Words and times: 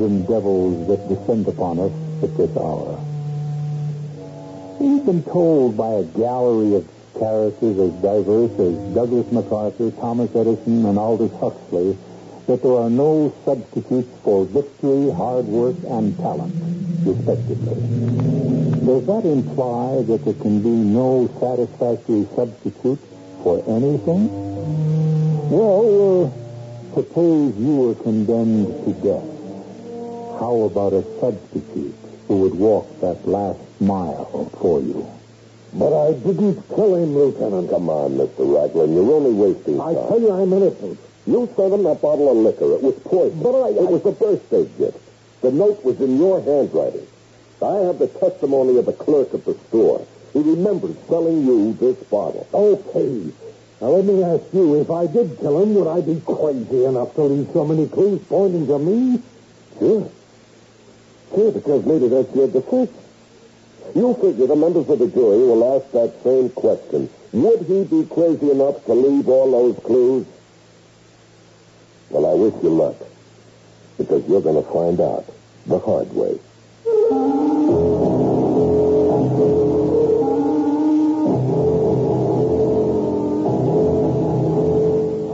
And 0.00 0.26
devils 0.26 0.86
that 0.88 1.08
descend 1.08 1.46
upon 1.48 1.78
us 1.78 1.92
at 2.22 2.36
this 2.36 2.56
hour. 2.56 2.98
We've 4.80 5.04
been 5.04 5.22
told 5.24 5.76
by 5.76 5.92
a 5.92 6.04
gallery 6.04 6.76
of 6.76 6.88
characters 7.18 7.78
as 7.78 7.92
diverse 8.00 8.52
as 8.58 8.94
Douglas 8.94 9.30
MacArthur, 9.30 9.90
Thomas 9.92 10.34
Edison, 10.34 10.86
and 10.86 10.98
Aldous 10.98 11.32
Huxley 11.38 11.98
that 12.46 12.62
there 12.62 12.72
are 12.72 12.90
no 12.90 13.32
substitutes 13.44 14.08
for 14.24 14.44
victory, 14.46 15.10
hard 15.12 15.46
work, 15.46 15.76
and 15.86 16.16
talent, 16.16 16.54
respectively. 17.04 17.80
Does 18.84 19.06
that 19.06 19.24
imply 19.24 20.02
that 20.02 20.24
there 20.24 20.34
can 20.34 20.62
be 20.62 20.70
no 20.70 21.28
satisfactory 21.38 22.26
substitute 22.34 22.98
for 23.44 23.62
anything? 23.68 24.28
Well, 25.50 26.24
uh, 26.24 26.94
suppose 26.94 27.54
you 27.56 27.76
were 27.76 27.94
condemned 27.94 28.66
to 28.84 28.92
death. 28.94 29.39
How 30.40 30.62
about 30.62 30.94
a 30.94 31.04
substitute 31.20 31.94
who 32.26 32.36
would 32.38 32.54
walk 32.54 32.88
that 33.02 33.28
last 33.28 33.60
mile 33.78 34.50
for 34.58 34.80
you? 34.80 35.06
But 35.74 35.92
I 35.92 36.12
didn't 36.14 36.66
kill 36.74 36.94
him, 36.94 37.14
Lieutenant. 37.14 37.68
Come 37.68 37.90
on, 37.90 38.12
Mr. 38.12 38.48
Raglan. 38.48 38.94
You're 38.94 39.12
only 39.12 39.32
wasting 39.34 39.76
time. 39.76 39.88
I 39.88 40.08
tell 40.08 40.18
you 40.18 40.32
I'm 40.32 40.50
innocent. 40.54 40.98
You 41.26 41.46
sent 41.54 41.74
him 41.74 41.82
that 41.82 42.00
bottle 42.00 42.30
of 42.30 42.38
liquor. 42.38 42.72
It 42.72 42.82
was 42.82 42.94
poison. 43.04 43.38
But 43.42 43.54
I- 43.54 43.68
It 43.84 43.90
was 43.90 44.06
a 44.06 44.12
birthday 44.12 44.66
gift. 44.78 44.98
The 45.42 45.52
note 45.52 45.84
was 45.84 46.00
in 46.00 46.16
your 46.16 46.40
handwriting. 46.40 47.06
I 47.60 47.76
have 47.80 47.98
the 47.98 48.06
testimony 48.08 48.78
of 48.78 48.86
the 48.86 48.94
clerk 48.94 49.34
at 49.34 49.44
the 49.44 49.54
store. 49.68 50.00
He 50.32 50.40
remembers 50.40 50.96
selling 51.06 51.44
you 51.44 51.74
this 51.78 51.96
bottle. 52.10 52.46
Okay. 52.54 53.24
Now 53.82 53.88
let 53.88 54.06
me 54.06 54.22
ask 54.22 54.44
you, 54.54 54.80
if 54.80 54.90
I 54.90 55.06
did 55.06 55.38
kill 55.38 55.60
him, 55.60 55.74
would 55.74 55.86
I 55.86 56.00
be 56.00 56.20
crazy 56.24 56.86
enough 56.86 57.14
to 57.16 57.24
leave 57.24 57.48
so 57.52 57.66
many 57.66 57.86
clues 57.88 58.20
pointing 58.26 58.66
to 58.68 58.78
me? 58.78 59.20
Sure. 59.78 60.08
Because 61.30 61.86
maybe 61.86 62.08
that's 62.08 62.34
your 62.34 62.48
defense. 62.48 62.90
You 63.94 64.14
figure 64.14 64.46
the 64.46 64.56
members 64.56 64.88
of 64.88 64.98
the 64.98 65.08
jury 65.08 65.38
will 65.38 65.76
ask 65.76 65.90
that 65.92 66.22
same 66.22 66.50
question. 66.50 67.08
Would 67.32 67.62
he 67.62 67.84
be 67.84 68.06
crazy 68.06 68.50
enough 68.50 68.84
to 68.86 68.92
leave 68.94 69.28
all 69.28 69.50
those 69.50 69.82
clues? 69.84 70.26
Well, 72.10 72.26
I 72.26 72.34
wish 72.34 72.54
you 72.62 72.70
luck. 72.70 72.96
Because 73.98 74.26
you're 74.28 74.42
going 74.42 74.62
to 74.62 74.70
find 74.70 75.00
out 75.00 75.26
the 75.66 75.78
hard 75.78 76.12
way. 76.12 76.38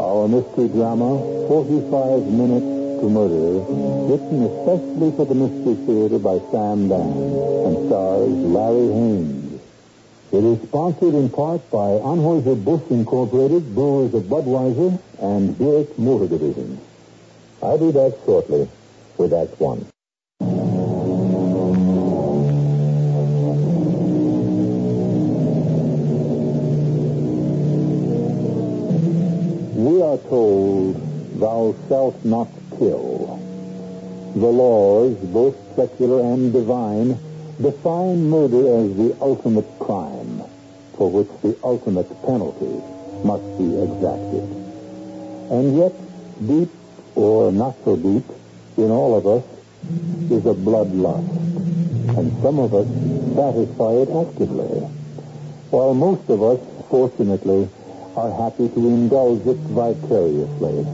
Our 0.00 0.28
mystery 0.28 0.69
drama, 0.69 1.48
45 1.48 2.22
Minutes 2.25 2.75
to 3.00 3.10
Murder, 3.10 3.60
written 4.08 4.44
especially 4.44 5.10
for 5.16 5.26
the 5.26 5.34
Mystery 5.34 5.75
Theater 5.87 6.19
by 6.19 6.38
Sam 6.50 6.88
Dann 6.88 7.12
and 7.66 7.88
stars 7.88 8.31
Larry 8.31 8.88
Haines. 8.93 9.60
It 10.32 10.44
is 10.44 10.62
sponsored 10.69 11.14
in 11.14 11.28
part 11.31 11.69
by 11.70 11.98
Anheuser-Busch 12.00 12.90
Incorporated, 12.90 13.75
Brewers 13.75 14.14
of 14.14 14.25
Budweiser, 14.25 14.98
and 15.20 15.56
Buick 15.58 15.98
Motor 15.98 16.28
Division. 16.28 16.81
I'll 17.62 17.78
be 17.78 17.93
back 17.93 18.12
shortly 18.25 18.69
with 19.19 19.32
Act 19.32 19.60
One. 19.60 19.87
we 29.96 30.02
are 30.02 30.19
told, 30.28 30.96
thou 31.38 31.75
shalt 31.88 32.22
not 32.25 32.48
kill. 32.78 33.40
The 34.34 34.46
laws, 34.46 35.17
both 35.32 35.56
secular 35.76 36.20
and 36.20 36.52
divine, 36.52 37.19
define 37.61 38.28
murder 38.28 38.84
as 38.84 38.96
the 38.96 39.17
ultimate 39.20 39.67
crime, 39.78 40.43
for 40.96 41.11
which 41.11 41.28
the 41.43 41.56
ultimate 41.64 42.08
penalty 42.26 42.82
must 43.25 43.44
be 43.56 43.81
exacted. 43.81 44.44
And 45.50 45.76
yet, 45.78 45.94
deep 46.46 46.70
or 47.14 47.50
not 47.50 47.76
so 47.84 47.96
deep, 47.96 48.25
in 48.76 48.90
all 48.90 49.17
of 49.17 49.26
us 49.26 49.44
is 50.31 50.44
a 50.44 50.52
bloodlust, 50.52 51.32
and 52.19 52.43
some 52.43 52.58
of 52.58 52.75
us 52.75 52.87
satisfy 53.34 53.93
it 54.05 54.11
actively, 54.11 54.81
while 55.70 55.94
most 55.94 56.29
of 56.29 56.43
us, 56.43 56.61
fortunately, 56.90 57.70
are 58.17 58.32
happy 58.32 58.69
to 58.69 58.88
indulge 58.88 59.46
it 59.46 59.56
vicariously. 59.72 60.87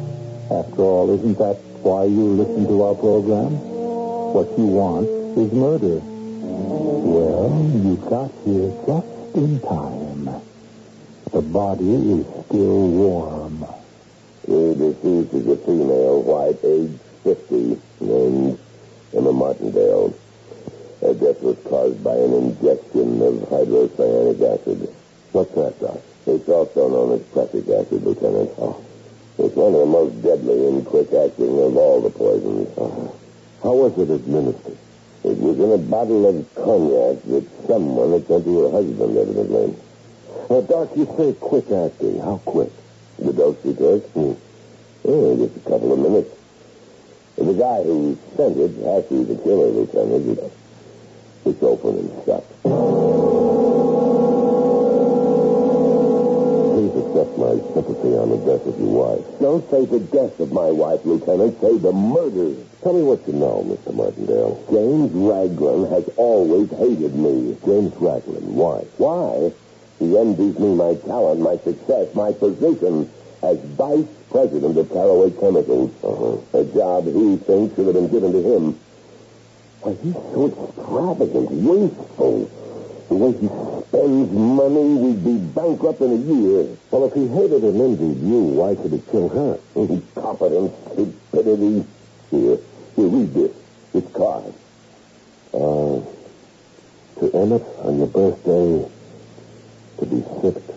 After 0.50 0.82
all, 0.82 1.10
isn't 1.10 1.38
that 1.38 1.58
why 1.82 2.04
you 2.04 2.38
listen 2.38 2.66
to 2.68 2.82
our 2.82 2.94
program? 2.94 3.58
What 4.32 4.56
you 4.56 4.66
want 4.66 5.08
is 5.36 5.50
murder. 5.52 5.98
Well, 5.98 7.50
you 7.74 7.96
got 8.08 8.30
here 8.46 8.70
just 8.86 9.34
in 9.34 9.58
time. 9.60 10.30
The 11.32 11.42
body 11.42 11.90
is 11.90 12.26
still 12.46 12.86
warm. 12.86 13.66
The 14.46 14.74
deceased 14.78 15.34
is 15.34 15.46
a 15.48 15.56
female, 15.56 16.22
white, 16.22 16.62
age 16.62 16.98
50, 17.24 17.80
named 18.00 18.58
Emma 19.16 19.32
Martindale. 19.32 20.14
Her 21.00 21.14
death 21.14 21.42
was 21.42 21.58
caused 21.64 22.04
by 22.04 22.14
an 22.14 22.32
injection 22.32 23.20
of 23.22 23.34
hydrocyanic 23.50 24.38
acid. 24.38 24.94
What's 25.32 25.54
that, 25.56 25.80
Doc? 25.80 25.98
It's 26.26 26.48
also 26.48 26.88
known 26.88 27.18
as 27.18 27.26
prussic 27.34 27.68
acid, 27.68 28.04
Lieutenant. 28.04 28.50
Oh. 28.58 28.78
It's 29.38 29.56
one 29.56 29.74
of 29.74 29.80
the 29.80 29.86
most 29.86 30.22
deadly 30.22 30.68
and 30.68 30.84
quick-acting 30.84 31.58
of 31.60 31.76
all 31.76 32.00
the 32.00 32.10
poisons. 32.10 32.68
Oh. 32.76 33.14
How 33.62 33.74
was 33.74 33.96
it 33.98 34.10
administered? 34.10 34.76
It 35.24 35.38
was 35.38 35.58
in 35.58 35.72
a 35.72 35.78
bottle 35.78 36.26
of 36.26 36.54
cognac 36.54 37.22
that 37.24 37.66
someone 37.66 38.12
had 38.12 38.26
sent 38.26 38.44
to 38.44 38.60
her 38.64 38.70
husband, 38.70 39.16
evidently. 39.16 39.76
Uh, 40.50 40.60
Doc, 40.62 40.90
you 40.96 41.06
say 41.16 41.32
quick-acting. 41.34 42.20
How 42.20 42.38
quick? 42.44 42.70
The 43.18 43.32
dose 43.32 43.56
she 43.62 43.74
took? 43.74 44.04
Hmm. 44.10 44.32
Oh, 45.04 45.36
just 45.36 45.56
a 45.56 45.70
couple 45.70 45.92
of 45.92 45.98
minutes. 45.98 46.30
The 47.36 47.54
guy 47.54 47.82
who 47.82 48.18
sent 48.36 48.56
it 48.58 48.76
be 49.08 49.24
the 49.24 49.40
killer, 49.42 49.68
Lieutenant. 49.68 50.38
It's, 50.38 50.54
it's 51.46 51.62
open 51.62 51.98
and 51.98 52.24
shut. 52.24 52.44
Accept 57.22 57.38
my 57.38 57.54
sympathy 57.72 58.18
on 58.18 58.30
the 58.30 58.38
death 58.38 58.66
of 58.66 58.80
your 58.80 58.90
wife. 58.90 59.24
Don't 59.38 59.70
say 59.70 59.86
the 59.86 60.00
death 60.00 60.40
of 60.40 60.50
my 60.50 60.72
wife, 60.72 61.04
Lieutenant. 61.04 61.60
Say 61.60 61.78
the 61.78 61.92
murder. 61.92 62.58
Tell 62.82 62.94
me 62.94 63.04
what 63.04 63.24
you 63.28 63.34
know, 63.34 63.62
Mr. 63.62 63.94
Martindale. 63.94 64.58
James 64.68 65.12
Raglan 65.12 65.88
has 65.92 66.08
always 66.16 66.68
hated 66.70 67.14
me. 67.14 67.56
James 67.64 67.94
Raglan. 67.94 68.56
Why? 68.56 68.82
Why? 68.98 69.52
He 70.00 70.18
envies 70.18 70.58
me 70.58 70.74
my 70.74 70.96
talent, 71.06 71.38
my 71.38 71.58
success, 71.58 72.12
my 72.16 72.32
position 72.32 73.08
as 73.40 73.56
vice 73.78 74.08
president 74.28 74.76
of 74.76 74.90
Caraway 74.90 75.30
Chemicals. 75.38 75.94
Uh-huh. 76.02 76.58
A 76.58 76.64
job 76.74 77.06
he 77.06 77.36
thinks 77.36 77.76
should 77.76 77.86
have 77.86 77.94
been 77.94 78.10
given 78.10 78.32
to 78.32 78.42
him. 78.42 78.80
Why, 79.82 79.94
he's 80.02 80.14
so 80.34 80.50
extravagant, 80.50 81.50
wasteful. 81.52 82.50
The 83.12 83.18
way 83.18 83.32
he 83.32 83.46
spends 83.88 84.32
money, 84.32 84.94
we'd 84.94 85.22
be 85.22 85.36
bankrupt 85.36 86.00
in 86.00 86.12
a 86.12 86.16
year. 86.16 86.66
Well, 86.90 87.04
if 87.04 87.12
he 87.12 87.28
hated 87.28 87.62
and 87.62 87.78
envied 87.78 88.22
you, 88.22 88.40
why 88.56 88.74
should 88.74 88.90
he 88.90 89.02
kill 89.10 89.28
her? 89.28 89.60
Incompetence, 89.76 90.72
stupidity. 90.94 91.84
Here, 92.30 92.56
here, 92.96 93.06
read 93.08 93.34
this. 93.34 93.52
This 93.92 94.10
card. 94.14 94.54
Uh, 95.52 96.00
to 97.20 97.30
Emmett 97.34 97.62
on 97.84 97.98
your 97.98 98.06
birthday, 98.06 98.88
to 99.98 100.06
be 100.06 100.24
sipped 100.40 100.72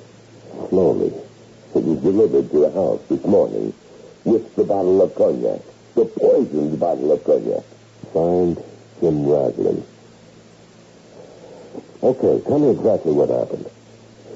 slowly. 0.67 1.13
It 1.73 1.83
was 1.85 1.99
delivered 2.01 2.51
to 2.51 2.59
the 2.59 2.71
house 2.71 3.01
this 3.07 3.23
morning 3.23 3.73
with 4.25 4.53
the 4.57 4.65
bottle 4.65 5.01
of 5.01 5.15
cognac. 5.15 5.61
The 5.95 6.03
poisoned 6.03 6.77
bottle 6.81 7.13
of 7.13 7.23
cognac. 7.23 7.63
Signed, 8.11 8.61
Jim 8.99 9.25
Raglan. 9.25 9.85
Okay, 12.05 12.39
tell 12.45 12.59
me 12.59 12.69
exactly 12.69 13.11
what 13.13 13.29
happened. 13.29 13.65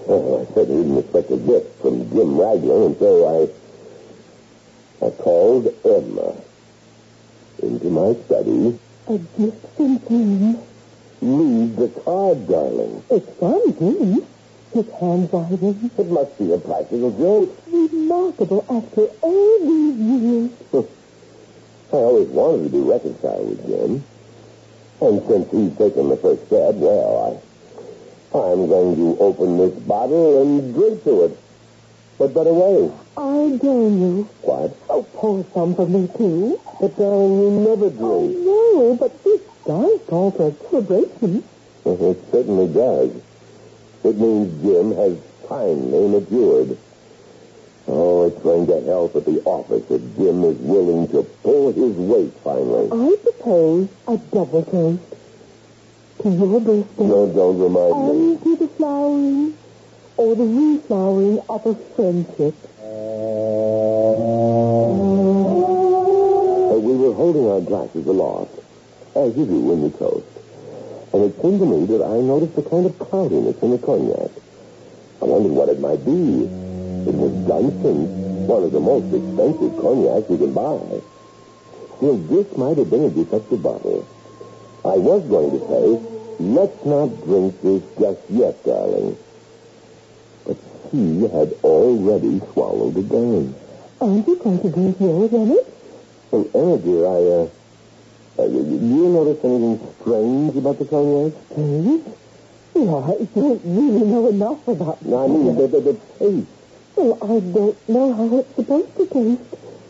Oh, 0.07 0.41
I 0.41 0.53
certainly 0.55 0.81
didn't 0.81 0.97
expect 1.05 1.29
a 1.29 1.37
gift 1.37 1.79
from 1.83 2.09
Jim 2.09 2.35
Raglan, 2.35 2.81
and 2.81 2.97
so 2.97 3.11
I, 3.29 5.05
I 5.05 5.09
called 5.11 5.69
Emma 5.85 6.33
into 7.61 7.89
my 7.93 8.17
study. 8.25 8.73
A 9.05 9.17
gift 9.37 9.67
from 9.77 10.01
Jim. 10.09 10.57
Read 11.21 11.77
the 11.77 11.89
card, 12.01 12.47
darling. 12.47 13.03
It's 13.11 13.29
from 13.37 13.61
Jim. 13.77 14.25
His 14.73 14.89
handwriting. 14.99 15.91
It 15.95 16.07
must 16.09 16.39
be 16.39 16.51
a 16.51 16.57
practical 16.57 17.11
joke. 17.11 17.55
Remarkable 17.67 18.65
after 18.67 19.01
all 19.21 19.59
these 19.59 19.99
years. 19.99 20.51
I 21.93 21.97
always 21.97 22.29
wanted 22.29 22.63
to 22.63 22.69
be 22.69 22.79
reconciled 22.79 23.47
with 23.47 23.67
Jim. 23.67 24.03
And 25.01 25.21
since 25.27 25.51
he's 25.51 25.77
taken 25.77 26.09
the 26.09 26.17
first 26.17 26.47
step, 26.47 26.73
well, 26.75 27.37
I, 27.37 27.48
I'm 28.33 28.67
going 28.67 28.95
to 28.95 29.17
open 29.19 29.57
this 29.57 29.73
bottle 29.83 30.41
and 30.41 30.73
drink 30.73 31.03
to 31.05 31.23
it. 31.25 31.37
What 32.17 32.33
better 32.33 32.53
way? 32.53 32.91
I 33.17 33.57
dare 33.57 33.89
you. 33.89 34.29
What? 34.41 34.75
Oh, 34.89 35.03
pour 35.13 35.43
some 35.53 35.73
for 35.75 35.87
me, 35.87 36.07
too. 36.15 36.59
But, 36.79 36.95
darling, 36.97 37.41
you 37.41 37.51
never 37.61 37.87
I 37.87 37.89
drink. 37.89 38.37
no, 38.45 38.97
but 38.99 39.23
this 39.23 39.41
does 39.65 39.99
call 40.07 40.31
for 40.31 40.49
a 40.49 40.69
celebration. 40.69 41.43
It 41.85 42.17
certainly 42.31 42.67
does. 42.71 43.11
It 44.03 44.17
means 44.17 44.61
Jim 44.61 44.95
has 44.95 45.17
finally 45.47 46.07
matured. 46.07 46.77
Oh, 47.87 48.27
it's 48.27 48.39
going 48.43 48.67
to 48.67 48.81
help 48.85 49.15
at 49.15 49.25
the 49.25 49.41
office 49.45 49.89
if 49.89 50.01
Jim 50.17 50.43
is 50.43 50.57
willing 50.59 51.07
to 51.07 51.23
pull 51.41 51.71
his 51.73 51.95
weight 51.95 52.33
finally. 52.43 52.89
I 52.91 53.15
propose 53.23 53.89
a 54.07 54.17
double 54.17 54.63
toast. 54.63 55.01
To 56.21 56.29
your 56.29 56.59
birthday. 56.59 57.03
No, 57.05 57.31
don't 57.31 57.59
remind 57.59 57.95
me. 58.03 58.33
And 58.33 58.43
to 58.43 58.55
the 58.57 58.67
flowering 58.67 59.57
or 60.17 60.35
the 60.35 60.43
reflowering 60.43 61.45
of 61.47 61.65
a 61.65 61.75
friendship. 61.95 62.55
Uh, 66.69 66.77
we 66.77 66.93
were 66.95 67.13
holding 67.13 67.49
our 67.49 67.61
glasses 67.61 68.05
aloft, 68.05 68.51
as 69.15 69.35
you 69.37 69.45
do 69.45 69.59
when 69.59 69.81
you 69.83 69.91
toast. 69.91 70.25
And 71.13 71.23
it 71.23 71.41
seemed 71.41 71.59
to 71.61 71.65
me 71.65 71.85
that 71.85 72.03
I 72.03 72.19
noticed 72.19 72.57
a 72.57 72.63
kind 72.63 72.85
of 72.85 72.99
cloudiness 72.99 73.55
in 73.63 73.71
the 73.71 73.77
cognac. 73.77 74.31
I 75.21 75.25
wondered 75.25 75.53
what 75.53 75.69
it 75.69 75.79
might 75.79 76.03
be. 76.03 76.43
It 77.07 77.15
was 77.15 77.31
Dunstan, 77.47 78.45
one 78.45 78.63
of 78.63 78.71
the 78.73 78.79
most 78.81 79.07
expensive 79.13 79.79
cognacs 79.79 80.29
you 80.29 80.37
can 80.37 80.53
buy. 80.53 80.99
Still, 81.95 82.17
this 82.27 82.57
might 82.57 82.77
have 82.77 82.89
been 82.89 83.05
a 83.05 83.09
defective 83.09 83.63
bottle. 83.63 84.05
I 84.85 84.95
was 84.95 85.23
going 85.27 85.51
to 85.51 85.59
say, 85.67 86.18
let's 86.39 86.85
not 86.85 87.07
drink 87.23 87.61
this 87.61 87.83
just 87.99 88.19
yet, 88.29 88.63
darling. 88.63 89.17
But 90.45 90.57
he 90.91 91.21
had 91.23 91.53
already 91.63 92.39
swallowed 92.53 92.97
it 92.97 93.09
down. 93.09 93.55
Aren't 94.01 94.27
you 94.27 94.35
going 94.37 94.59
to 94.61 94.69
drink 94.71 94.99
yours, 94.99 95.33
Emmett? 95.33 95.67
Well, 96.31 96.47
Emma, 96.55 96.77
dear, 96.77 97.05
I, 97.05 97.09
uh, 97.09 97.49
uh, 98.39 98.45
you, 98.47 98.63
you 98.63 99.09
notice 99.09 99.43
anything 99.43 99.79
strange 99.99 100.55
about 100.55 100.79
the 100.79 100.85
cognac? 100.85 101.33
Strange? 101.51 102.03
Well, 102.73 103.03
I 103.03 103.25
don't 103.35 103.61
really 103.65 104.05
know 104.05 104.27
enough 104.29 104.67
about 104.67 105.05
No, 105.05 105.25
I 105.25 105.27
mean, 105.27 105.55
the, 105.55 105.67
the, 105.67 105.81
the 105.81 105.93
taste. 106.17 106.47
Well, 106.95 107.17
I 107.21 107.39
don't 107.39 107.89
know 107.89 108.13
how 108.13 108.37
it's 108.37 108.55
supposed 108.55 108.95
to 108.97 109.07
taste. 109.07 109.41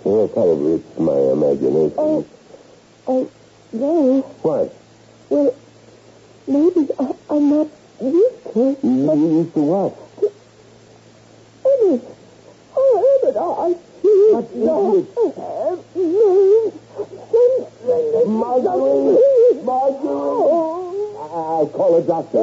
Well, 0.03 0.27
probably 0.29 0.73
it's 0.75 0.99
my 0.99 1.13
imagination. 1.13 1.93
Oh, 1.97 2.25
oh, 3.05 3.29
no. 3.73 4.21
What? 4.41 4.73
Well, 5.29 5.53
maybe 6.49 6.89
I, 6.99 7.13
I'm 7.29 7.49
not 7.49 7.67
used 8.01 8.43
to 8.53 8.69
it. 8.69 8.83
You 8.83 9.37
used 9.39 9.53
to 9.53 9.61
what? 9.61 9.93
Emmett. 11.63 12.03
Oh, 12.75 12.93
Emmett, 13.05 13.37
I, 13.37 13.41
I 13.63 13.73
see 14.01 14.33
What 14.33 14.45
is 15.95 16.73
it? 16.73 18.27
Marjorie! 18.27 19.63
Marjorie! 19.63 20.89
I'll 21.31 21.67
call 21.67 21.95
a 21.95 22.01
doctor. 22.01 22.39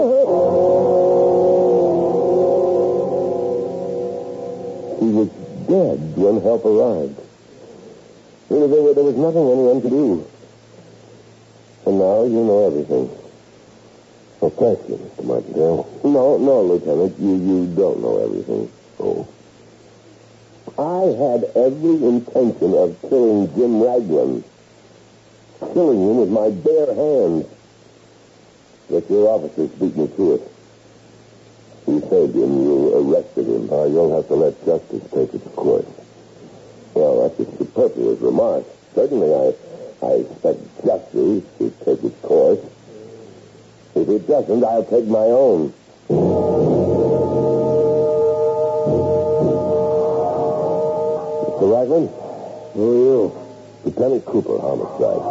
He 5.00 5.08
was 5.12 5.28
dead 5.68 5.98
when 6.16 6.40
help 6.42 6.64
arrived. 6.64 7.20
Really, 8.48 8.94
there 8.94 9.04
was 9.04 9.16
nothing 9.16 9.50
anyone 9.50 9.80
could 9.82 9.90
do. 9.90 10.26
And 11.86 11.98
now 11.98 12.24
you 12.24 12.44
know 12.44 12.66
everything. 12.66 13.25
Well, 14.40 14.50
thank 14.50 14.88
you, 14.88 14.96
Mr. 14.96 15.24
Martindale. 15.24 16.00
No, 16.04 16.36
no, 16.36 16.62
Lieutenant. 16.62 17.18
You, 17.18 17.36
you 17.36 17.74
don't 17.74 18.00
know 18.00 18.22
everything. 18.22 18.70
Oh. 19.00 19.26
I 20.78 21.06
had 21.16 21.44
every 21.56 22.04
intention 22.04 22.74
of 22.74 23.00
killing 23.00 23.54
Jim 23.54 23.82
Raglan. 23.82 24.44
Killing 25.72 26.02
him 26.02 26.16
with 26.18 26.28
my 26.28 26.50
bare 26.50 26.94
hands. 26.94 27.46
But 28.90 29.10
your 29.10 29.28
officers 29.28 29.70
beat 29.70 29.96
me 29.96 30.06
to 30.16 30.34
it. 30.34 30.52
You 31.86 32.00
saved 32.00 32.36
him. 32.36 32.62
You 32.62 33.14
arrested 33.14 33.46
him. 33.46 33.72
Uh, 33.72 33.84
you'll 33.84 34.14
have 34.16 34.28
to 34.28 34.34
let 34.34 34.64
justice 34.66 35.02
take 35.12 35.32
its 35.32 35.48
course. 35.54 35.86
Well, 36.92 37.22
that's 37.28 37.40
a 37.40 37.56
superfluous 37.56 38.20
remark. 38.20 38.64
Certainly, 38.94 39.32
I, 39.32 40.06
I 40.06 40.10
expect 40.20 40.84
justice 40.84 41.44
to 41.58 41.70
take 41.84 42.04
its 42.04 42.20
course. 42.20 42.60
If 43.96 44.10
it 44.10 44.28
doesn't, 44.28 44.62
I'll 44.62 44.84
take 44.84 45.06
my 45.06 45.24
own. 45.32 45.72
Mr. 51.48 51.64
Raglan? 51.72 52.08
Who 52.74 52.84
are 52.92 52.98
you? 53.08 53.32
Lieutenant 53.86 54.24
Cooper, 54.26 54.58
homicide. 54.60 55.24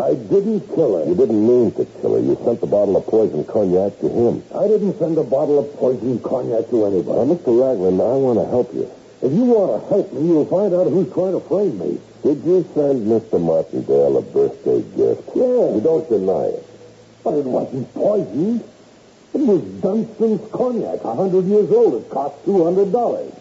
I 0.00 0.14
didn't 0.14 0.60
kill 0.74 0.96
her. 0.96 1.04
You 1.04 1.14
didn't 1.14 1.46
mean 1.46 1.72
to 1.72 1.84
kill 2.00 2.14
her. 2.14 2.20
You 2.20 2.40
sent 2.42 2.62
the 2.62 2.66
bottle 2.66 2.96
of 2.96 3.04
poison 3.04 3.44
cognac 3.44 4.00
to 4.00 4.08
him. 4.08 4.42
I 4.54 4.66
didn't 4.66 4.98
send 4.98 5.18
a 5.18 5.24
bottle 5.24 5.58
of 5.58 5.76
poison 5.76 6.20
cognac 6.20 6.70
to 6.70 6.86
anybody. 6.86 7.18
Now, 7.18 7.34
Mr. 7.34 7.52
Raglan, 7.52 8.00
I 8.00 8.16
want 8.16 8.38
to 8.38 8.46
help 8.48 8.72
you. 8.72 8.90
If 9.20 9.30
you 9.30 9.44
want 9.44 9.82
to 9.82 9.88
help 9.90 10.10
me, 10.14 10.26
you'll 10.26 10.46
find 10.46 10.72
out 10.72 10.88
who's 10.88 11.12
trying 11.12 11.32
to 11.32 11.40
frame 11.40 11.76
me. 11.78 12.00
Did 12.22 12.42
you 12.44 12.64
send 12.72 13.06
Mr. 13.06 13.38
Martindale 13.38 14.16
a 14.16 14.22
birthday 14.22 14.80
gift? 14.96 15.28
Yeah. 15.36 15.76
You 15.76 15.82
don't 15.84 16.08
deny 16.08 16.56
it. 16.56 16.69
But 17.22 17.34
it 17.34 17.44
wasn't 17.44 17.92
poisoned. 17.94 18.64
It 19.34 19.40
was 19.40 19.62
Dunstan's 19.80 20.50
cognac, 20.50 21.04
a 21.04 21.14
hundred 21.14 21.44
years 21.44 21.70
old. 21.70 21.94
It 21.94 22.10
cost 22.10 22.44
two 22.44 22.64
hundred 22.64 22.92
dollars. 22.92 23.32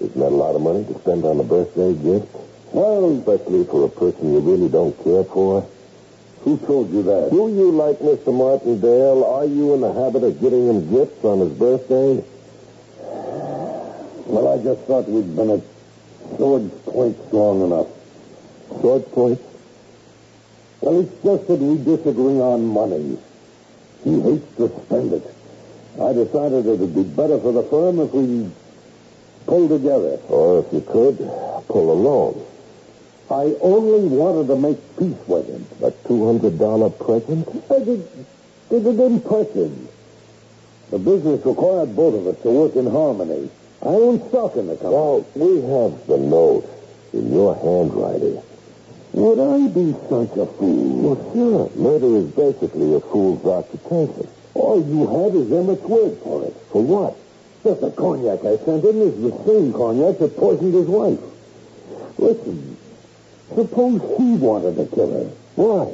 Isn't 0.00 0.18
that 0.18 0.28
a 0.28 0.36
lot 0.36 0.54
of 0.54 0.62
money 0.62 0.84
to 0.84 0.98
spend 1.00 1.24
on 1.24 1.40
a 1.40 1.44
birthday 1.44 1.94
gift? 1.94 2.28
Well, 2.72 3.18
especially 3.18 3.64
for 3.64 3.84
a 3.84 3.88
person 3.88 4.32
you 4.32 4.40
really 4.40 4.68
don't 4.68 4.96
care 5.04 5.24
for. 5.24 5.66
Who 6.44 6.58
told 6.58 6.90
you 6.90 7.02
that? 7.04 7.30
Do 7.30 7.48
you 7.48 7.70
like 7.70 7.98
Mr. 7.98 8.34
Martindale? 8.34 9.24
Are 9.24 9.44
you 9.44 9.74
in 9.74 9.80
the 9.80 9.92
habit 9.92 10.24
of 10.24 10.40
getting 10.40 10.68
him 10.68 10.90
gifts 10.90 11.24
on 11.24 11.38
his 11.40 11.52
birthday? 11.52 12.24
Well, 14.26 14.48
I 14.48 14.62
just 14.62 14.80
thought 14.82 15.08
we'd 15.08 15.36
been 15.36 15.50
at 15.50 15.60
sword's 16.36 16.72
point 16.82 17.34
long 17.34 17.62
enough. 17.64 17.86
Sword's 18.80 19.08
point? 19.08 19.40
Well, 20.82 21.00
it's 21.00 21.22
just 21.22 21.46
that 21.46 21.60
we 21.60 21.78
disagree 21.78 22.40
on 22.40 22.66
money. 22.66 23.16
He 24.02 24.20
hates 24.20 24.56
to 24.56 24.68
spend 24.84 25.12
it. 25.12 25.22
I 26.00 26.12
decided 26.12 26.66
it 26.66 26.78
would 26.78 26.94
be 26.94 27.04
better 27.04 27.38
for 27.38 27.52
the 27.52 27.62
firm 27.62 28.00
if 28.00 28.12
we 28.12 28.50
pulled 29.46 29.70
together. 29.70 30.18
Or 30.28 30.58
if 30.58 30.72
you 30.72 30.80
could, 30.80 31.18
pull 31.68 31.92
alone. 31.92 32.44
I 33.30 33.54
only 33.60 34.08
wanted 34.08 34.48
to 34.48 34.56
make 34.56 34.78
peace 34.98 35.28
with 35.28 35.46
him. 35.46 35.64
A 35.82 35.92
$200 35.92 36.98
present? 36.98 37.48
I 37.70 37.78
did, 37.78 38.26
did 38.68 38.86
it 38.86 39.00
impress 39.00 39.50
him. 39.52 39.88
The 40.90 40.98
business 40.98 41.46
required 41.46 41.94
both 41.94 42.14
of 42.14 42.26
us 42.26 42.42
to 42.42 42.50
work 42.50 42.74
in 42.74 42.90
harmony. 42.90 43.48
I 43.82 43.86
own 43.86 44.28
stock 44.28 44.56
in 44.56 44.66
the 44.66 44.74
company. 44.74 44.94
Well, 44.94 45.26
we 45.34 45.62
have 45.62 46.06
the 46.08 46.18
note 46.18 46.68
in 47.12 47.32
your 47.32 47.54
handwriting. 47.54 48.42
Would 49.12 49.38
I 49.38 49.68
be 49.68 49.92
such 50.08 50.36
a 50.38 50.46
fool? 50.46 51.16
Well, 51.16 51.32
sure. 51.34 51.70
Murder 51.76 52.16
is 52.16 52.30
basically 52.32 52.94
a 52.94 53.00
fool's 53.00 53.44
occupation. 53.44 54.26
All 54.54 54.82
you 54.82 55.06
have 55.06 55.34
is 55.36 55.52
Emmett's 55.52 55.82
word 55.82 56.18
for 56.22 56.44
it. 56.44 56.56
For 56.70 56.82
what? 56.82 57.16
That 57.64 57.80
the 57.80 57.90
cognac 57.90 58.40
I 58.40 58.56
sent 58.64 58.84
him 58.84 59.02
is 59.02 59.20
the 59.20 59.44
same 59.44 59.72
cognac 59.72 60.18
that 60.18 60.36
poisoned 60.36 60.74
his 60.74 60.86
wife. 60.86 61.20
Listen, 62.18 62.76
suppose 63.54 64.00
he 64.16 64.34
wanted 64.34 64.76
to 64.76 64.86
kill 64.94 65.12
her. 65.12 65.30
Why? 65.56 65.92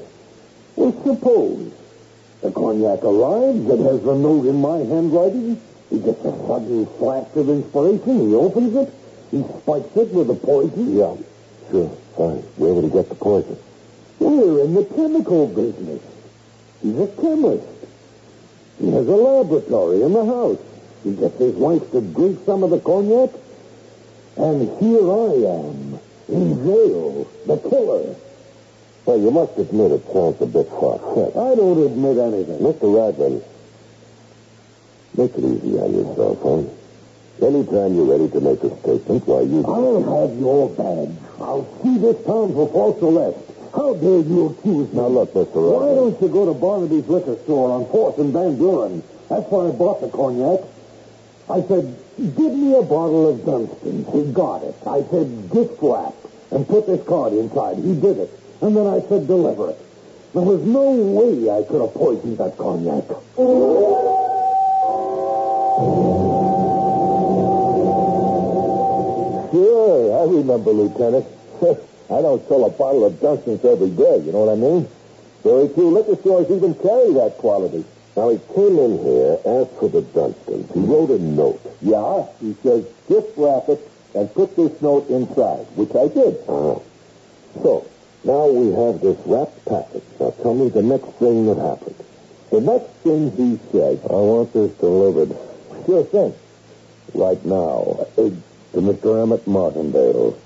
Well, 0.76 0.92
suppose 1.02 1.72
the 2.40 2.52
cognac 2.52 3.02
arrives, 3.02 3.68
it 3.68 3.80
has 3.80 4.00
the 4.02 4.14
note 4.14 4.46
in 4.46 4.60
my 4.60 4.78
handwriting. 4.78 5.60
He 5.90 5.98
gets 5.98 6.24
a 6.24 6.30
sudden 6.46 6.86
flash 6.98 7.26
of 7.34 7.48
inspiration. 7.48 8.28
He 8.28 8.34
opens 8.34 8.76
it. 8.76 8.94
He 9.30 9.42
spikes 9.42 9.96
it 9.96 10.12
with 10.14 10.28
the 10.28 10.34
poison. 10.34 10.96
Yeah, 10.96 11.16
sure. 11.70 11.88
Where 12.56 12.72
would 12.72 12.84
he 12.84 12.90
get 12.90 13.08
the 13.08 13.14
poison? 13.14 13.56
We're 14.18 14.64
in 14.64 14.74
the 14.74 14.84
chemical 14.84 15.46
business. 15.46 16.02
He's 16.82 16.98
a 16.98 17.06
chemist. 17.06 17.66
He 18.80 18.90
has 18.90 19.06
a 19.06 19.16
laboratory 19.16 20.02
in 20.02 20.12
the 20.12 20.24
house. 20.24 20.58
He 21.04 21.14
gets 21.14 21.38
his 21.38 21.54
wife 21.54 21.90
to 21.92 22.00
drink 22.00 22.40
some 22.44 22.62
of 22.62 22.70
the 22.70 22.80
cognac. 22.80 23.30
And 24.36 24.68
here 24.78 25.10
I 25.10 25.32
am, 25.58 25.98
in 26.28 26.64
jail, 26.64 27.26
the 27.46 27.56
killer. 27.56 28.14
Well, 29.04 29.18
you 29.18 29.30
must 29.30 29.56
admit 29.58 29.92
it 29.92 30.04
sounds 30.12 30.40
a 30.42 30.46
bit 30.46 30.68
far-fetched. 30.68 31.36
I 31.36 31.54
don't 31.54 31.86
admit 31.86 32.18
anything. 32.18 32.58
Mr. 32.58 32.94
Raglan, 32.94 33.42
make 35.16 35.34
it 35.34 35.44
easy 35.44 35.78
on 35.78 35.94
yourself, 35.94 36.38
huh? 36.42 37.46
Anytime 37.46 37.94
you're 37.94 38.04
ready 38.04 38.28
to 38.28 38.40
make 38.40 38.62
a 38.64 38.76
statement, 38.80 39.26
why, 39.26 39.42
you... 39.42 39.64
I'll 39.64 40.26
have 40.26 40.38
your 40.38 40.68
badge. 40.70 41.27
I'll 41.40 41.66
see 41.82 41.98
this 41.98 42.16
town 42.26 42.52
for 42.52 42.68
false 42.68 43.02
arrest. 43.02 43.38
How 43.74 43.94
dare 43.94 44.20
you 44.20 44.46
accuse 44.46 44.92
me? 44.92 45.00
Now, 45.00 45.08
look, 45.08 45.34
Mr. 45.34 45.54
Raglan. 45.54 45.72
Why 45.72 45.94
don't 45.94 46.22
you 46.22 46.28
go 46.28 46.46
to 46.46 46.54
Barnaby's 46.54 47.06
liquor 47.06 47.36
store 47.44 47.70
on 47.70 47.84
4th 47.86 48.18
and 48.18 48.32
Van 48.32 48.56
Buren? 48.56 49.02
That's 49.28 49.46
where 49.50 49.68
I 49.68 49.72
bought 49.72 50.00
the 50.00 50.08
cognac. 50.08 50.60
I 51.50 51.62
said, 51.68 51.96
give 52.16 52.52
me 52.52 52.74
a 52.76 52.82
bottle 52.82 53.28
of 53.28 53.44
Dunston's. 53.44 54.08
He 54.12 54.32
got 54.32 54.62
it. 54.64 54.74
I 54.86 55.02
said, 55.10 55.50
gift 55.50 55.78
wrap, 55.80 56.14
and 56.50 56.66
put 56.66 56.86
this 56.86 57.06
card 57.06 57.32
inside. 57.34 57.76
He 57.76 57.94
did 57.94 58.18
it. 58.18 58.30
And 58.60 58.76
then 58.76 58.86
I 58.86 59.00
said, 59.08 59.26
deliver 59.26 59.70
it. 59.70 59.78
There 60.34 60.42
was 60.42 60.60
no 60.62 60.90
way 60.90 61.48
I 61.50 61.62
could 61.62 61.80
have 61.80 61.94
poisoned 61.94 62.38
that 62.38 62.58
cognac. 62.58 63.04
Remember, 70.48 70.72
Lieutenant. 70.72 71.26
I 72.10 72.22
don't 72.22 72.46
sell 72.48 72.64
a 72.64 72.70
bottle 72.70 73.04
of 73.04 73.20
Dunston's 73.20 73.64
every 73.64 73.90
day, 73.90 74.18
you 74.24 74.32
know 74.32 74.44
what 74.44 74.52
I 74.52 74.56
mean? 74.56 74.88
Very 75.44 75.68
few 75.68 75.90
liquor 75.90 76.16
stores 76.16 76.50
even 76.50 76.74
carry 76.74 77.12
that 77.14 77.36
quality. 77.38 77.84
Now, 78.16 78.30
he 78.30 78.38
came 78.54 78.78
in 78.78 78.98
here, 79.04 79.38
asked 79.44 79.78
for 79.78 79.88
the 79.90 80.02
Dunstons. 80.02 80.72
He 80.72 80.80
wrote 80.80 81.10
a 81.10 81.18
note. 81.18 81.60
Yeah? 81.82 82.26
He 82.40 82.54
says, 82.62 82.84
gift 83.08 83.36
wrap 83.36 83.68
it 83.68 83.80
and 84.14 84.32
put 84.34 84.56
this 84.56 84.80
note 84.80 85.08
inside, 85.10 85.66
which 85.76 85.94
I 85.94 86.08
did. 86.08 86.40
Uh-huh. 86.48 86.80
So, 87.62 87.86
now 88.24 88.48
we 88.48 88.72
have 88.72 89.00
this 89.00 89.18
wrapped 89.26 89.64
package. 89.66 90.02
Now, 90.18 90.30
tell 90.42 90.54
me 90.54 90.70
the 90.70 90.82
next 90.82 91.12
thing 91.20 91.46
that 91.46 91.58
happened. 91.58 91.94
The 92.50 92.60
next 92.62 92.88
thing 93.04 93.30
he 93.36 93.60
said, 93.70 94.00
I 94.08 94.14
want 94.14 94.52
this 94.54 94.72
delivered. 94.80 95.36
Sure 95.84 96.04
thing. 96.04 96.34
Right 97.14 97.44
now, 97.44 98.06
uh, 98.16 98.30
to 98.72 98.80
Mr. 98.80 99.22
Emmett 99.22 99.46
Martindale, 99.46 100.38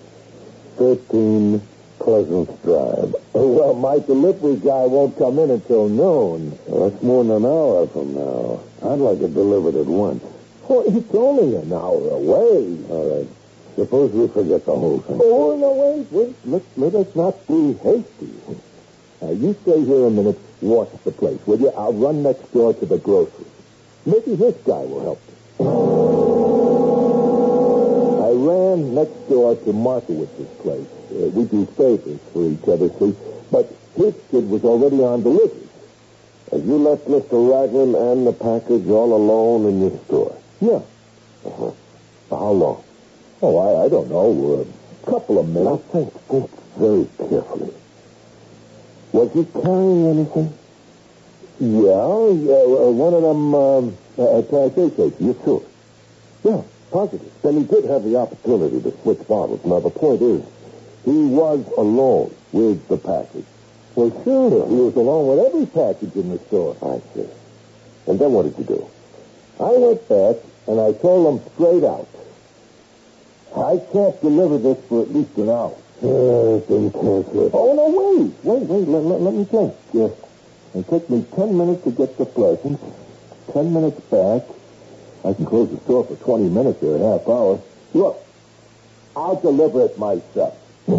13 0.77 1.61
Pleasant 1.99 2.63
Drive. 2.63 3.15
Oh, 3.35 3.49
well, 3.49 3.75
my 3.75 3.99
delivery 3.99 4.57
guy 4.57 4.87
won't 4.87 5.17
come 5.17 5.39
in 5.39 5.51
until 5.51 5.89
noon. 5.89 6.59
Well, 6.67 6.91
that's 6.91 7.03
more 7.03 7.25
than 7.25 7.37
an 7.37 7.45
hour 7.45 7.87
from 7.87 8.15
now. 8.15 8.61
I'd 8.83 8.99
like 8.99 9.21
it 9.21 9.35
delivered 9.35 9.77
at 9.77 9.87
once. 9.87 10.25
Well, 10.69 10.85
it's 10.87 11.15
only 11.15 11.57
an 11.57 11.73
hour 11.73 12.11
away. 12.11 12.79
All 12.91 13.19
right. 13.19 13.29
Suppose 13.77 14.13
we 14.13 14.29
forget 14.29 14.65
the 14.67 14.75
whole 14.75 15.01
thing. 15.01 15.19
Oh, 15.23 15.57
no, 15.57 15.73
wait, 15.73 16.13
wait. 16.13 16.37
Let, 16.45 16.63
let 16.77 16.95
us 16.95 17.15
not 17.15 17.47
be 17.47 17.75
hasty. 17.75 18.33
Now, 19.21 19.31
you 19.31 19.57
stay 19.63 19.85
here 19.85 20.07
a 20.07 20.11
minute, 20.11 20.39
watch 20.61 20.91
the 21.05 21.13
place, 21.13 21.41
will 21.47 21.61
you? 21.61 21.71
I'll 21.71 21.93
run 21.93 22.23
next 22.23 22.53
door 22.53 22.75
to 22.75 22.87
the 22.87 22.99
grocery. 22.99 23.47
Maybe 24.05 24.35
this 24.35 24.57
guy 24.67 24.83
will 24.83 25.03
help 25.03 25.21
me. 25.29 26.42
Next 28.83 29.29
door 29.29 29.55
to 29.55 29.73
Markowitz's 29.73 30.49
place. 30.61 30.87
Uh, 31.11 31.29
we 31.31 31.45
do 31.45 31.67
favors 31.67 32.21
for 32.33 32.49
each 32.49 32.67
other, 32.69 32.89
see? 32.99 33.15
But 33.51 33.73
his 33.97 34.15
kid 34.31 34.49
was 34.49 34.65
already 34.65 35.03
on 35.03 35.23
delivery. 35.23 35.69
And 36.51 36.67
you 36.67 36.77
left 36.77 37.07
Mr. 37.07 37.39
Raglan 37.51 37.95
and 37.95 38.27
the 38.27 38.33
package 38.33 38.89
all 38.89 39.15
alone 39.15 39.67
in 39.67 39.81
your 39.81 39.99
store? 40.05 40.37
Yeah. 40.61 40.83
Uh-huh. 41.47 41.71
For 42.29 42.39
how 42.39 42.51
long? 42.51 42.85
Oh, 43.41 43.59
I, 43.59 43.87
I 43.87 43.89
don't 43.89 44.09
know. 44.11 44.67
A 45.07 45.11
couple 45.11 45.39
of 45.39 45.49
minutes. 45.49 45.65
Now, 45.65 45.77
think, 45.93 46.13
think 46.29 46.51
very 46.77 47.09
carefully. 47.19 47.73
Was 49.13 49.33
he 49.33 49.45
carrying 49.45 50.07
anything? 50.07 50.53
Yeah, 51.61 52.31
yeah 52.33 52.63
uh, 52.63 52.91
one 52.91 53.15
of 53.15 53.23
them 53.23 53.55
um, 53.55 53.97
uh, 54.19 54.43
cases. 54.71 55.13
You 55.21 55.39
sure? 55.45 55.63
Yeah, 56.45 56.63
positive. 56.93 57.33
Then 57.43 57.57
he 57.57 57.65
did 57.65 57.85
have 57.85 58.05
the 58.05 58.17
opportunity 58.17 58.81
to 58.83 58.93
switch 59.03 59.27
bottles. 59.27 59.65
Now, 59.65 59.81
the 59.81 59.91
point 59.91 60.23
is, 60.23 60.45
he 61.05 61.25
was 61.27 61.67
alone 61.77 62.35
with 62.53 62.87
the 62.89 62.99
package. 62.99 63.47
Well, 63.95 64.11
sure. 64.25 64.69
He 64.69 64.77
was 64.77 64.95
alone 64.95 65.27
with 65.29 65.47
every 65.47 65.67
package 65.67 66.15
in 66.15 66.31
the 66.31 66.39
store. 66.47 66.77
I 66.83 67.01
see. 67.15 67.29
And 68.07 68.19
then 68.19 68.33
what 68.33 68.45
did 68.45 68.59
you 68.59 68.65
do? 68.65 68.87
I 69.59 69.73
went 69.73 70.09
back 70.09 70.37
and 70.67 70.81
I 70.81 70.93
told 70.93 71.27
them 71.27 71.53
straight 71.55 71.85
out. 71.85 72.09
I 73.57 73.77
can't 73.93 74.19
deliver 74.21 74.59
this 74.59 74.79
for 74.89 75.03
at 75.03 75.13
least 75.13 75.37
an 75.37 75.51
hour. 75.51 75.77
It. 76.05 77.51
Oh, 77.55 77.75
no, 77.77 77.87
wait. 77.95 78.33
Wait, 78.43 78.63
wait. 78.69 78.89
Let, 78.89 79.03
let, 79.03 79.21
let 79.21 79.35
me 79.35 79.45
think. 79.45 79.75
Yes. 79.93 80.13
It 80.75 80.89
took 80.89 81.09
me 81.11 81.25
ten 81.37 81.57
minutes 81.57 81.85
to 81.85 81.91
get 81.91 82.17
to 82.17 82.25
Pleasant, 82.25 82.81
ten 83.53 83.73
minutes 83.73 84.01
back. 84.09 84.43
I 85.25 85.33
can 85.35 85.47
close 85.47 85.71
the 85.71 85.79
store 85.85 86.05
for 86.05 86.17
20 86.17 86.49
minutes 86.49 86.83
or 86.83 86.97
a 86.97 86.99
half 86.99 87.29
hour. 87.29 87.61
Look, 87.95 88.19
I'll 89.15 89.41
deliver 89.41 89.85
it 89.87 89.97
myself. 89.99 90.59
And 90.87 90.97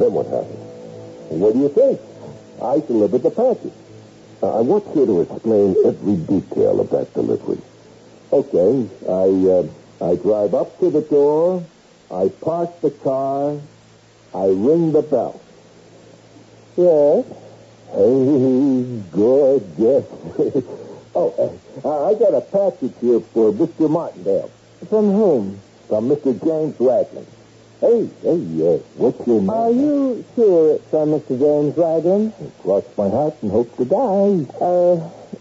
then 0.00 0.12
what 0.12 0.26
happened? 0.26 0.60
What 1.40 1.54
do 1.54 1.60
you 1.60 1.68
think? 1.68 2.00
I 2.62 2.80
delivered 2.80 3.22
the 3.22 3.30
package. 3.30 3.72
Uh, 4.42 4.58
I 4.58 4.60
want 4.62 4.84
you 4.94 5.06
to 5.06 5.20
explain 5.22 5.76
every 5.84 6.16
detail 6.16 6.80
of 6.80 6.90
that 6.90 7.12
delivery. 7.12 7.60
Okay, 8.32 8.88
I 9.08 9.28
uh, 9.50 9.66
I 10.00 10.14
drive 10.16 10.54
up 10.54 10.78
to 10.78 10.90
the 10.90 11.02
door, 11.02 11.64
I 12.10 12.28
park 12.40 12.80
the 12.80 12.90
car, 12.90 13.60
I 14.34 14.46
ring 14.46 14.92
the 14.92 15.02
bell. 15.02 15.40
Yes. 16.76 17.26
Hey, 17.92 19.02
good, 19.10 19.62
yes. 19.76 20.04
oh, 21.14 21.58
uh, 21.84 22.06
I 22.06 22.14
got 22.14 22.34
a 22.34 22.40
package 22.40 22.94
here 23.00 23.20
for 23.20 23.52
Mr. 23.52 23.90
Martindale. 23.90 24.50
From 24.88 25.10
whom? 25.10 25.60
From 25.88 26.08
Mr. 26.08 26.32
James 26.42 26.78
Raglan. 26.80 27.26
Hey, 27.80 28.10
hey, 28.22 28.74
uh, 28.74 28.78
what's 28.96 29.26
your 29.26 29.40
name? 29.40 29.50
Are 29.50 29.70
you 29.70 30.24
sure 30.34 30.74
it's 30.74 30.90
from 30.90 31.10
Mr. 31.10 31.38
James 31.38 31.76
Raglan? 31.76 32.32
Cross 32.62 32.84
my 32.96 33.08
heart 33.08 33.34
and 33.42 33.50
hope 33.50 33.74
to 33.76 33.84
die. 33.84 34.46
Uh, 34.60 34.94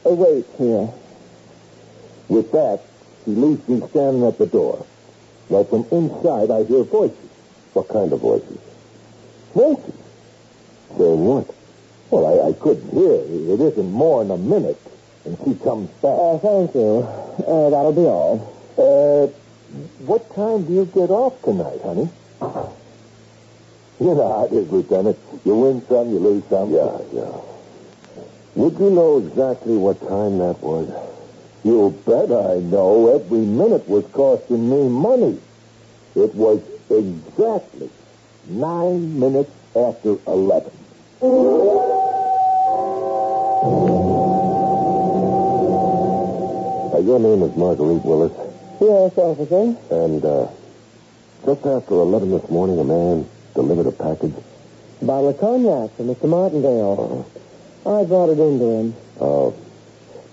uh, 0.09 0.15
wait 0.15 0.45
here. 0.57 0.89
With 2.29 2.51
that, 2.51 2.81
he 3.25 3.31
leaves 3.31 3.67
me 3.67 3.85
standing 3.89 4.25
at 4.25 4.37
the 4.37 4.47
door. 4.47 4.85
Well, 5.49 5.65
from 5.65 5.85
inside, 5.91 6.51
I 6.51 6.63
hear 6.63 6.83
voices. 6.83 7.17
What 7.73 7.89
kind 7.89 8.13
of 8.13 8.21
voices? 8.21 8.57
Voices. 9.53 9.93
Saying 10.97 11.25
what? 11.25 11.53
Well, 12.09 12.25
I, 12.25 12.49
I 12.49 12.53
couldn't 12.53 12.89
hear. 12.91 13.13
It 13.13 13.59
isn't 13.59 13.91
more 13.91 14.23
than 14.23 14.31
a 14.31 14.37
minute. 14.37 14.79
And 15.25 15.37
she 15.43 15.55
comes 15.63 15.89
back. 16.01 16.15
Uh, 16.17 16.37
thank 16.39 16.73
you. 16.75 16.99
Uh, 17.45 17.69
that'll 17.69 17.93
be 17.93 18.01
all. 18.05 18.55
Uh, 18.77 19.27
what 20.05 20.33
time 20.33 20.65
do 20.65 20.73
you 20.73 20.85
get 20.85 21.09
off 21.09 21.41
tonight, 21.43 21.81
honey? 21.83 22.09
You 23.99 24.15
know 24.15 24.27
how 24.31 24.45
it 24.45 24.53
is, 24.53 24.71
Lieutenant. 24.71 25.19
You 25.43 25.55
win 25.55 25.85
some, 25.87 26.09
you 26.09 26.19
lose 26.19 26.43
some. 26.49 26.71
Yeah, 26.71 26.97
yeah. 27.13 27.35
Would 28.55 28.79
you 28.79 28.89
know 28.89 29.17
exactly 29.19 29.75
what 29.75 29.99
time 29.99 30.37
that 30.39 30.59
was? 30.61 30.87
You 31.63 31.91
bet 32.05 32.31
I 32.31 32.59
know. 32.59 33.13
Every 33.13 33.39
minute 33.39 33.87
was 33.87 34.05
costing 34.13 34.69
me 34.69 34.87
money. 34.87 35.39
It 36.15 36.33
was 36.33 36.61
exactly 36.89 37.89
nine 38.47 39.19
minutes 39.19 39.51
after 39.75 40.17
eleven. 40.25 40.71
Your 47.09 47.19
name 47.19 47.41
is 47.41 47.55
Marguerite 47.57 48.05
Willis. 48.05 48.31
Yes, 48.79 49.17
officer. 49.17 49.75
And, 49.89 50.23
uh, 50.23 50.47
just 51.43 51.65
after 51.65 51.95
11 51.95 52.29
this 52.29 52.47
morning, 52.51 52.77
a 52.77 52.83
man 52.83 53.25
delivered 53.55 53.87
a 53.87 53.91
package. 53.91 54.35
Bottle 55.01 55.29
of 55.29 55.39
cognac 55.39 55.89
for 55.97 56.03
Mr. 56.03 56.29
Martindale. 56.29 57.25
I 57.83 58.03
brought 58.03 58.29
it 58.29 58.37
into 58.37 58.65
him. 58.65 58.95
Oh. 59.19 59.55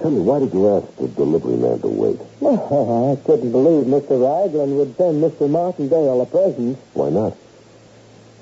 Tell 0.00 0.10
me, 0.10 0.20
why 0.20 0.38
did 0.40 0.52
you 0.52 0.68
ask 0.76 0.86
the 0.98 1.08
delivery 1.08 1.56
man 1.56 1.80
to 1.80 1.88
wait? 1.88 2.20
Well, 2.40 2.60
I 3.16 3.24
couldn't 3.24 3.52
believe 3.52 3.86
Mr. 3.86 4.20
Raglan 4.20 4.76
would 4.76 4.94
send 4.98 5.24
Mr. 5.24 5.48
Martindale 5.48 6.20
a 6.20 6.26
present. 6.26 6.76
Why 6.92 7.08
not? 7.08 7.34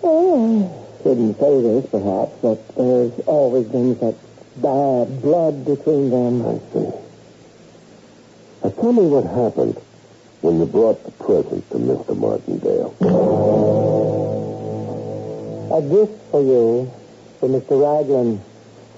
Well, 0.03 0.99
I 0.99 1.03
couldn't 1.05 1.39
say 1.39 1.63
this, 1.63 1.87
perhaps, 1.89 2.33
but 2.43 2.59
there's 2.75 3.13
always 3.27 3.69
been 3.69 3.97
such 4.01 4.17
bad 4.57 5.23
blood 5.23 5.65
between 5.65 6.11
them. 6.11 6.45
I 6.45 6.59
see. 6.73 7.04
Now, 8.65 8.71
tell 8.71 8.95
me 8.95 9.03
what 9.05 9.25
happened 9.25 9.77
when 10.41 10.59
you 10.59 10.65
brought 10.65 11.05
the 11.05 11.11
present 11.23 11.69
to 11.69 11.77
Mr. 11.77 12.17
Martindale. 12.17 12.97
A 15.71 15.83
gift 15.83 16.17
for 16.31 16.41
you, 16.41 16.91
for 17.41 17.51
Mr. 17.51 17.77
Raglan. 17.77 18.41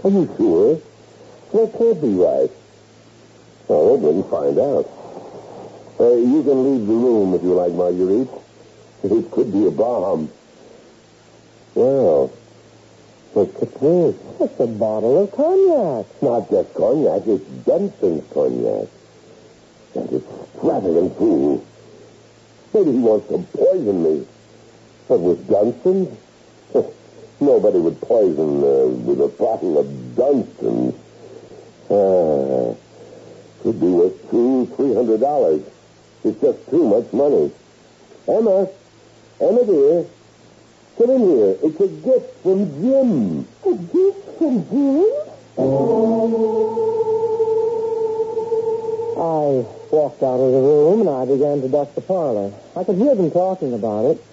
Are 0.05 0.11
you 0.11 0.33
sure? 0.37 0.79
That 1.52 1.76
can't 1.76 2.00
be 2.00 2.14
right. 2.14 2.50
Well, 3.66 3.96
we 3.96 4.07
didn't 4.07 4.31
find 4.31 4.57
out. 4.57 4.88
Uh, 5.98 6.14
you 6.14 6.44
can 6.44 6.62
leave 6.62 6.87
the 6.87 6.94
room 6.94 7.35
if 7.35 7.42
you 7.42 7.55
like, 7.55 7.72
Marguerite. 7.72 8.31
It 9.02 9.31
could 9.33 9.52
be 9.52 9.66
a 9.66 9.72
bomb. 9.72 10.31
Well, 11.74 12.33
look 13.35 13.62
at 13.62 13.74
this. 13.81 14.14
It's 14.38 14.61
a 14.61 14.66
bottle 14.68 15.24
of 15.24 15.33
cognac. 15.33 16.22
Not 16.22 16.50
just 16.50 16.72
cognac, 16.74 17.26
it's 17.26 17.44
Dunston's 17.66 18.33
cognac. 18.33 18.90
That 19.96 20.12
extravagant 20.12 21.16
fool. 21.16 21.64
Maybe 22.74 22.92
he 22.92 22.98
wants 22.98 23.28
to 23.28 23.38
poison 23.56 24.02
me. 24.02 24.26
But 25.09 25.20
with 25.20 25.48
Dunston's? 25.48 26.18
Nobody 27.40 27.78
would 27.78 27.98
poison 28.02 28.59
uh, 28.62 28.88
with 28.88 29.22
a 29.22 29.28
bottle 29.28 29.78
of 29.78 29.87
Dunston's. 30.14 30.94
Ah, 31.88 32.76
could 33.62 33.80
be 33.80 33.87
worth 33.87 34.30
two, 34.30 34.66
three 34.76 34.94
hundred 34.94 35.20
dollars. 35.20 35.62
It's 36.24 36.40
just 36.42 36.68
too 36.68 36.85
much 36.88 37.11
money. 37.14 37.50
Emma, 38.28 38.68
Emma 39.40 39.64
dear, 39.64 40.04
come 40.98 41.11
in 41.11 41.20
here. 41.20 41.56
It's 41.62 41.80
a 41.80 41.88
gift 41.88 42.42
from 42.42 42.68
Jim. 42.82 43.48
A 43.64 43.74
gift 43.74 44.38
from 44.38 44.68
Jim? 44.68 45.26
I 49.18 49.75
walked 49.90 50.22
out 50.22 50.38
of 50.40 50.53
the 50.53 50.61
room 50.61 51.01
and 51.01 51.11
I 51.11 51.25
began 51.25 51.61
to 51.62 51.68
dust 51.68 51.94
the 51.94 52.01
parlor. 52.01 52.53
I 52.77 52.85
could 52.85 52.96
hear 52.96 53.14
them 53.14 53.31
talking 53.31 53.75
about 53.75 54.05
it. 54.07 54.25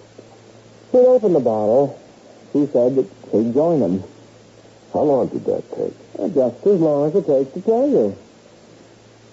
She 0.90 0.98
opened 0.98 1.34
the 1.34 1.40
bottle. 1.40 2.00
He 2.52 2.66
said 2.66 2.94
that 2.96 3.06
he'd 3.32 3.52
join 3.52 3.80
them. 3.80 4.02
How 4.92 5.02
long 5.02 5.28
did 5.28 5.44
that 5.46 5.68
take? 5.74 5.94
Uh, 6.18 6.28
Just 6.28 6.66
as 6.66 6.80
long 6.80 7.08
as 7.08 7.16
it 7.16 7.26
takes 7.26 7.52
to 7.54 7.60
tell 7.62 7.88
you. 7.88 8.16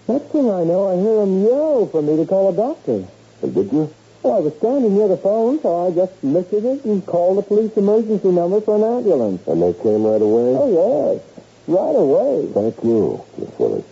Next 0.08 0.26
thing 0.32 0.50
I 0.50 0.64
know, 0.64 0.90
I 0.90 0.96
hear 0.98 1.22
him 1.22 1.46
yell 1.46 1.86
for 1.88 2.02
me 2.02 2.18
to 2.18 2.26
call 2.26 2.50
a 2.50 2.56
doctor. 2.56 3.06
Did 3.42 3.72
you? 3.72 3.94
Well, 4.24 4.34
I 4.38 4.40
was 4.40 4.56
standing 4.58 4.96
near 4.96 5.08
the 5.08 5.18
phone, 5.18 5.62
so 5.62 5.88
I 5.88 5.92
just 5.92 6.14
lifted 6.24 6.66
it 6.66 6.86
and 6.86 7.06
called 7.06 7.38
the 7.38 7.42
police 7.44 7.76
emergency 7.78 8.30
number 8.30 8.62
for 8.62 8.76
an 8.76 8.84
ambulance. 8.84 9.48
And 9.48 9.62
they 9.62 9.74
came 9.74 10.04
right 10.04 10.22
away? 10.22 10.56
Oh, 10.58 10.70
yes. 11.14 11.22
Right 11.68 11.96
away. 11.96 12.48
Thank 12.54 12.84
you, 12.84 13.24
Miss 13.38 13.50
Willis. 13.58 13.86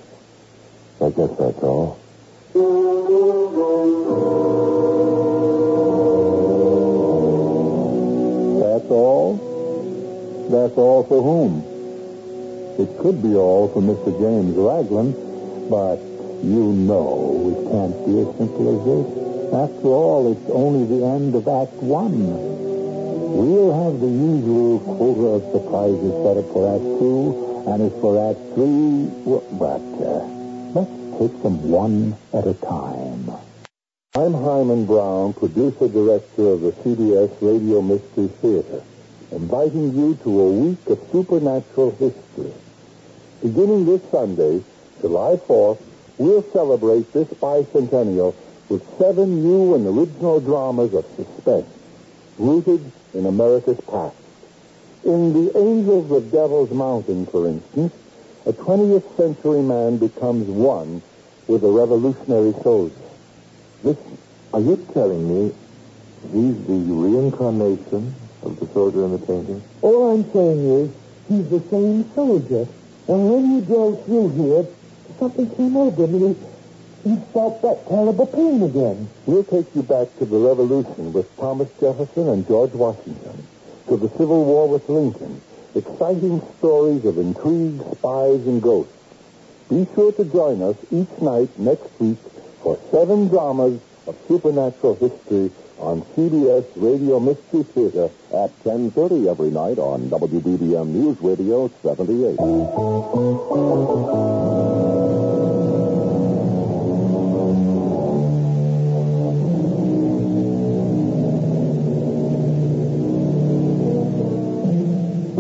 I 1.01 1.09
guess 1.11 1.37
that's 1.37 1.63
all. 1.63 1.99
That's 2.51 2.61
all? 8.89 9.37
That's 10.49 10.73
all 10.77 11.03
for 11.03 11.21
whom? 11.21 11.63
It 12.79 12.97
could 12.97 13.21
be 13.21 13.35
all 13.35 13.67
for 13.69 13.81
Mr. 13.81 14.17
James 14.19 14.55
Raglan, 14.55 15.13
but 15.69 15.99
you 16.43 16.73
know 16.73 17.53
it 17.53 17.69
can't 17.69 18.05
be 18.07 18.21
as 18.21 18.35
simple 18.37 18.65
as 18.73 18.81
this. 18.87 19.05
After 19.53 19.87
all, 19.89 20.31
it's 20.31 20.49
only 20.49 20.85
the 20.87 21.05
end 21.05 21.35
of 21.35 21.47
Act 21.47 21.73
One. 21.83 22.49
We'll 23.37 23.73
have 23.83 23.99
the 23.99 24.07
usual 24.07 24.79
quota 24.79 25.37
of 25.37 25.43
surprises 25.51 26.13
set 26.23 26.37
up 26.37 26.47
for 26.51 26.65
Act 26.73 26.81
Two, 26.97 27.63
and 27.67 27.83
as 27.83 27.93
for 28.01 28.17
Act 28.31 28.39
Three, 28.55 29.05
well, 29.23 29.43
but 29.53 29.85
uh, 30.01 30.38
take 31.19 31.43
them 31.43 31.69
one 31.69 32.15
at 32.33 32.47
a 32.47 32.53
time. 32.53 33.29
I'm 34.15 34.33
Himan 34.33 34.85
Brown, 34.85 35.33
producer-director 35.33 36.47
of 36.47 36.61
the 36.61 36.71
CBS 36.71 37.29
Radio 37.41 37.81
Mystery 37.81 38.29
Theater, 38.39 38.81
inviting 39.31 39.93
you 39.93 40.15
to 40.23 40.39
a 40.39 40.49
week 40.49 40.87
of 40.87 40.97
supernatural 41.11 41.91
history. 41.91 42.53
Beginning 43.41 43.85
this 43.85 44.01
Sunday, 44.09 44.63
July 45.01 45.35
4th, 45.35 45.81
we'll 46.17 46.43
celebrate 46.53 47.11
this 47.11 47.27
bicentennial 47.27 48.33
with 48.69 48.87
seven 48.97 49.43
new 49.43 49.75
and 49.75 49.85
original 49.87 50.39
dramas 50.39 50.93
of 50.93 51.05
suspense, 51.17 51.67
rooted 52.37 52.93
in 53.13 53.25
America's 53.25 53.81
past. 53.91 54.15
In 55.03 55.33
The 55.33 55.57
Angels 55.57 56.11
of 56.11 56.31
Devil's 56.31 56.71
Mountain, 56.71 57.25
for 57.25 57.45
instance, 57.45 57.93
a 58.45 58.53
20th 58.53 59.17
century 59.17 59.61
man 59.61 59.97
becomes 59.97 60.47
one 60.47 61.01
with 61.49 61.63
a 61.63 61.67
revolutionary 61.67 62.53
soldier. 62.61 62.93
Listen, 63.81 64.17
are 64.53 64.61
you 64.61 64.77
telling 64.93 65.25
me 65.27 65.51
he's 66.31 66.65
the 66.67 66.77
reincarnation 66.93 68.13
of 68.43 68.59
the 68.59 68.67
soldier 68.67 69.03
in 69.03 69.11
the 69.13 69.17
painting? 69.17 69.63
All 69.81 70.13
I'm 70.13 70.31
saying 70.31 70.63
is, 70.63 70.91
he's 71.27 71.49
the 71.49 71.59
same 71.71 72.05
soldier. 72.13 72.67
And 73.07 73.31
when 73.31 73.45
he 73.49 73.61
drove 73.61 74.05
through 74.05 74.29
here, 74.29 74.67
something 75.17 75.49
came 75.55 75.75
over 75.75 76.05
him 76.05 76.23
and 76.23 76.35
he, 76.35 77.09
He 77.09 77.15
felt 77.33 77.63
that 77.63 77.87
terrible 77.87 78.27
pain 78.27 78.61
again. 78.61 79.09
We'll 79.25 79.43
take 79.43 79.73
you 79.73 79.81
back 79.81 80.15
to 80.19 80.25
the 80.25 80.37
Revolution 80.37 81.13
with 81.13 81.35
Thomas 81.37 81.69
Jefferson 81.79 82.29
and 82.29 82.47
George 82.47 82.73
Washington, 82.73 83.47
to 83.87 83.97
the 83.97 84.09
Civil 84.09 84.45
War 84.45 84.67
with 84.69 84.87
Lincoln, 84.87 85.41
exciting 85.73 86.43
stories 86.59 87.05
of 87.05 87.17
intrigue, 87.17 87.81
spies, 87.97 88.45
and 88.45 88.61
ghosts. 88.61 88.98
Be 89.69 89.87
sure 89.93 90.11
to 90.13 90.25
join 90.25 90.63
us 90.63 90.75
each 90.89 91.21
night 91.21 91.49
next 91.59 91.91
week 91.99 92.17
for 92.63 92.79
seven 92.89 93.27
dramas 93.27 93.79
of 94.07 94.17
supernatural 94.27 94.95
history 94.95 95.51
on 95.77 96.01
CBS 96.17 96.65
Radio 96.75 97.19
Mystery 97.19 97.61
Theater 97.61 98.09
at 98.33 98.49
10.30 98.63 99.29
every 99.29 99.51
night 99.51 99.77
on 99.77 100.09
WBBM 100.09 100.87
News 100.87 101.17
Radio 101.21 101.69
78. 101.83 102.35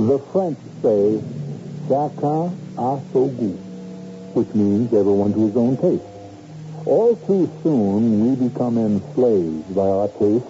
The 0.07 0.19
French 0.31 0.59
say, 0.83 1.19
chacun 1.87 2.53
a 2.77 2.99
son 3.11 3.29
goût, 3.35 3.68
which 4.33 4.53
means 4.53 4.93
everyone 4.93 5.33
to 5.33 5.47
his 5.47 5.55
own 5.55 5.77
taste. 5.77 6.03
All 6.85 7.15
too 7.27 7.51
soon, 7.63 8.01
we 8.25 8.49
become 8.49 8.77
enslaved 8.77 9.75
by 9.75 9.87
our 9.87 10.07
tastes 10.19 10.47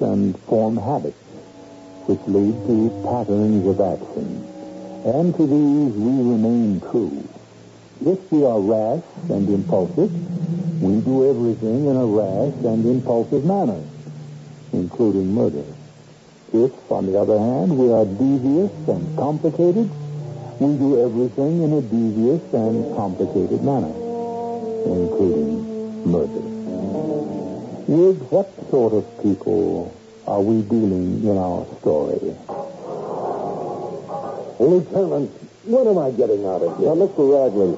and 0.00 0.38
form 0.40 0.76
habits, 0.76 1.16
which 2.06 2.20
lead 2.26 2.54
to 2.66 2.90
patterns 3.04 3.66
of 3.66 3.80
action. 3.80 4.48
And 5.04 5.34
to 5.36 5.46
these 5.46 5.94
we 5.94 6.12
remain 6.30 6.80
true. 6.80 7.28
If 8.04 8.32
we 8.32 8.44
are 8.44 8.60
rash 8.60 9.04
and 9.30 9.48
impulsive, 9.48 10.12
we 10.82 11.00
do 11.00 11.28
everything 11.30 11.86
in 11.86 11.96
a 11.96 12.06
rash 12.06 12.54
and 12.64 12.86
impulsive 12.86 13.44
manner, 13.44 13.80
including 14.72 15.32
murder. 15.34 15.64
If, 16.52 16.72
on 16.90 17.06
the 17.06 17.18
other 17.18 17.38
hand, 17.38 17.78
we 17.78 17.92
are 17.92 18.04
devious 18.04 18.72
and 18.88 19.16
complicated, 19.16 19.90
we 20.62 20.78
do 20.78 21.04
everything 21.04 21.62
in 21.62 21.72
a 21.72 21.82
devious 21.82 22.42
and 22.54 22.94
complicated 22.94 23.62
manner, 23.62 23.92
including 24.86 26.06
murder. 26.06 26.42
With 27.88 28.22
what 28.30 28.48
sort 28.70 28.92
of 28.92 29.04
people 29.22 29.94
are 30.26 30.40
we 30.40 30.62
dealing 30.62 31.24
in 31.24 31.36
our 31.36 31.66
story? 31.80 32.36
Lieutenant, 34.60 35.30
what 35.64 35.86
am 35.86 35.98
I 35.98 36.10
getting 36.12 36.46
out 36.46 36.62
of 36.62 36.78
here? 36.78 36.94
Now, 36.94 37.06
Mr. 37.06 37.26
Ragland, 37.26 37.76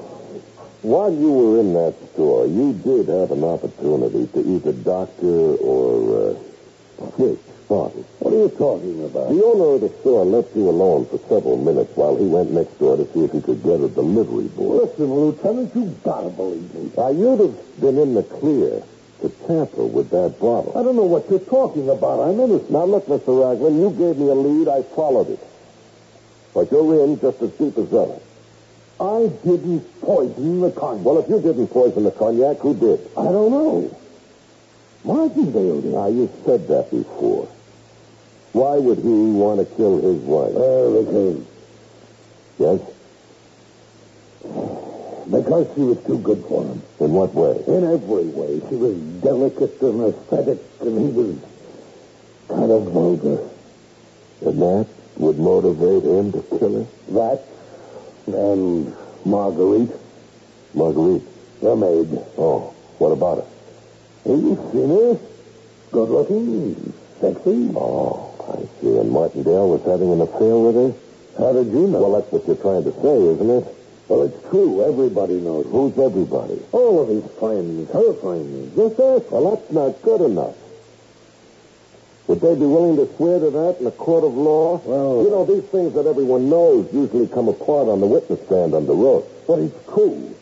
while 0.83 1.11
you 1.11 1.31
were 1.31 1.59
in 1.59 1.73
that 1.73 1.95
store, 2.13 2.45
you 2.45 2.73
did 2.73 3.07
have 3.07 3.31
an 3.31 3.43
opportunity 3.43 4.27
to 4.27 4.39
either 4.39 4.71
doctor 4.71 5.55
or 5.57 6.37
uh, 6.37 7.35
Barton. 7.67 8.05
What 8.19 8.33
are 8.33 8.37
you 8.37 8.49
talking 8.49 9.03
about? 9.03 9.29
The 9.29 9.43
owner 9.43 9.75
of 9.75 9.81
the 9.81 9.89
store 9.99 10.25
left 10.25 10.55
you 10.55 10.69
alone 10.69 11.05
for 11.05 11.17
several 11.29 11.57
minutes 11.57 11.95
while 11.95 12.15
he 12.15 12.25
went 12.25 12.51
next 12.51 12.77
door 12.79 12.97
to 12.97 13.05
see 13.13 13.23
if 13.23 13.31
he 13.31 13.41
could 13.41 13.63
get 13.63 13.81
a 13.81 13.89
delivery 13.89 14.47
boy. 14.49 14.85
Listen, 14.85 15.13
Lieutenant, 15.13 15.75
you 15.75 15.95
gotta 16.03 16.29
believe 16.29 16.73
me. 16.73 16.91
Now, 16.95 17.09
you'd 17.09 17.39
have 17.39 17.81
been 17.81 17.97
in 17.97 18.13
the 18.13 18.23
clear 18.23 18.83
to 19.21 19.29
tamper 19.47 19.85
with 19.85 20.09
that 20.11 20.39
bottle. 20.39 20.73
I 20.75 20.83
don't 20.83 20.95
know 20.95 21.03
what 21.03 21.29
you're 21.29 21.39
talking 21.39 21.89
about. 21.89 22.19
I'm 22.19 22.39
innocent. 22.39 22.71
Now, 22.71 22.85
look, 22.85 23.07
Mr. 23.07 23.33
Ragland, 23.33 23.79
you 23.79 23.89
gave 23.91 24.17
me 24.17 24.29
a 24.29 24.35
lead. 24.35 24.67
I 24.67 24.83
followed 24.95 25.29
it. 25.29 25.39
But 26.53 26.71
you're 26.71 27.03
in 27.03 27.19
just 27.19 27.41
as 27.41 27.51
deep 27.51 27.77
as 27.77 27.93
ever. 27.93 28.19
I 28.99 29.27
didn't 29.43 30.01
poison 30.01 30.61
the 30.61 30.71
cognac. 30.71 31.05
Well, 31.05 31.19
if 31.19 31.29
you 31.29 31.41
didn't 31.41 31.67
poison 31.67 32.03
the 32.03 32.11
cognac, 32.11 32.57
who 32.59 32.73
did? 32.73 32.99
I 33.17 33.23
don't 33.23 33.51
know. 33.51 33.97
Martindale 35.03 35.81
did. 35.81 35.91
Now, 35.91 36.07
you 36.07 36.29
said 36.45 36.67
that 36.69 36.89
before. 36.91 37.49
Why 38.55 38.77
would 38.77 38.99
he 38.99 39.31
want 39.35 39.59
to 39.59 39.75
kill 39.75 39.99
his 39.99 40.21
wife? 40.23 40.53
Well, 40.53 41.03
because... 41.03 41.43
Yes? 42.57 42.79
Because 45.29 45.75
she 45.75 45.81
was 45.81 46.01
too 46.05 46.19
good 46.19 46.41
for 46.47 46.63
him. 46.63 46.81
In 47.01 47.11
what 47.11 47.33
way? 47.33 47.61
In 47.67 47.83
every 47.83 48.31
way. 48.31 48.61
She 48.69 48.75
was 48.75 48.95
delicate 49.19 49.81
and 49.81 50.05
aesthetic, 50.07 50.59
and 50.79 50.97
he 50.97 51.11
was 51.11 51.35
kind 52.47 52.71
of 52.71 52.83
vulgar. 52.93 53.43
And 54.39 54.61
that 54.61 54.87
would 55.17 55.37
motivate 55.37 56.03
him 56.03 56.31
to 56.31 56.41
kill 56.57 56.85
her? 56.85 56.87
That 57.11 57.43
and 58.27 58.95
Marguerite. 59.25 59.91
Marguerite? 60.73 61.27
The 61.59 61.75
maid. 61.75 62.23
Oh, 62.37 62.73
what 62.99 63.11
about 63.11 63.43
her? 63.43 64.31
You've 64.31 64.71
seen. 64.71 65.19
Good 65.91 66.09
looking, 66.09 66.93
sexy. 67.19 67.69
Oh, 67.75 68.34
I 68.49 68.67
see. 68.81 68.97
And 68.97 69.11
Martindale 69.11 69.69
was 69.69 69.83
having 69.83 70.11
an 70.11 70.21
affair 70.21 70.57
with 70.57 70.75
her? 70.75 70.93
How 71.37 71.53
did 71.53 71.67
you 71.67 71.87
know? 71.87 72.01
Well, 72.01 72.21
that's 72.21 72.31
what 72.31 72.47
you're 72.47 72.55
trying 72.55 72.83
to 72.83 72.93
say, 73.01 73.17
isn't 73.35 73.49
it? 73.49 73.75
Well, 74.07 74.21
it's 74.23 74.49
true. 74.49 74.85
Everybody 74.85 75.41
knows. 75.41 75.65
Who's 75.65 75.97
everybody? 75.97 76.61
All 76.71 77.01
of 77.01 77.09
his 77.09 77.25
friends, 77.39 77.89
her 77.91 78.13
friends. 78.13 78.75
Just 78.75 78.99
ask. 78.99 79.31
Well, 79.31 79.55
that's 79.55 79.71
not 79.71 80.01
good 80.01 80.21
enough. 80.21 80.55
Would 82.27 82.41
they 82.41 82.55
be 82.55 82.65
willing 82.65 82.97
to 82.97 83.13
swear 83.15 83.39
to 83.39 83.51
that 83.51 83.77
in 83.79 83.85
a 83.85 83.91
court 83.91 84.23
of 84.23 84.33
law? 84.33 84.81
Well, 84.83 85.23
you 85.23 85.29
know, 85.29 85.45
these 85.45 85.63
things 85.69 85.93
that 85.93 86.07
everyone 86.07 86.49
knows 86.49 86.91
usually 86.93 87.27
come 87.27 87.47
apart 87.47 87.87
on 87.87 87.99
the 87.99 88.07
witness 88.07 88.41
stand 88.45 88.73
under 88.73 88.93
oath. 88.93 89.25
But 89.45 89.59
it's 89.59 89.85
true. 89.85 90.35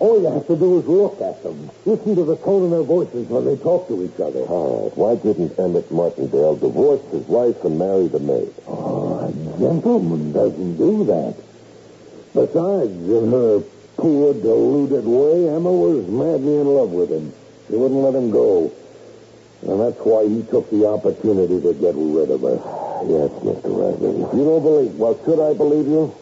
All 0.00 0.18
you 0.22 0.32
have 0.32 0.46
to 0.46 0.56
do 0.56 0.80
is 0.80 0.86
look 0.86 1.20
at 1.20 1.42
them. 1.42 1.70
Listen 1.84 2.16
to 2.16 2.24
the 2.24 2.36
tone 2.36 2.64
of 2.64 2.70
their 2.70 2.82
voices 2.82 3.28
when 3.28 3.44
they 3.44 3.56
talk 3.56 3.86
to 3.88 4.02
each 4.02 4.18
other. 4.18 4.40
All 4.48 4.88
right. 4.88 4.96
Why 4.96 5.14
didn't 5.16 5.58
Emmett 5.58 5.92
Martindale 5.92 6.56
divorce 6.56 7.02
his 7.12 7.26
wife 7.28 7.62
and 7.64 7.78
marry 7.78 8.08
the 8.08 8.18
maid? 8.18 8.48
Oh, 8.66 9.28
a 9.28 9.58
gentleman 9.60 10.32
doesn't 10.32 10.76
do 10.78 11.04
that. 11.04 11.36
Besides, 12.32 12.96
in 12.96 13.30
her 13.30 13.60
poor, 13.98 14.32
deluded 14.32 15.04
way, 15.04 15.48
Emma 15.52 15.70
was 15.70 16.08
madly 16.08 16.56
in 16.56 16.66
love 16.66 16.92
with 16.92 17.10
him. 17.12 17.34
She 17.68 17.76
wouldn't 17.76 18.00
let 18.00 18.14
him 18.14 18.30
go. 18.30 18.72
And 19.68 19.80
that's 19.80 20.00
why 20.00 20.26
he 20.26 20.42
took 20.44 20.70
the 20.70 20.86
opportunity 20.88 21.60
to 21.60 21.74
get 21.74 21.94
rid 21.94 22.30
of 22.30 22.40
her. 22.40 22.56
Yes, 23.00 23.30
Mr. 23.40 23.72
Ragland. 23.72 24.28
You 24.36 24.44
don't 24.44 24.62
believe... 24.62 24.94
Well, 24.96 25.18
should 25.24 25.40
I 25.40 25.54
believe 25.54 25.86
you? 25.86 26.14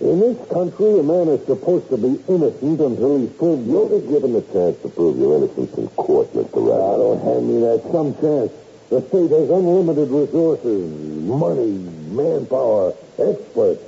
In 0.00 0.18
this 0.18 0.38
country, 0.48 0.98
a 0.98 1.02
man 1.02 1.28
is 1.28 1.44
supposed 1.44 1.90
to 1.90 1.98
be 1.98 2.18
innocent 2.26 2.80
until 2.80 3.18
he's 3.18 3.28
proved 3.36 3.66
You'll 3.68 4.00
be 4.00 4.06
given 4.08 4.32
the 4.32 4.40
chance 4.40 4.80
to 4.80 4.88
prove 4.88 5.18
your 5.18 5.36
innocence 5.36 5.76
in 5.76 5.88
court, 5.88 6.32
Mr. 6.32 6.56
Ah, 6.56 6.96
Ragland. 6.96 7.20
don't 7.20 7.20
hand 7.20 7.48
me 7.48 7.60
that. 7.60 7.82
Some 7.92 8.14
chance. 8.16 8.50
The 8.88 9.02
state 9.08 9.30
has 9.30 9.50
unlimited 9.50 10.08
resources, 10.08 10.90
money, 11.28 11.84
manpower, 12.16 12.94
experts. 13.18 13.82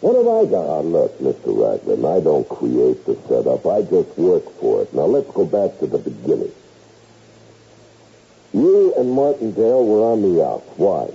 What 0.00 0.16
have 0.16 0.28
I 0.28 0.44
got? 0.48 0.84
Now, 0.84 1.02
look, 1.02 1.18
Mr. 1.18 1.50
Ragland, 1.50 2.06
I 2.06 2.20
don't 2.20 2.48
create 2.48 3.04
the 3.04 3.18
setup. 3.26 3.66
I 3.66 3.82
just 3.82 4.16
work 4.16 4.48
for 4.60 4.82
it. 4.82 4.94
Now, 4.94 5.06
let's 5.06 5.30
go 5.32 5.44
back 5.44 5.76
to 5.80 5.86
the 5.88 5.98
beginning. 5.98 6.52
You 8.54 8.94
and 8.96 9.10
Martindale 9.12 9.84
were 9.84 10.12
on 10.12 10.22
the 10.22 10.46
outs. 10.46 10.70
Why? 10.76 11.10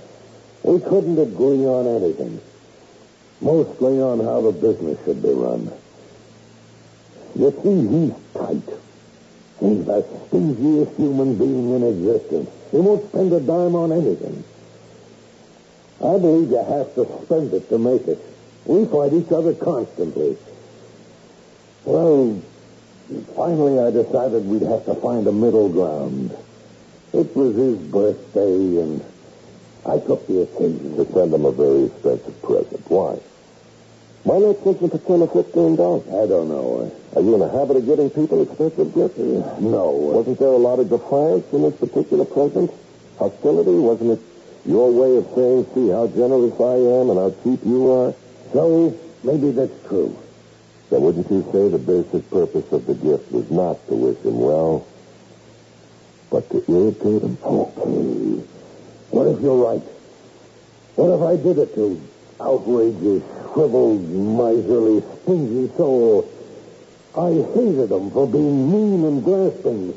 We 0.62 0.78
couldn't 0.80 1.18
agree 1.18 1.64
on 1.64 1.86
anything. 1.86 2.40
Mostly 3.40 4.00
on 4.00 4.20
how 4.20 4.40
the 4.40 4.52
business 4.52 4.98
should 5.04 5.22
be 5.22 5.30
run. 5.30 5.70
You 7.34 7.50
see, 7.62 7.86
he's 7.86 8.14
tight. 8.32 8.78
He's 9.60 9.84
the 9.84 10.02
stingiest 10.28 10.96
human 10.96 11.36
being 11.36 11.74
in 11.74 11.82
existence. 11.82 12.50
He 12.70 12.78
won't 12.78 13.08
spend 13.08 13.32
a 13.32 13.40
dime 13.40 13.74
on 13.74 13.92
anything. 13.92 14.42
I 15.98 16.18
believe 16.18 16.50
you 16.50 16.62
have 16.62 16.94
to 16.94 17.06
spend 17.24 17.52
it 17.54 17.68
to 17.68 17.78
make 17.78 18.06
it. 18.06 18.18
We 18.64 18.84
fight 18.86 19.12
each 19.12 19.32
other 19.32 19.54
constantly. 19.54 20.36
Well, 21.84 22.42
finally 23.34 23.78
I 23.78 23.90
decided 23.90 24.46
we'd 24.46 24.62
have 24.62 24.84
to 24.86 24.94
find 24.96 25.26
a 25.26 25.32
middle 25.32 25.68
ground. 25.68 26.36
It 27.12 27.34
was 27.36 27.54
his 27.54 27.78
birthday, 27.78 28.80
and 28.82 29.04
I 29.86 29.98
took 29.98 30.26
the 30.26 30.42
occasion 30.42 30.96
To 30.96 31.06
send 31.12 31.32
him 31.32 31.44
a 31.44 31.52
very 31.52 31.84
expensive 31.84 32.42
present. 32.42 32.82
Why? 32.90 33.18
Why 34.24 34.38
not 34.38 34.64
take 34.64 34.80
him 34.80 34.90
for 34.90 34.98
ten 34.98 35.22
or 35.22 35.28
fifteen 35.28 35.76
dollars? 35.76 36.02
I 36.08 36.26
don't 36.26 36.48
know. 36.48 36.90
Are 37.14 37.22
you 37.22 37.34
in 37.34 37.40
the 37.40 37.48
habit 37.48 37.76
of 37.76 37.86
getting 37.86 38.10
people 38.10 38.42
expensive 38.42 38.92
gifts? 38.92 39.16
No. 39.60 39.90
Wasn't 40.18 40.38
there 40.38 40.48
a 40.48 40.56
lot 40.58 40.80
of 40.80 40.90
defiance 40.90 41.46
in 41.52 41.62
this 41.62 41.76
particular 41.76 42.24
present? 42.24 42.72
Hostility? 43.18 43.70
Wasn't 43.70 44.10
it 44.10 44.20
your 44.66 44.90
way 44.90 45.16
of 45.16 45.30
saying, 45.34 45.66
see 45.74 45.88
how 45.90 46.08
generous 46.08 46.58
I 46.58 46.74
am 46.74 47.10
and 47.10 47.18
how 47.22 47.30
cheap 47.44 47.64
you 47.64 47.90
are? 47.92 48.14
So, 48.52 48.98
maybe 49.22 49.52
that's 49.52 49.86
true. 49.86 50.18
Then 50.90 51.02
wouldn't 51.02 51.30
you 51.30 51.46
say 51.52 51.68
the 51.68 51.78
basic 51.78 52.28
purpose 52.30 52.70
of 52.72 52.86
the 52.86 52.94
gift 52.94 53.30
was 53.30 53.48
not 53.50 53.78
to 53.86 53.94
wish 53.94 54.18
him 54.24 54.40
well, 54.40 54.84
but 56.30 56.50
to 56.50 56.64
irritate 56.66 57.22
him? 57.22 57.38
Okay. 57.44 58.42
What 59.10 59.26
if 59.28 59.40
you're 59.40 59.64
right? 59.64 59.82
What 60.96 61.10
if 61.14 61.22
I 61.22 61.42
did 61.42 61.58
it 61.58 61.74
to 61.74 62.00
outrage 62.40 62.96
his 62.96 63.22
shriveled, 63.52 64.08
miserly, 64.08 65.02
stingy 65.22 65.74
soul? 65.76 66.30
I 67.16 67.30
hated 67.54 67.90
him 67.90 68.10
for 68.10 68.26
being 68.26 68.70
mean 68.70 69.04
and 69.04 69.24
grasping. 69.24 69.94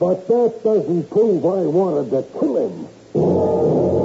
But 0.00 0.26
that 0.28 0.60
doesn't 0.64 1.10
prove 1.10 1.44
I 1.44 1.62
wanted 1.66 2.10
to 2.10 2.22
kill 2.38 2.56
him. 2.68 3.97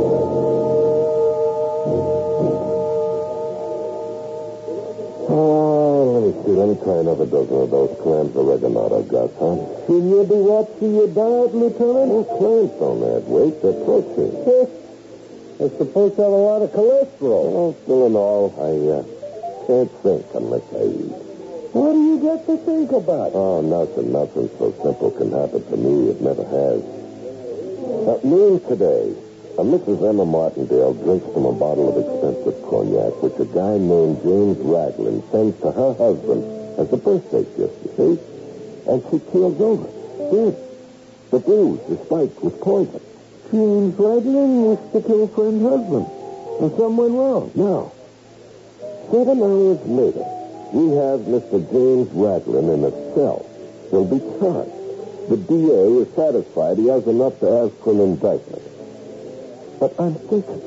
Let 6.43 6.49
me 6.49 6.55
see. 6.55 6.59
Let 6.59 6.67
me 6.67 6.75
try 6.83 6.97
another 6.99 7.25
dozen 7.25 7.55
of 7.55 7.71
those 7.71 7.97
clams 8.01 8.35
of 8.35 8.47
oregano, 8.47 9.03
Gus, 9.03 9.31
huh? 9.39 9.55
Should 9.87 10.03
you 10.03 10.23
be 10.27 10.35
watching 10.35 10.95
your 10.95 11.07
diet, 11.07 11.55
Lieutenant? 11.55 12.09
Well, 12.11 12.27
clams 12.37 12.71
don't 12.79 13.03
add 13.15 13.23
weight. 13.27 13.61
They're 13.61 13.79
protein. 13.85 14.33
It's 15.59 15.77
supposed 15.77 16.15
to 16.17 16.21
have 16.23 16.31
a 16.31 16.35
lot 16.35 16.61
of 16.61 16.71
cholesterol. 16.71 17.45
Well, 17.47 17.77
still 17.83 18.07
in 18.07 18.15
all, 18.15 18.51
I 18.59 18.75
uh, 18.91 19.03
can't 19.67 19.91
think 20.03 20.25
unless 20.35 20.67
I 20.73 20.83
eat. 20.83 21.15
What 21.71 21.93
do 21.93 22.01
you 22.03 22.19
got 22.19 22.45
to 22.45 22.57
think 22.57 22.91
about? 22.91 23.31
Oh, 23.33 23.61
nothing. 23.61 24.11
Nothing 24.11 24.49
so 24.59 24.75
simple 24.83 25.11
can 25.11 25.31
happen 25.31 25.63
to 25.63 25.77
me. 25.77 26.11
It 26.11 26.21
never 26.21 26.43
has. 26.43 26.83
At 28.17 28.25
noon 28.25 28.59
today, 28.67 29.15
a 29.53 29.61
Mrs. 29.61 30.01
Emma 30.09 30.25
Martindale 30.25 30.95
drinks 30.95 31.31
from 31.31 31.45
a 31.45 31.53
bottle 31.53 31.93
of 31.93 32.01
expensive 32.01 32.57
cognac, 32.65 33.13
which 33.21 33.37
a 33.37 33.45
guy 33.53 33.77
named 33.77 34.17
James 34.23 34.57
Raglan 34.57 35.21
sends 35.29 35.59
to 35.61 35.71
her 35.71 35.93
husband 35.93 36.41
as 36.79 36.91
a 36.91 36.97
birthday 36.97 37.45
gift, 37.53 37.77
you 37.85 37.91
see? 37.93 38.13
And 38.89 39.03
she 39.11 39.19
keels 39.29 39.61
over. 39.61 39.85
Dead. 40.33 40.57
The 41.29 41.37
booze, 41.37 41.79
the 41.85 42.01
spike, 42.03 42.33
was 42.41 42.53
poison. 42.65 43.01
James 43.51 43.93
Raglan 43.93 44.73
used 44.73 44.91
to 44.91 45.01
kill 45.05 45.27
friend's 45.27 45.61
husband. 45.61 46.07
And 46.57 46.97
went 46.97 47.13
wrong. 47.13 47.51
Now, 47.53 47.91
seven 49.11 49.37
hours 49.37 49.85
later, 49.85 50.25
we 50.73 50.97
have 50.97 51.29
Mr. 51.29 51.61
James 51.69 52.09
Raglan 52.09 52.69
in 52.73 52.83
a 52.85 52.91
cell. 53.13 53.45
He'll 53.91 54.05
be 54.05 54.17
charged. 54.41 54.73
The 55.29 55.37
DA 55.37 56.01
is 56.01 56.09
satisfied 56.15 56.77
he 56.77 56.87
has 56.87 57.05
enough 57.05 57.39
to 57.41 57.49
ask 57.49 57.75
for 57.83 57.93
an 57.93 58.01
indictment. 58.01 58.72
But 59.83 59.99
I'm 59.99 60.15
thinking, 60.15 60.63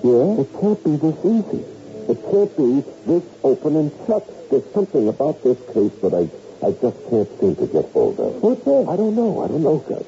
yeah, 0.00 0.40
it 0.40 0.48
can't 0.56 0.80
be 0.88 0.96
this 0.96 1.20
easy. 1.20 1.60
It 2.08 2.16
can't 2.32 2.56
be 2.56 2.80
this 3.04 3.24
open 3.44 3.76
and 3.76 3.92
shut. 4.06 4.24
There's 4.48 4.64
something 4.72 5.06
about 5.06 5.44
this 5.44 5.58
case 5.76 5.92
that 6.00 6.16
I, 6.16 6.24
I 6.64 6.72
just 6.80 6.96
can't 7.12 7.28
seem 7.38 7.56
to 7.60 7.66
get 7.68 7.92
hold 7.92 8.18
of. 8.18 8.40
What's 8.40 8.64
that? 8.64 8.88
I 8.88 8.96
don't 8.96 9.14
know. 9.14 9.44
I 9.44 9.48
don't 9.48 9.60
know, 9.60 9.84
Gus. 9.84 10.00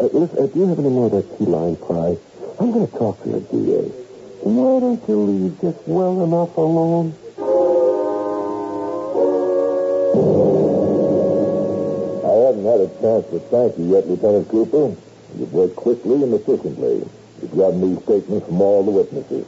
Uh, 0.00 0.16
listen, 0.16 0.38
uh, 0.38 0.46
do 0.46 0.60
you 0.60 0.66
have 0.68 0.78
any 0.78 0.88
more 0.88 1.12
of 1.12 1.12
that 1.12 1.28
key 1.36 1.44
lime 1.44 1.76
pie? 1.76 2.16
I'm 2.58 2.72
going 2.72 2.88
to 2.88 2.96
talk 2.96 3.22
to 3.24 3.28
the 3.28 3.40
DA. 3.52 3.92
Why 4.40 4.80
don't 4.80 5.06
you 5.06 5.16
leave 5.28 5.60
just 5.60 5.86
well 5.86 6.24
enough 6.24 6.56
alone? 6.56 7.12
I 12.24 12.32
haven't 12.48 12.64
had 12.64 12.80
a 12.80 12.88
chance 12.96 13.28
to 13.28 13.44
thank 13.52 13.76
you 13.76 13.92
yet, 13.92 14.08
Lieutenant 14.08 14.48
Cooper. 14.48 15.11
You've 15.38 15.52
worked 15.52 15.76
quickly 15.76 16.22
and 16.22 16.34
efficiently. 16.34 17.08
You've 17.40 17.56
gotten 17.56 17.80
these 17.80 18.02
statements 18.04 18.46
from 18.46 18.60
all 18.60 18.82
the 18.84 18.90
witnesses. 18.90 19.46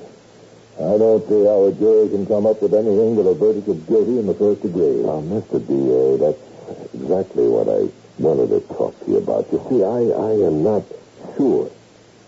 I 0.77 0.99
don't 0.99 1.23
see 1.29 1.45
how 1.45 1.67
a 1.67 1.73
jury 1.73 2.09
can 2.09 2.27
come 2.27 2.47
up 2.47 2.61
with 2.61 2.75
anything 2.75 3.15
but 3.15 3.29
a 3.29 3.35
verdict 3.35 3.69
of 3.69 3.87
guilty 3.87 4.19
in 4.19 4.27
the 4.27 4.35
first 4.35 4.63
degree. 4.63 5.03
Now, 5.07 5.23
Mr. 5.23 5.63
DA, 5.63 6.17
that's 6.19 6.95
exactly 6.95 7.47
what 7.47 7.69
I 7.69 7.87
wanted 8.19 8.49
to 8.51 8.61
talk 8.75 8.99
to 9.05 9.11
you 9.11 9.19
about. 9.19 9.47
You 9.53 9.63
see, 9.71 9.85
I, 9.85 10.11
I 10.11 10.33
am 10.47 10.65
not 10.65 10.83
sure 11.37 11.71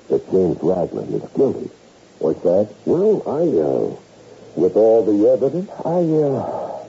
that 0.09 0.31
James 0.31 0.59
Raglan 0.63 1.13
is 1.13 1.29
guilty. 1.33 1.71
What's 2.21 2.41
that? 2.43 2.73
Well, 2.85 3.23
I, 3.27 3.43
uh, 3.59 3.97
with 4.55 4.77
all 4.77 5.05
the 5.05 5.29
evidence, 5.29 5.69
I, 5.85 6.07
uh, 6.07 6.87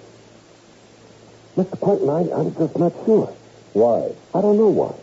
Mr. 1.58 1.80
Quentin, 1.80 2.10
I, 2.10 2.38
I'm 2.38 2.54
just 2.54 2.78
not 2.78 2.94
sure. 3.06 3.34
Why? 3.74 4.12
I 4.38 4.42
don't 4.42 4.58
know 4.58 4.70
why. 4.70 4.94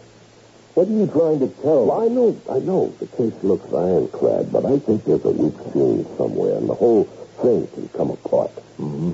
What 0.75 0.89
are 0.89 0.93
you 0.93 1.07
trying 1.07 1.39
to 1.39 1.49
tell? 1.63 1.87
Well, 1.87 2.03
I 2.03 2.09
know, 2.09 2.37
I 2.51 2.59
know. 2.59 2.93
The 2.99 3.07
case 3.07 3.33
looks 3.45 3.73
ironclad, 3.73 4.51
but 4.51 4.65
I 4.67 4.81
think 4.81 5.05
there's 5.05 5.25
a 5.25 5.31
weak 5.31 5.55
scene 5.73 6.05
somewhere, 6.17 6.57
and 6.57 6.69
the 6.69 6.75
whole 6.75 7.05
thing 7.41 7.69
can 7.69 7.89
come 7.91 8.11
apart. 8.11 8.51
Mm-hmm. 8.83 9.13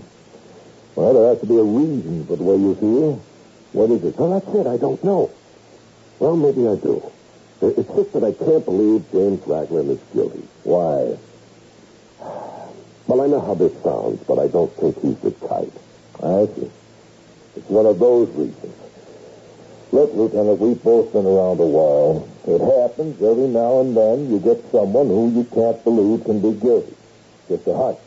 Well, 0.94 1.12
there 1.12 1.29
has 1.29 1.40
to 1.40 1.46
be 1.46 1.59
a 1.59 1.62
reason 1.62 2.27
for 2.27 2.37
the 2.37 2.44
way 2.44 2.57
you 2.57 2.75
feel. 2.77 3.23
What 3.73 3.90
is 3.90 4.03
it? 4.05 4.16
Well, 4.16 4.40
that's 4.40 4.55
it. 4.55 4.66
I 4.66 4.79
don't 4.79 5.05
know. 5.05 5.31
Well, 6.18 6.35
maybe 6.37 6.66
I 6.66 6.77
do. 6.77 7.12
It's 7.61 7.92
just 7.94 8.12
that 8.14 8.25
I 8.25 8.33
can't 8.33 8.64
believe 8.64 9.05
James 9.12 9.46
Raglan 9.46 9.90
is 9.90 10.01
guilty. 10.14 10.46
Why? 10.64 11.18
Well, 13.07 13.23
I 13.23 13.27
know 13.27 13.40
how 13.40 13.55
this 13.55 13.73
sounds, 13.83 14.23
but 14.23 14.38
I 14.38 14.46
don't 14.46 14.73
think 14.77 14.94
he's 15.03 15.18
the 15.18 15.33
type. 15.33 15.73
I 16.23 16.46
see. 16.55 16.70
It's 17.57 17.68
one 17.68 17.85
of 17.85 17.99
those 17.99 18.29
reasons. 18.29 18.80
Look, 19.92 20.14
Lieutenant, 20.14 20.61
we've 20.61 20.81
both 20.85 21.12
been 21.12 21.26
around 21.26 21.59
a 21.59 21.66
while. 21.66 22.29
It 22.46 22.61
happens 22.62 23.20
every 23.20 23.48
now 23.48 23.81
and 23.81 23.96
then 23.96 24.31
you 24.31 24.38
get 24.38 24.62
someone 24.70 25.09
who 25.09 25.35
you 25.35 25.42
can't 25.50 25.83
believe 25.83 26.22
can 26.24 26.38
be 26.38 26.53
guilty. 26.61 26.94
Just 27.48 27.66
a 27.66 27.74
hunch. 27.74 27.98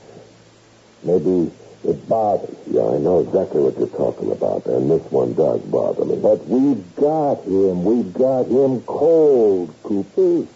Maybe 1.04 1.52
it 1.84 2.08
bothers 2.08 2.56
you. 2.68 2.80
Yeah, 2.80 2.96
I 2.96 2.98
know 3.00 3.20
exactly 3.20 3.60
what 3.60 3.78
you're 3.78 3.92
talking 3.92 4.32
about, 4.32 4.66
and 4.66 4.90
this 4.90 5.04
one 5.12 5.34
does 5.34 5.60
bother 5.68 6.06
me. 6.06 6.16
But 6.16 6.48
we've 6.48 6.96
got 6.96 7.44
him. 7.44 7.84
We've 7.84 8.14
got 8.14 8.48
him 8.48 8.80
cold, 8.88 9.76
Cooper. 9.84 10.48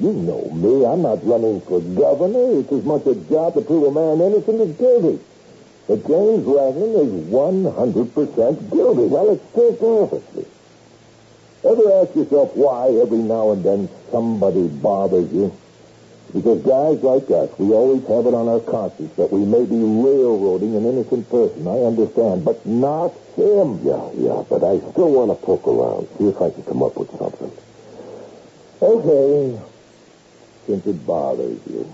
You 0.00 0.12
know 0.12 0.50
me. 0.50 0.84
I'm 0.84 1.02
not 1.02 1.24
running 1.24 1.60
for 1.60 1.80
governor. 1.80 2.58
It's 2.58 2.72
as 2.72 2.82
much 2.82 3.06
a 3.06 3.14
job 3.30 3.54
to 3.54 3.60
prove 3.60 3.84
a 3.84 3.92
man 3.94 4.26
innocent 4.26 4.60
as 4.60 4.74
guilty. 4.74 5.22
But 5.86 6.02
James 6.02 6.42
Raglan 6.42 6.98
is 6.98 7.30
100% 7.30 8.70
guilty. 8.74 9.06
Well, 9.06 9.30
it's 9.30 9.48
still 9.50 10.02
obviously. 10.02 10.46
Ever 11.64 12.02
ask 12.02 12.14
yourself 12.14 12.54
why 12.54 12.88
every 13.00 13.18
now 13.24 13.52
and 13.52 13.64
then 13.64 13.88
somebody 14.10 14.68
bothers 14.68 15.32
you? 15.32 15.56
Because 16.34 16.60
guys 16.62 17.00
like 17.02 17.30
us, 17.30 17.48
we 17.58 17.72
always 17.72 18.02
have 18.08 18.26
it 18.26 18.34
on 18.34 18.48
our 18.48 18.60
conscience 18.60 19.14
that 19.16 19.32
we 19.32 19.46
may 19.46 19.64
be 19.64 19.78
railroading 19.78 20.76
an 20.76 20.84
innocent 20.84 21.30
person. 21.30 21.66
I 21.66 21.80
understand, 21.86 22.44
but 22.44 22.66
not 22.66 23.14
him. 23.36 23.80
Yeah, 23.86 24.10
yeah, 24.18 24.44
but 24.50 24.64
I 24.64 24.78
still 24.92 25.12
want 25.12 25.30
to 25.30 25.38
poke 25.46 25.66
around, 25.66 26.08
see 26.18 26.28
if 26.28 26.36
I 26.42 26.50
can 26.50 26.64
come 26.64 26.82
up 26.82 26.96
with 26.98 27.10
something. 27.16 27.52
Okay, 28.82 29.60
since 30.66 30.86
it 30.86 31.06
bothers 31.06 31.60
you. 31.70 31.88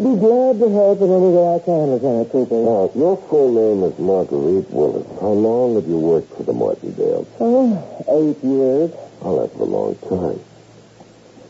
I'd 0.00 0.04
be 0.04 0.16
glad 0.16 0.58
to 0.60 0.70
help 0.70 0.98
in 1.02 1.12
any 1.12 1.28
way 1.28 1.56
I 1.56 1.58
can, 1.58 1.92
Lieutenant 1.92 2.32
Cooper. 2.32 2.54
Now, 2.54 2.84
if 2.88 2.96
your 2.96 3.18
full 3.28 3.52
name 3.52 3.84
is 3.84 3.98
Marguerite 3.98 4.70
Willis, 4.70 5.06
how 5.20 5.28
long 5.28 5.74
have 5.74 5.86
you 5.86 5.98
worked 5.98 6.34
for 6.34 6.42
the 6.42 6.54
Martindales? 6.54 7.26
Oh, 7.38 7.76
eight 8.08 8.42
years. 8.42 8.92
Oh, 9.20 9.42
that's 9.44 9.54
a 9.60 9.62
long 9.62 9.94
time. 9.96 10.40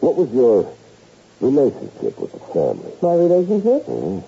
What 0.01 0.17
was 0.17 0.33
your 0.33 0.67
relationship 1.41 2.19
with 2.19 2.33
the 2.33 2.41
family? 2.51 2.91
My 3.01 3.15
relationship? 3.15 3.85
Hmm? 3.87 4.19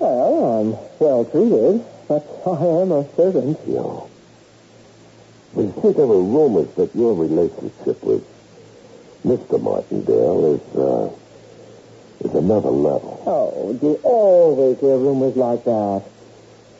Well, 0.00 0.58
I'm 0.58 0.98
well 0.98 1.24
treated. 1.24 1.86
But 2.08 2.26
I 2.46 2.82
am 2.82 2.90
a 2.90 3.06
servant. 3.14 3.60
Yeah. 3.64 4.00
You 5.54 5.72
see, 5.82 5.92
there 5.92 6.06
were 6.06 6.20
rumors 6.20 6.74
that 6.74 6.96
your 6.96 7.14
relationship 7.14 8.02
with 8.02 8.26
Mr. 9.24 9.62
Martindale 9.62 10.54
is, 10.56 10.76
uh, 10.76 11.10
is 12.20 12.34
another 12.34 12.70
level. 12.70 13.22
Oh, 13.26 13.72
do 13.74 13.86
you 13.86 14.00
always 14.02 14.78
hear 14.80 14.96
rumors 14.96 15.36
like 15.36 15.64
that? 15.64 16.02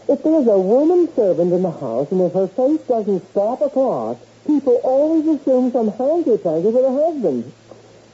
If 0.09 0.23
there's 0.23 0.47
a 0.47 0.59
woman 0.59 1.09
servant 1.15 1.53
in 1.53 1.63
the 1.63 1.71
house 1.71 2.11
and 2.13 2.21
if 2.21 2.33
her 2.33 2.47
face 2.47 2.81
doesn't 2.87 3.29
stop 3.31 3.61
across, 3.61 4.19
people 4.47 4.81
always 4.85 5.27
assume 5.27 5.73
some 5.73 5.89
hanky-panky 5.89 6.69
with 6.69 6.85
her 6.85 7.05
husband. 7.05 7.53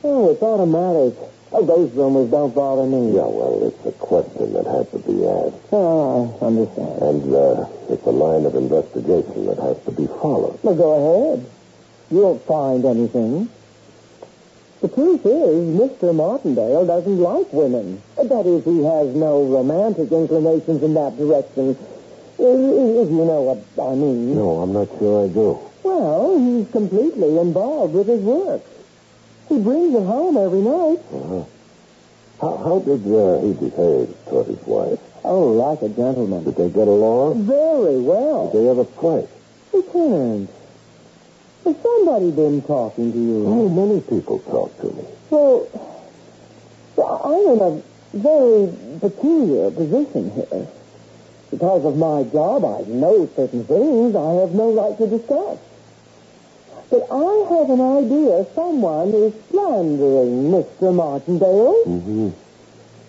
Oh, 0.03 0.31
it's 0.31 0.43
automatic. 0.43 1.15
Oh, 1.53 1.65
those 1.67 1.93
rumors 1.93 2.31
don't 2.31 2.55
bother 2.55 2.87
me. 2.87 3.15
Yeah, 3.15 3.29
well, 3.29 3.61
it's 3.69 3.85
a 3.85 3.93
question 3.93 4.55
that 4.55 4.65
has 4.65 4.89
to 4.91 4.99
be 5.01 5.27
asked. 5.29 5.69
Oh, 5.71 6.39
I 6.41 6.47
understand. 6.47 7.03
And 7.03 7.35
uh, 7.35 7.69
it's 7.91 8.07
a 8.07 8.11
line 8.11 8.47
of 8.47 8.55
investigation 8.55 9.47
that 9.47 9.59
has 9.59 9.79
to 9.85 9.93
be 9.93 10.07
followed. 10.07 10.59
Well, 10.63 10.75
go 10.75 11.37
ahead. 11.37 11.47
You'll 12.11 12.39
find 12.39 12.87
anything. 12.87 13.51
The 14.83 14.89
truth 14.89 15.25
is, 15.25 15.79
Mr. 15.79 16.13
Martindale 16.13 16.85
doesn't 16.85 17.19
like 17.21 17.53
women. 17.53 18.03
That 18.17 18.47
is, 18.47 18.65
he 18.65 18.83
has 18.83 19.15
no 19.15 19.45
romantic 19.45 20.11
inclinations 20.11 20.83
in 20.83 20.95
that 20.95 21.17
direction. 21.17 21.77
If 22.37 23.09
you 23.09 23.25
know 23.25 23.43
what 23.43 23.63
I 23.79 23.95
mean. 23.95 24.35
No, 24.35 24.59
I'm 24.59 24.73
not 24.73 24.89
sure 24.99 25.25
I 25.25 25.29
do. 25.29 25.57
Well, 25.85 26.37
he's 26.37 26.69
completely 26.73 27.39
involved 27.39 27.95
with 27.95 28.09
his 28.09 28.21
work. 28.23 28.63
He 29.49 29.61
brings 29.61 29.95
it 29.95 30.03
home 30.03 30.37
every 30.37 30.63
night. 30.63 30.99
Uh-huh. 31.15 31.45
How, 32.41 32.57
how 32.57 32.79
did 32.81 33.07
uh, 33.07 33.41
he 33.41 33.53
behave 33.53 34.13
toward 34.29 34.49
his 34.49 34.67
wife? 34.67 34.99
Oh, 35.23 35.47
like 35.53 35.83
a 35.83 35.91
gentleman. 35.91 36.43
Did 36.43 36.57
they 36.57 36.71
get 36.71 36.89
along? 36.89 37.45
Very 37.45 38.01
well. 38.01 38.51
Did 38.51 38.63
they 38.63 38.69
ever 38.69 38.85
fight? 38.85 39.29
Lieutenant, 39.73 40.51
has 41.65 41.77
somebody 41.83 42.31
been 42.31 42.63
talking 42.63 43.13
to 43.13 43.19
you? 43.19 43.47
Oh, 43.47 43.69
many 43.69 44.01
people 44.01 44.39
talk 44.41 44.77
to 44.81 44.87
me. 44.93 45.05
Well, 45.31 45.69
I'm 46.99 47.57
in 47.57 47.61
a 47.61 47.83
very 48.15 48.73
peculiar 49.01 49.71
position 49.71 50.31
here. 50.33 50.67
Because 51.51 51.85
of 51.85 51.97
my 51.97 52.25
job, 52.25 52.65
I 52.65 52.83
know 52.89 53.29
certain 53.37 53.65
things 53.65 54.17
I 54.17 54.33
have 54.41 54.55
no 54.55 54.73
right 54.73 54.97
to 54.97 55.07
discuss. 55.07 55.59
But 56.91 57.07
I 57.11 57.57
have 57.57 57.71
an 57.71 57.81
idea 57.81 58.47
someone 58.55 59.15
is 59.15 59.33
slandering 59.51 60.51
Mr. 60.51 60.95
Martindale. 60.95 61.85
Mm-hmm. 61.87 62.31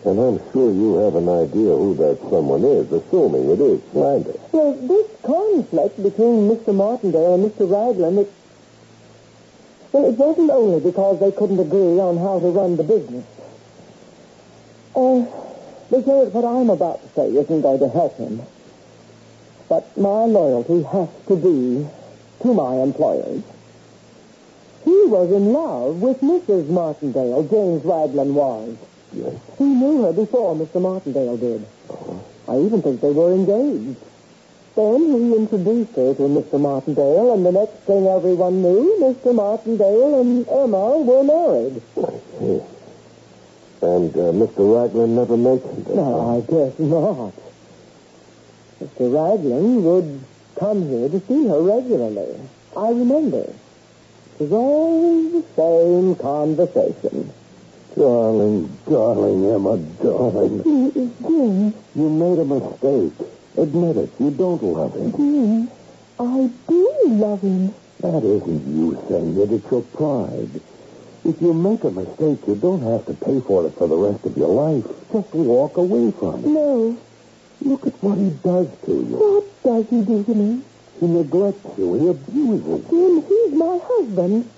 And 0.06 0.20
I'm 0.20 0.52
sure 0.52 0.72
you 0.72 0.96
have 0.98 1.16
an 1.16 1.30
idea 1.30 1.72
who 1.72 1.96
that 1.96 2.20
someone 2.30 2.66
is, 2.66 2.92
assuming 2.92 3.50
it 3.50 3.62
is 3.62 3.82
slander. 3.92 4.36
Well, 4.52 4.74
this 4.74 5.08
conflict 5.24 6.04
between 6.04 6.50
Mr. 6.50 6.76
Martindale 6.76 7.36
and 7.36 7.50
Mr. 7.50 7.70
Raglan, 7.70 8.18
it, 8.20 8.32
well, 9.94 10.06
it 10.10 10.18
wasn't 10.18 10.50
only 10.50 10.80
because 10.82 11.20
they 11.20 11.32
couldn't 11.32 11.60
agree 11.60 12.00
on 12.00 12.18
how 12.18 12.40
to 12.40 12.48
run 12.48 12.76
the 12.76 12.84
business. 12.84 13.26
Oh, 14.96 15.22
Uh, 15.22 15.40
because 15.90 16.34
what 16.34 16.44
I'm 16.46 16.70
about 16.72 17.02
to 17.04 17.10
say 17.14 17.28
isn't 17.38 17.62
going 17.62 17.80
to 17.80 17.88
help 17.90 18.18
him. 18.18 18.42
But 19.70 19.96
my 19.98 20.26
loyalty 20.26 20.82
has 20.84 21.10
to 21.28 21.36
be 21.36 21.88
to 22.42 22.54
my 22.54 22.76
employers. 22.82 23.44
He 24.84 25.06
was 25.06 25.32
in 25.32 25.54
love 25.54 26.02
with 26.02 26.20
Mrs. 26.22 26.68
Martindale, 26.70 27.44
James 27.44 27.86
Raglan 27.86 28.34
was. 28.34 28.76
Yes. 29.14 29.34
He 29.58 29.64
knew 29.66 30.04
her 30.04 30.14
before 30.14 30.56
Mr. 30.56 30.82
Martindale 30.82 31.38
did. 31.38 31.66
I 32.48 32.58
even 32.58 32.82
think 32.82 33.00
they 33.02 33.12
were 33.12 33.32
engaged. 33.34 33.98
Then 34.76 35.02
he 35.02 35.36
introduced 35.36 35.96
her 35.96 36.14
to 36.16 36.22
Mr. 36.24 36.60
Martindale, 36.60 37.34
and 37.34 37.46
the 37.46 37.52
next 37.52 37.76
thing 37.86 38.08
everyone 38.08 38.62
knew, 38.64 38.98
Mr. 39.00 39.34
Martindale 39.34 40.22
and 40.22 40.48
Emma 40.48 40.98
were 41.00 41.24
married. 41.24 41.82
Yes. 42.42 42.62
And 43.84 44.16
uh, 44.16 44.32
Mr. 44.32 44.64
Raglan 44.64 45.14
never 45.18 45.36
mentioned 45.36 45.86
it. 45.90 45.94
No, 45.96 46.38
I 46.38 46.40
guess 46.50 46.80
not. 46.80 47.34
Mr. 48.82 49.12
Raglan 49.14 49.84
would 49.84 50.22
come 50.58 50.88
here 50.88 51.10
to 51.10 51.20
see 51.28 51.48
her 51.48 51.62
regularly. 51.62 52.40
I 52.78 52.90
remember. 52.92 53.42
It 53.44 54.40
was 54.40 54.52
always 54.54 55.34
the 55.34 55.44
same 55.58 56.16
conversation. 56.16 57.34
Darling, 57.98 58.78
darling, 58.90 59.52
Emma, 59.52 59.78
darling. 60.02 60.64
Jim, 60.64 61.74
You 61.94 62.10
made 62.10 62.40
a 62.40 62.46
mistake. 62.46 63.33
Admit 63.58 63.98
it. 63.98 64.12
You 64.20 64.32
don't 64.32 64.64
love 64.64 64.96
him. 64.96 65.12
Jim, 65.12 65.72
I 66.20 66.50
do 66.68 66.92
love 67.06 67.42
him. 67.42 67.74
That 68.02 68.24
isn't 68.24 68.68
you 68.76 69.02
saying 69.08 69.38
it. 69.40 69.52
It's 69.52 69.72
your 69.72 69.84
pride. 69.84 70.62
If 71.26 71.42
you 71.42 71.54
make 71.54 71.84
a 71.84 71.92
mistake, 71.92 72.40
you 72.48 72.56
don't 72.56 72.82
have 72.82 73.06
to 73.06 73.14
pay 73.14 73.40
for 73.42 73.66
it 73.66 73.76
for 73.78 73.88
the 73.88 73.96
rest 73.96 74.26
of 74.26 74.36
your 74.36 74.50
life. 74.50 74.84
Just 75.12 75.34
walk 75.34 75.78
away 75.78 76.12
from 76.12 76.44
it. 76.44 76.48
No. 76.48 76.98
Look 77.62 77.88
at 77.88 77.94
what 78.04 78.18
he 78.18 78.32
does 78.44 78.68
to 78.86 78.92
you. 78.92 79.16
What 79.16 79.64
does 79.64 79.90
he 79.90 80.02
do 80.02 80.24
to 80.24 80.36
me? 80.36 80.62
He 81.00 81.06
neglects 81.08 81.78
you. 81.78 81.94
He 81.94 82.08
abuses 82.10 82.68
you. 82.68 82.86
Jim, 82.90 83.24
he's 83.28 83.54
my 83.58 83.80
husband. 83.82 84.50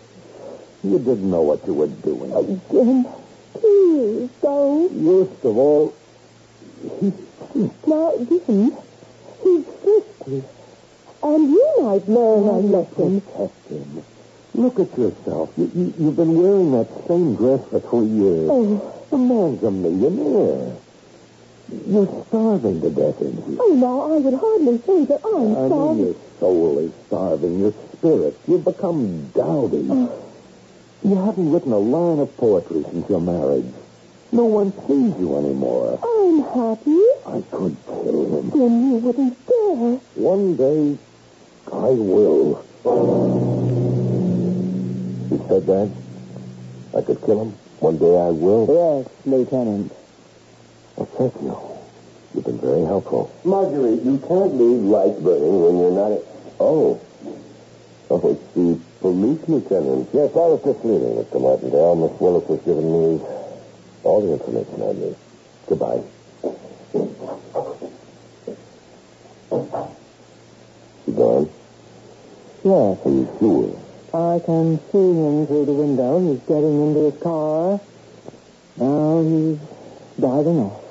You 0.84 0.98
didn't 1.00 1.30
know 1.30 1.42
what 1.42 1.66
you 1.68 1.74
were 1.74 1.88
doing. 1.88 2.32
Oh, 2.34 2.62
Jim, 2.72 3.06
please 3.54 4.30
don't. 4.42 4.92
Worst 4.92 5.46
of 5.46 5.58
all, 5.58 5.94
he 7.00 7.14
Now, 7.86 8.14
Jim, 8.18 8.78
he's 9.46 9.66
fifty. 9.86 10.44
And 11.24 11.50
you 11.50 11.74
might 11.82 12.08
learn 12.08 12.44
a 12.46 12.52
oh, 12.52 12.60
lesson. 12.60 13.22
protect 13.22 13.68
him. 13.70 14.04
Look 14.54 14.80
at 14.80 14.98
yourself. 14.98 15.52
You, 15.58 15.72
you, 15.76 15.94
you've 16.00 16.16
been 16.16 16.36
wearing 16.42 16.72
that 16.74 16.88
same 17.08 17.36
dress 17.36 17.62
for 17.70 17.80
three 17.80 18.08
years. 18.08 18.50
Oh, 18.52 19.06
The 19.10 19.18
man's 19.18 19.64
a 19.64 19.72
millionaire. 19.72 20.76
You're 21.88 22.26
starving 22.28 22.80
to 22.82 22.90
death, 22.92 23.20
isn't 23.22 23.44
he? 23.50 23.58
oh, 23.60 23.74
now, 23.74 24.14
I 24.14 24.18
would 24.20 24.34
hardly 24.36 24.78
say 24.86 25.06
that 25.06 25.22
I'm 25.26 25.52
I 25.52 25.68
starving. 25.68 26.06
your 26.06 26.16
soul 26.40 26.78
is 26.80 26.92
starving, 27.08 27.60
your 27.60 27.74
spirit. 27.98 28.38
You've 28.48 28.64
become 28.64 29.28
dowdy. 29.34 29.88
Oh. 29.90 30.24
You 31.04 31.16
haven't 31.16 31.52
written 31.52 31.72
a 31.74 31.80
line 31.80 32.20
of 32.20 32.36
poetry 32.38 32.84
since 32.92 33.10
your 33.10 33.20
marriage. 33.22 33.66
No 34.32 34.46
one 34.46 34.72
sees 34.88 35.20
you 35.20 35.36
anymore. 35.38 36.00
I'm 36.04 36.44
happy. 36.54 37.02
I 37.28 37.42
could 37.52 37.76
kill 37.86 38.40
him. 38.40 38.50
Then 38.52 38.90
you 38.90 38.96
wouldn't 38.98 39.48
dare. 39.48 40.00
One 40.16 40.56
day, 40.56 40.98
I 41.72 41.90
will. 41.90 42.64
You 45.32 45.46
said 45.50 45.66
that? 45.66 45.92
I 46.96 47.02
could 47.02 47.20
kill 47.26 47.42
him? 47.42 47.52
One 47.80 47.98
day 47.98 48.16
I 48.18 48.30
will? 48.30 48.68
Yes, 48.70 49.10
Lieutenant. 49.26 49.92
Well, 50.96 51.06
thank 51.18 51.34
you. 51.42 51.58
You've 52.36 52.46
been 52.46 52.60
very 52.60 52.86
helpful. 52.86 53.32
Marjorie, 53.44 53.96
you 53.96 54.18
can't 54.20 54.54
leave 54.56 54.82
lights 54.84 55.20
burning 55.20 55.62
when 55.64 55.78
you're 55.80 55.92
not... 55.92 56.20
Oh. 56.60 57.02
Oh, 58.10 58.30
it's 58.30 58.54
the 58.54 58.80
police 59.02 59.42
lieutenant. 59.50 60.10
Yes, 60.14 60.32
I 60.36 60.46
was 60.46 60.62
just 60.64 60.86
leaving, 60.86 61.16
Mr. 61.18 61.42
Martindale. 61.42 61.96
Miss 61.96 62.20
Willis 62.22 62.48
has 62.50 62.60
given 62.62 62.86
me 62.86 63.20
all 64.04 64.22
the 64.22 64.34
information 64.34 64.82
I 64.84 64.94
need. 64.94 65.16
Goodbye. 65.68 66.04
You 71.08 71.14
gone? 71.14 71.50
Yes, 72.64 73.06
Are 73.06 73.10
you 73.10 73.30
sure? 73.40 73.80
I 74.14 74.40
can 74.40 74.80
see 74.92 74.98
him 74.98 75.46
through 75.46 75.66
the 75.66 75.74
window. 75.74 76.20
He's 76.20 76.40
getting 76.48 76.82
into 76.88 77.12
his 77.12 77.22
car. 77.22 77.80
Now 78.78 79.22
he's 79.22 79.60
driving 80.20 80.60
off. 80.60 80.82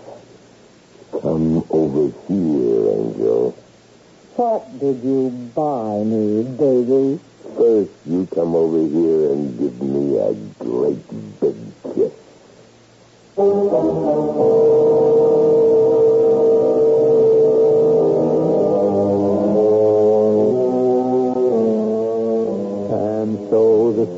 Come 1.23 1.65
over 1.71 2.13
here, 2.29 2.91
Angel. 2.91 3.51
What 4.37 4.79
did 4.79 5.03
you 5.03 5.31
buy 5.55 6.05
me, 6.05 6.43
baby? 6.59 7.21
First, 7.57 7.91
you 8.07 8.27
come 8.35 8.55
over 8.55 8.79
here 8.79 9.33
and 9.33 9.59
give 9.59 9.81
me 9.81 10.19
a 10.19 10.35
great 10.63 11.41
big 11.41 11.57
kiss. 11.95 12.13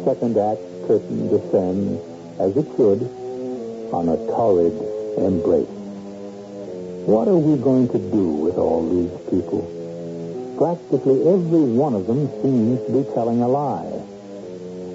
Second 0.07 0.39
act 0.39 0.63
curtain 0.87 1.27
descends, 1.27 2.01
as 2.39 2.57
it 2.57 2.67
should, 2.77 3.03
on 3.91 4.09
a 4.09 4.17
torrid 4.31 4.73
embrace. 5.19 5.67
What 7.11 7.27
are 7.27 7.37
we 7.37 7.61
going 7.61 7.89
to 7.89 7.99
do 7.99 8.29
with 8.47 8.57
all 8.57 8.89
these 8.89 9.11
people? 9.29 9.67
Practically 10.57 11.27
every 11.27 11.67
one 11.75 11.95
of 11.95 12.07
them 12.07 12.31
seems 12.41 12.79
to 12.87 13.03
be 13.03 13.15
telling 13.15 13.43
a 13.43 13.49
lie. 13.49 13.99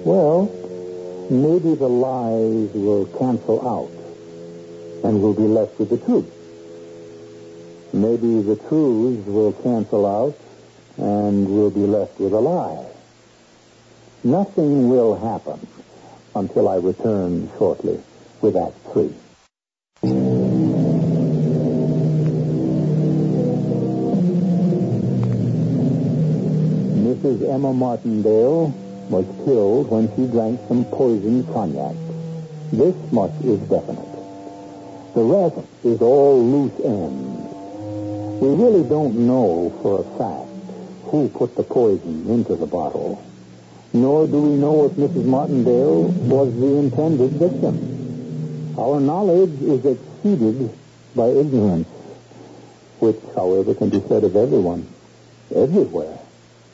Well, 0.08 0.48
maybe 1.28 1.74
the 1.74 1.92
lies 1.92 2.72
will 2.72 3.04
cancel 3.20 3.60
out, 3.68 3.92
and 5.04 5.20
we'll 5.20 5.34
be 5.34 5.42
left 5.42 5.78
with 5.78 5.90
the 5.90 5.98
truth. 5.98 6.32
Maybe 7.92 8.40
the 8.40 8.56
truths 8.56 9.26
will 9.26 9.52
cancel 9.52 10.06
out, 10.06 10.38
and 10.96 11.46
we'll 11.46 11.70
be 11.70 11.86
left 11.86 12.18
with 12.18 12.32
a 12.32 12.40
lie. 12.40 12.91
Nothing 14.24 14.88
will 14.88 15.16
happen 15.16 15.66
until 16.36 16.68
I 16.68 16.76
return 16.76 17.50
shortly 17.58 17.98
with 18.40 18.56
Act 18.56 18.76
Three. 18.92 19.12
Mrs. 27.02 27.52
Emma 27.52 27.72
Martindale 27.72 28.68
was 29.10 29.26
killed 29.44 29.90
when 29.90 30.08
she 30.14 30.30
drank 30.30 30.60
some 30.68 30.84
poisoned 30.84 31.52
cognac. 31.52 31.96
This 32.72 32.94
much 33.10 33.32
is 33.42 33.58
definite. 33.62 34.06
The 35.14 35.24
rest 35.24 35.66
is 35.82 36.00
all 36.00 36.40
loose 36.40 36.78
ends. 36.84 38.40
We 38.40 38.54
really 38.54 38.88
don't 38.88 39.26
know 39.26 39.76
for 39.82 39.98
a 39.98 40.04
fact 40.16 40.48
who 41.10 41.28
put 41.28 41.56
the 41.56 41.64
poison 41.64 42.30
into 42.30 42.54
the 42.54 42.66
bottle 42.66 43.20
nor 43.92 44.26
do 44.26 44.40
we 44.40 44.56
know 44.56 44.86
if 44.86 44.92
Mrs. 44.92 45.24
Martindale 45.24 46.04
was 46.04 46.54
the 46.58 46.76
intended 46.76 47.30
victim. 47.32 48.74
Our 48.78 49.00
knowledge 49.00 49.60
is 49.60 49.84
exceeded 49.84 50.70
by 51.14 51.28
ignorance, 51.28 51.88
which, 53.00 53.20
however, 53.34 53.74
can 53.74 53.90
be 53.90 54.00
said 54.08 54.24
of 54.24 54.34
everyone, 54.34 54.86
everywhere. 55.54 56.18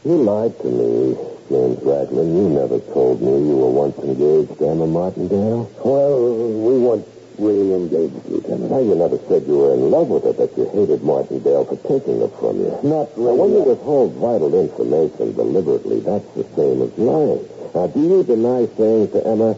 You 0.04 0.22
lied 0.22 0.56
to 0.60 0.66
me, 0.68 1.16
James 1.48 1.82
Raglan. 1.82 2.36
You 2.36 2.48
never 2.50 2.78
told 2.78 3.20
me 3.20 3.32
you 3.48 3.56
were 3.56 3.70
once 3.70 3.98
engaged 3.98 4.56
to 4.58 4.68
Emma 4.68 4.86
Martindale. 4.86 5.70
Well, 5.84 6.48
we 6.48 6.78
weren't 6.78 7.08
really 7.38 7.72
engaged, 7.74 8.26
Lieutenant. 8.26 8.70
Now, 8.70 8.80
you 8.80 8.94
never 8.94 9.18
said 9.28 9.46
you 9.46 9.58
were 9.58 9.74
in 9.74 9.90
love 9.90 10.08
with 10.08 10.24
her, 10.24 10.32
but 10.32 10.56
you 10.56 10.68
hated 10.70 11.02
Martindale 11.02 11.64
for 11.64 11.76
taking 11.88 12.20
her 12.20 12.28
from 12.28 12.58
you. 12.58 12.70
Not 12.82 13.16
Now, 13.16 13.34
when 13.34 13.52
you 13.52 13.62
withhold 13.62 14.14
vital 14.14 14.54
information 14.60 15.34
deliberately, 15.34 16.00
that's 16.00 16.26
the 16.34 16.44
same 16.56 16.82
as 16.82 16.96
lying. 16.98 17.48
Now, 17.74 17.86
do 17.86 18.00
you 18.00 18.24
deny 18.24 18.66
saying 18.76 19.10
to 19.12 19.26
Emma, 19.26 19.56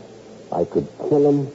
I 0.53 0.65
could 0.65 0.89
kill 1.09 1.29
him? 1.29 1.49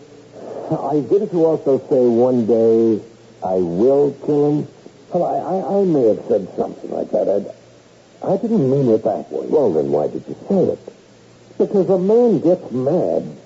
I 0.72 1.00
didn't 1.00 1.32
you 1.32 1.46
also 1.46 1.78
say 1.90 2.02
one 2.08 2.48
day 2.48 3.02
I 3.44 3.56
will 3.56 4.12
kill 4.26 4.50
him? 4.50 4.68
Well, 5.14 5.26
I, 5.26 5.38
I, 5.38 5.82
I 5.82 5.86
may 5.86 6.08
have 6.08 6.26
said 6.28 6.48
something 6.58 6.90
like 6.90 7.12
that. 7.12 7.30
I, 7.30 8.34
I 8.34 8.38
didn't 8.38 8.70
mean 8.70 8.90
it 8.90 9.04
that 9.04 9.32
way. 9.32 9.46
Well, 9.48 9.72
then 9.74 9.92
why 9.92 10.08
did 10.08 10.24
you 10.28 10.36
say 10.50 10.64
it? 10.74 10.80
Because 11.58 11.90
a 11.90 12.00
man 12.00 12.40
gets 12.40 12.72
mad, 12.72 13.38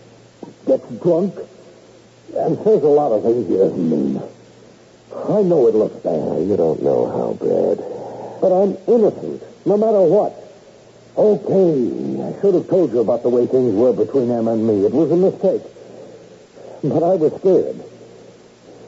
gets 0.65 0.87
drunk, 1.03 1.35
and 2.35 2.57
says 2.63 2.83
a 2.83 2.87
lot 2.87 3.11
of 3.11 3.23
things 3.23 3.49
you 3.49 3.57
doesn't 3.57 3.89
mean. 3.89 4.21
I 5.11 5.41
know 5.41 5.67
it 5.67 5.75
looks 5.75 5.95
bad. 6.03 6.47
You 6.47 6.55
don't 6.55 6.81
know 6.81 7.07
how 7.09 7.33
bad. 7.33 7.77
But 8.41 8.51
I'm 8.53 8.77
innocent, 8.87 9.43
no 9.65 9.77
matter 9.77 10.01
what. 10.01 10.35
Okay, 11.17 12.23
I 12.23 12.41
should 12.41 12.53
have 12.53 12.69
told 12.69 12.93
you 12.93 12.99
about 12.99 13.23
the 13.23 13.29
way 13.29 13.45
things 13.45 13.73
were 13.73 13.93
between 13.93 14.29
them 14.29 14.47
and 14.47 14.65
me. 14.65 14.85
It 14.85 14.93
was 14.93 15.11
a 15.11 15.17
mistake. 15.17 15.61
But 16.83 17.03
I 17.03 17.15
was 17.15 17.33
scared. 17.41 17.83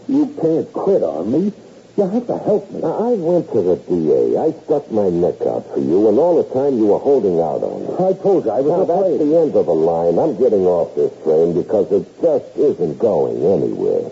You 0.08 0.28
can't 0.40 0.72
quit 0.72 1.04
on 1.04 1.32
me. 1.32 1.54
You 2.02 2.08
have 2.10 2.26
to 2.26 2.38
help 2.40 2.72
me. 2.72 2.82
Now, 2.82 2.98
I 2.98 3.14
went 3.14 3.52
to 3.54 3.62
the 3.62 3.76
DA. 3.76 4.36
I 4.36 4.52
stuck 4.66 4.90
my 4.92 5.10
neck 5.12 5.40
out 5.46 5.70
for 5.72 5.80
you, 5.80 6.10
and 6.10 6.18
all 6.18 6.42
the 6.42 6.50
time 6.52 6.80
you 6.80 6.88
were 6.88 6.98
holding 6.98 7.40
out 7.40 7.62
on 7.62 7.86
me. 7.86 7.94
I 7.94 8.14
told 8.18 8.46
you 8.46 8.50
I 8.50 8.62
was 8.62 8.74
Now, 8.74 8.82
afraid. 8.96 9.20
that's 9.20 9.30
the 9.30 9.38
end 9.38 9.56
of 9.56 9.66
the 9.68 9.72
line. 9.78 10.18
I'm 10.18 10.36
getting 10.36 10.66
off 10.66 10.96
this 10.96 11.14
train 11.22 11.54
because 11.54 11.92
it 11.92 12.08
just 12.20 12.58
isn't 12.58 12.98
going 12.98 13.38
anywhere. 13.46 14.10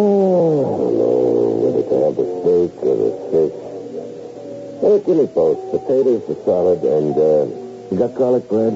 Oh, 0.00 0.64
I 0.64 0.78
don't 0.78 0.96
know 0.96 1.52
whether 1.68 1.84
to 1.84 1.96
have 2.00 2.16
the 2.16 2.26
steak 2.40 2.72
or 2.80 2.96
the 2.96 3.12
fish. 3.28 3.56
Hey, 4.80 4.96
give 5.04 5.16
me 5.20 5.26
both. 5.26 5.58
Potatoes, 5.70 6.24
the 6.26 6.36
salad, 6.48 6.80
and, 6.82 7.12
uh, 7.12 7.44
you 7.92 7.98
got 7.98 8.14
garlic 8.14 8.48
bread? 8.48 8.72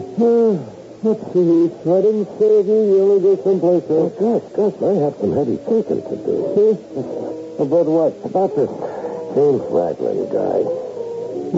Let's 1.02 1.20
see. 1.32 1.66
I 1.66 1.98
didn't 2.00 2.28
save 2.38 2.66
you. 2.66 2.78
You 2.86 3.02
only 3.02 3.20
go 3.20 3.34
someplace 3.42 3.82
Oh, 3.90 4.06
else. 4.06 4.14
Gus, 4.22 4.42
Gus, 4.54 4.74
I 4.82 4.92
have 5.02 5.14
some 5.18 5.32
heavy 5.34 5.56
thinking 5.56 6.02
to 6.02 6.16
do. 6.22 6.34
See? 6.54 6.72
About 7.62 7.86
what? 7.90 8.14
About 8.24 8.54
this 8.54 8.70
James 9.34 9.62
Raglan 9.66 10.30
guy. 10.30 10.62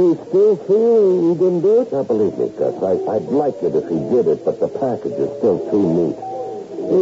You 0.01 0.17
still 0.29 0.57
feel 0.65 1.29
he 1.29 1.35
didn't 1.39 1.61
do 1.61 1.83
it? 1.83 1.93
Now, 1.93 2.03
believe 2.05 2.39
me, 2.39 2.49
Gus, 2.57 2.75
I, 2.83 2.97
I'd 3.15 3.29
like 3.29 3.61
it 3.63 3.77
if 3.77 3.85
he 3.89 4.01
did 4.11 4.27
it, 4.33 4.45
but 4.45 4.59
the 4.61 4.69
package 4.69 5.13
is 5.21 5.31
still 5.39 5.61
too 5.71 5.85
neat. 5.93 6.19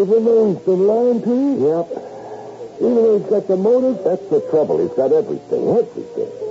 Even 0.03 0.25
though 0.27 0.53
he's 0.53 0.63
been 0.67 0.87
lying 0.87 1.23
to 1.23 1.31
you? 1.31 1.53
Yep. 1.63 1.87
Even 2.83 2.95
though 2.97 3.19
he's 3.19 3.29
got 3.31 3.47
the 3.47 3.57
motive? 3.57 4.03
That's 4.05 4.27
the 4.29 4.41
trouble. 4.51 4.83
He's 4.83 4.97
got 4.99 5.13
everything. 5.13 5.63
Everything. 5.79 6.42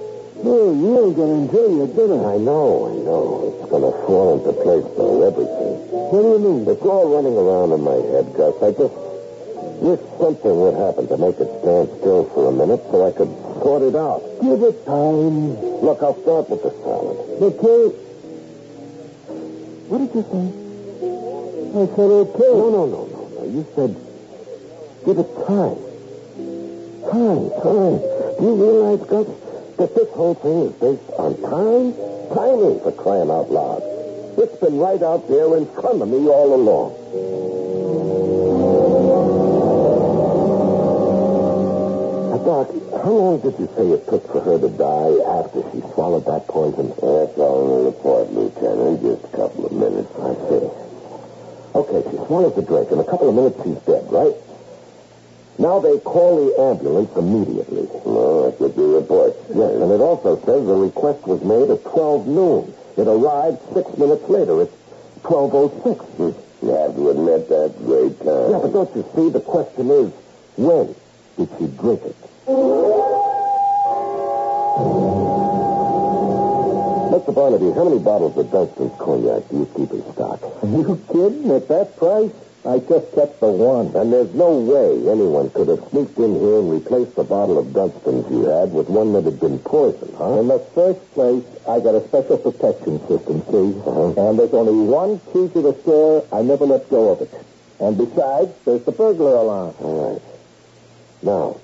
You 0.44 1.06
ain't 1.06 1.16
going 1.16 1.48
to 1.48 1.58
enjoy 1.58 1.70
your 1.78 1.88
dinner. 1.88 2.26
I 2.34 2.38
know, 2.38 2.90
I 2.90 2.96
know. 3.06 3.58
It's 3.62 3.70
going 3.70 3.86
to 3.86 3.94
fall 4.06 4.40
into 4.40 4.54
place, 4.64 4.86
though. 4.98 5.22
Everything. 5.28 5.78
What 6.10 6.22
do 6.22 6.30
you 6.34 6.40
mean? 6.40 6.68
It's 6.68 6.82
all 6.82 7.14
running 7.14 7.38
around 7.38 7.72
in 7.78 7.82
my 7.86 8.00
head, 8.10 8.34
Gus. 8.34 8.58
I 8.62 8.72
just 8.74 8.96
wish 9.86 10.02
something 10.18 10.56
would 10.58 10.74
happen 10.76 11.08
to 11.08 11.18
make 11.18 11.38
it 11.40 11.50
stand 11.62 11.90
still 12.02 12.26
for 12.34 12.50
a 12.50 12.52
minute 12.52 12.82
so 12.90 13.06
I 13.06 13.12
could 13.14 13.30
sort 13.62 13.86
it 13.86 13.96
out. 13.96 14.22
Give 14.42 14.62
it 14.66 14.86
time. 14.86 15.62
Look, 15.86 16.02
I'll 16.02 16.18
start 16.22 16.50
with 16.50 16.64
the 16.66 16.74
salad. 16.82 17.18
Okay. 17.42 17.82
What 19.90 19.98
did 20.02 20.12
you 20.16 20.26
say? 20.26 20.46
I 21.72 21.86
said 21.96 22.12
okay. 22.26 22.54
No, 22.54 22.70
no, 22.70 22.86
no, 22.90 23.06
no, 23.06 23.22
no. 23.30 23.44
You 23.46 23.62
said 23.78 23.94
give 25.06 25.18
it 25.22 25.30
time. 25.46 25.78
Time, 27.10 27.50
time. 27.62 27.98
Do 28.38 28.42
you 28.42 28.56
realize, 28.56 29.02
Gus, 29.08 29.28
that 29.82 29.96
this 29.96 30.10
whole 30.14 30.36
thing 30.36 30.70
is 30.70 30.74
based 30.78 31.10
on 31.18 31.34
time? 31.42 31.98
Timing, 32.38 32.80
for 32.86 32.92
crying 32.92 33.32
out 33.32 33.50
loud. 33.50 33.82
It's 34.38 34.56
been 34.62 34.78
right 34.78 35.02
out 35.02 35.28
there 35.28 35.58
in 35.58 35.66
front 35.74 36.04
of 36.04 36.08
me 36.08 36.30
all 36.30 36.54
along. 36.54 36.94
Now, 42.30 42.38
Doc, 42.46 42.70
how 43.02 43.10
long 43.10 43.42
did 43.42 43.58
you 43.58 43.68
say 43.76 43.90
it 43.90 44.06
took 44.08 44.22
for 44.32 44.42
her 44.42 44.60
to 44.62 44.70
die 44.70 45.18
after 45.42 45.66
she 45.74 45.82
swallowed 45.98 46.30
that 46.30 46.46
poison? 46.46 46.90
That's 46.90 47.38
all 47.42 47.66
in 47.66 47.70
the 47.74 47.90
report, 47.90 48.32
Lieutenant. 48.32 49.02
Just 49.02 49.34
a 49.34 49.36
couple 49.36 49.66
of 49.66 49.72
minutes. 49.72 50.14
I 50.14 50.38
see. 50.46 50.70
Okay, 51.74 52.06
she 52.06 52.18
swallows 52.30 52.54
the 52.54 52.62
drink. 52.62 52.92
In 52.92 53.00
a 53.00 53.04
couple 53.04 53.30
of 53.30 53.34
minutes, 53.34 53.58
she's 53.66 53.82
dead, 53.90 54.06
right? 54.14 54.38
Now 55.62 55.80
they 55.80 56.00
call 56.00 56.44
the 56.44 56.60
ambulance 56.60 57.16
immediately. 57.16 57.86
No, 58.04 58.50
that's 58.50 58.60
what 58.60 58.76
the 58.76 58.82
report 58.82 59.38
Yes, 59.54 59.72
and 59.78 59.92
it 59.92 60.02
also 60.02 60.38
says 60.38 60.66
the 60.66 60.74
request 60.74 61.28
was 61.28 61.44
made 61.44 61.70
at 61.70 61.84
12 61.86 62.26
noon. 62.26 62.74
It 62.98 63.08
arrived 63.08 63.60
six 63.72 63.96
minutes 63.96 64.28
later. 64.28 64.64
It's 64.64 64.74
12.06. 65.22 66.02
Hmm. 66.18 66.66
You 66.66 66.72
have 66.74 66.96
to 66.96 67.10
admit 67.12 67.48
that's 67.48 67.78
great 67.86 68.18
time. 68.26 68.50
Yeah, 68.50 68.58
but 68.58 68.74
don't 68.74 68.96
you 68.96 69.06
see? 69.14 69.30
The 69.30 69.40
question 69.40 69.92
is, 69.92 70.10
when 70.58 70.96
did 71.38 71.50
she 71.60 71.68
drink 71.78 72.02
it? 72.10 72.18
Mr. 77.14 77.36
Barnaby, 77.36 77.70
how 77.78 77.84
many 77.84 78.00
bottles 78.00 78.36
of 78.36 78.50
Dunston's 78.50 78.98
cognac 78.98 79.48
do 79.50 79.58
you 79.62 79.70
keep 79.78 79.92
in 79.92 80.02
stock? 80.14 80.42
Are 80.42 80.68
you 80.68 80.98
kidding? 81.12 81.52
At 81.52 81.68
that 81.68 81.98
price? 81.98 82.32
I 82.64 82.78
just 82.78 83.12
kept 83.16 83.40
the 83.40 83.50
one. 83.50 83.96
And 83.96 84.14
there's 84.14 84.34
no 84.36 84.54
way 84.54 85.10
anyone 85.10 85.50
could 85.50 85.68
have 85.68 85.82
sneaked 85.90 86.18
in 86.20 86.40
here 86.40 86.60
and 86.60 86.72
replaced 86.72 87.16
the 87.16 87.24
bottle 87.24 87.58
of 87.58 87.74
Dunston's 87.74 88.30
you 88.30 88.46
had 88.46 88.72
with 88.72 88.88
one 88.88 89.14
that 89.14 89.26
had 89.26 89.40
been 89.40 89.58
poisoned, 89.60 90.14
huh? 90.16 90.40
In 90.40 90.48
the 90.48 90.60
first 90.76 91.02
place, 91.14 91.44
I 91.68 91.80
got 91.80 91.96
a 91.96 92.08
special 92.08 92.38
protection 92.38 93.00
system, 93.08 93.42
see? 93.50 93.80
Uh-huh. 93.82 94.30
And 94.30 94.38
there's 94.38 94.54
only 94.54 94.78
one 94.78 95.18
key 95.34 95.50
to 95.50 95.62
the 95.62 95.74
store. 95.82 96.26
I 96.32 96.44
never 96.44 96.66
let 96.66 96.88
go 96.90 97.10
of 97.10 97.22
it. 97.22 97.34
And 97.80 97.98
besides, 97.98 98.54
there's 98.64 98.84
the 98.84 98.92
burglar 98.92 99.36
alarm. 99.42 99.74
All 99.80 100.14
right. 100.14 100.22
Now, 101.24 101.60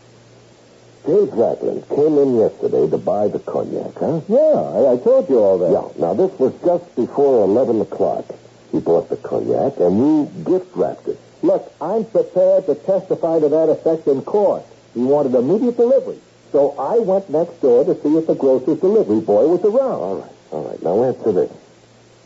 James 1.06 1.32
Ragland 1.32 1.88
came 1.90 2.18
in 2.18 2.38
yesterday 2.38 2.90
to 2.90 2.98
buy 2.98 3.28
the 3.28 3.40
cognac, 3.40 3.94
huh? 3.96 4.22
Yeah, 4.28 4.38
I, 4.38 4.94
I 4.94 4.98
told 4.98 5.30
you 5.30 5.38
all 5.40 5.60
that. 5.60 5.72
Yeah. 5.72 6.02
Now, 6.02 6.16
this 6.16 6.32
was 6.40 6.54
just 6.66 6.96
before 6.96 7.44
11 7.46 7.82
o'clock. 7.82 8.26
He 8.72 8.80
bought 8.80 9.10
the 9.10 9.18
cognac, 9.18 9.78
and 9.80 9.98
you 9.98 10.32
gift 10.44 10.76
wrapped 10.76 11.08
it. 11.08 11.20
Look, 11.42 11.72
I'm 11.80 12.06
prepared 12.06 12.66
to 12.66 12.76
testify 12.76 13.40
to 13.40 13.50
that 13.50 13.70
effect 13.70 14.08
in 14.08 14.22
court. 14.22 14.64
He 14.94 15.02
wanted 15.02 15.36
immediate 15.36 15.78
delivery. 15.78 16.20
So 16.52 16.76
I 16.80 17.00
went 17.00 17.30
next 17.30 17.62
door 17.62 17.86
to 17.86 17.94
see 18.02 18.18
if 18.18 18.28
the 18.28 18.36
grocer's 18.36 18.80
delivery 18.80 19.20
boy 19.20 19.48
was 19.48 19.64
around. 19.64 20.02
All 20.02 20.16
right. 20.16 20.32
All 20.52 20.64
right. 20.64 20.82
Now, 20.82 21.04
answer 21.04 21.32
this. 21.32 21.52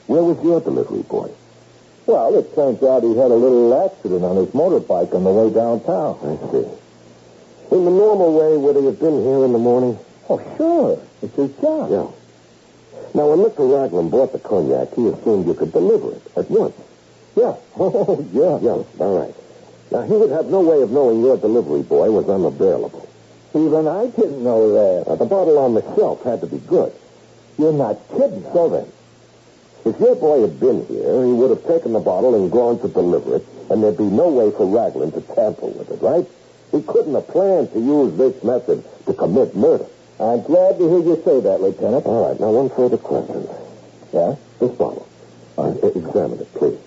Where 0.07 0.23
was 0.23 0.43
your 0.43 0.61
delivery 0.61 1.03
boy? 1.03 1.31
Well, 2.05 2.35
it 2.37 2.55
turns 2.55 2.81
out 2.83 3.03
he 3.03 3.15
had 3.15 3.31
a 3.31 3.35
little 3.35 3.85
accident 3.85 4.23
on 4.23 4.35
his 4.37 4.49
motorbike 4.49 5.13
on 5.13 5.23
the 5.23 5.31
way 5.31 5.53
downtown. 5.53 6.17
I 6.23 6.51
see. 6.51 7.75
In 7.75 7.85
the 7.85 7.91
normal 7.91 8.33
way, 8.33 8.57
would 8.57 8.75
he 8.75 8.85
have 8.85 8.99
been 8.99 9.23
here 9.23 9.45
in 9.45 9.53
the 9.53 9.59
morning? 9.59 9.97
Oh, 10.29 10.41
sure. 10.57 11.01
It's 11.21 11.35
his 11.35 11.51
job. 11.57 11.91
Yeah. 11.91 12.07
Now, 13.13 13.27
when 13.29 13.39
Mr. 13.39 13.67
Ragland 13.67 14.09
bought 14.11 14.31
the 14.31 14.39
cognac, 14.39 14.93
he 14.95 15.07
assumed 15.07 15.45
you 15.47 15.53
could 15.53 15.71
deliver 15.71 16.11
it 16.13 16.21
at 16.37 16.49
once. 16.49 16.75
Yeah. 17.35 17.55
Oh, 17.77 18.25
yeah. 18.31 18.59
Yeah, 18.61 18.83
all 19.03 19.19
right. 19.19 19.35
Now, 19.91 20.03
he 20.03 20.13
would 20.13 20.31
have 20.31 20.45
no 20.47 20.61
way 20.61 20.81
of 20.81 20.91
knowing 20.91 21.21
your 21.21 21.37
delivery 21.37 21.81
boy 21.81 22.09
was 22.11 22.29
unavailable. 22.29 23.07
Even 23.53 23.87
I 23.87 24.07
didn't 24.07 24.43
know 24.43 24.71
that. 24.71 25.09
Now, 25.09 25.15
the 25.15 25.25
bottle 25.25 25.57
on 25.57 25.73
the 25.73 25.81
shelf 25.95 26.23
had 26.23 26.39
to 26.41 26.47
be 26.47 26.59
good. 26.59 26.93
You're 27.57 27.73
not 27.73 27.99
kidding. 28.09 28.43
So 28.53 28.69
then, 28.69 28.87
if 29.83 29.99
your 29.99 30.15
boy 30.15 30.41
had 30.41 30.59
been 30.59 30.85
here, 30.85 31.25
he 31.25 31.33
would 31.33 31.49
have 31.49 31.67
taken 31.67 31.91
the 31.91 31.99
bottle 31.99 32.35
and 32.35 32.51
gone 32.51 32.79
to 32.79 32.87
deliver 32.87 33.37
it, 33.37 33.45
and 33.69 33.83
there'd 33.83 33.97
be 33.97 34.03
no 34.03 34.29
way 34.29 34.51
for 34.51 34.65
Ragland 34.65 35.13
to 35.15 35.21
tamper 35.21 35.65
with 35.65 35.91
it, 35.91 36.01
right? 36.01 36.25
He 36.71 36.81
couldn't 36.81 37.13
have 37.13 37.27
planned 37.27 37.73
to 37.73 37.79
use 37.79 38.15
this 38.17 38.41
method 38.43 38.85
to 39.07 39.13
commit 39.13 39.55
murder. 39.55 39.87
I'm 40.21 40.43
glad 40.43 40.77
to 40.77 40.87
hear 40.87 40.99
you 40.99 41.21
say 41.25 41.39
that, 41.41 41.61
Lieutenant. 41.61 42.05
All 42.05 42.29
right, 42.29 42.39
now 42.39 42.51
one 42.51 42.69
further 42.69 42.97
question. 42.97 43.47
Yeah? 44.13 44.35
This 44.59 44.71
bottle. 44.77 45.07
Uh, 45.57 45.73
examine 45.81 46.39
it, 46.39 46.53
please. 46.53 46.77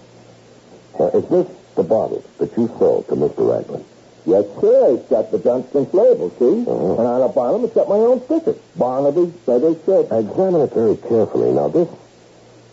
Uh, 0.98 1.10
is 1.18 1.26
this 1.28 1.48
the 1.74 1.82
bottle 1.82 2.22
that 2.38 2.56
you 2.56 2.68
sold 2.78 3.08
to 3.08 3.14
Mr. 3.16 3.42
Ragland? 3.42 3.84
Yes, 4.24 4.46
sir. 4.60 4.94
It's 4.94 5.10
got 5.10 5.32
the 5.32 5.38
Dunston's 5.38 5.92
label, 5.92 6.30
see? 6.38 6.62
Uh-huh. 6.62 6.96
And 6.96 7.06
on 7.06 7.20
the 7.20 7.28
bottom, 7.28 7.64
it's 7.64 7.74
got 7.74 7.88
my 7.88 7.96
own 7.96 8.24
sticker. 8.24 8.54
Barnaby, 8.76 9.34
Feather 9.44 9.74
Ship. 9.84 10.06
Examine 10.12 10.62
it 10.62 10.72
very 10.72 10.96
carefully. 10.96 11.50
Now, 11.52 11.68
this 11.68 11.88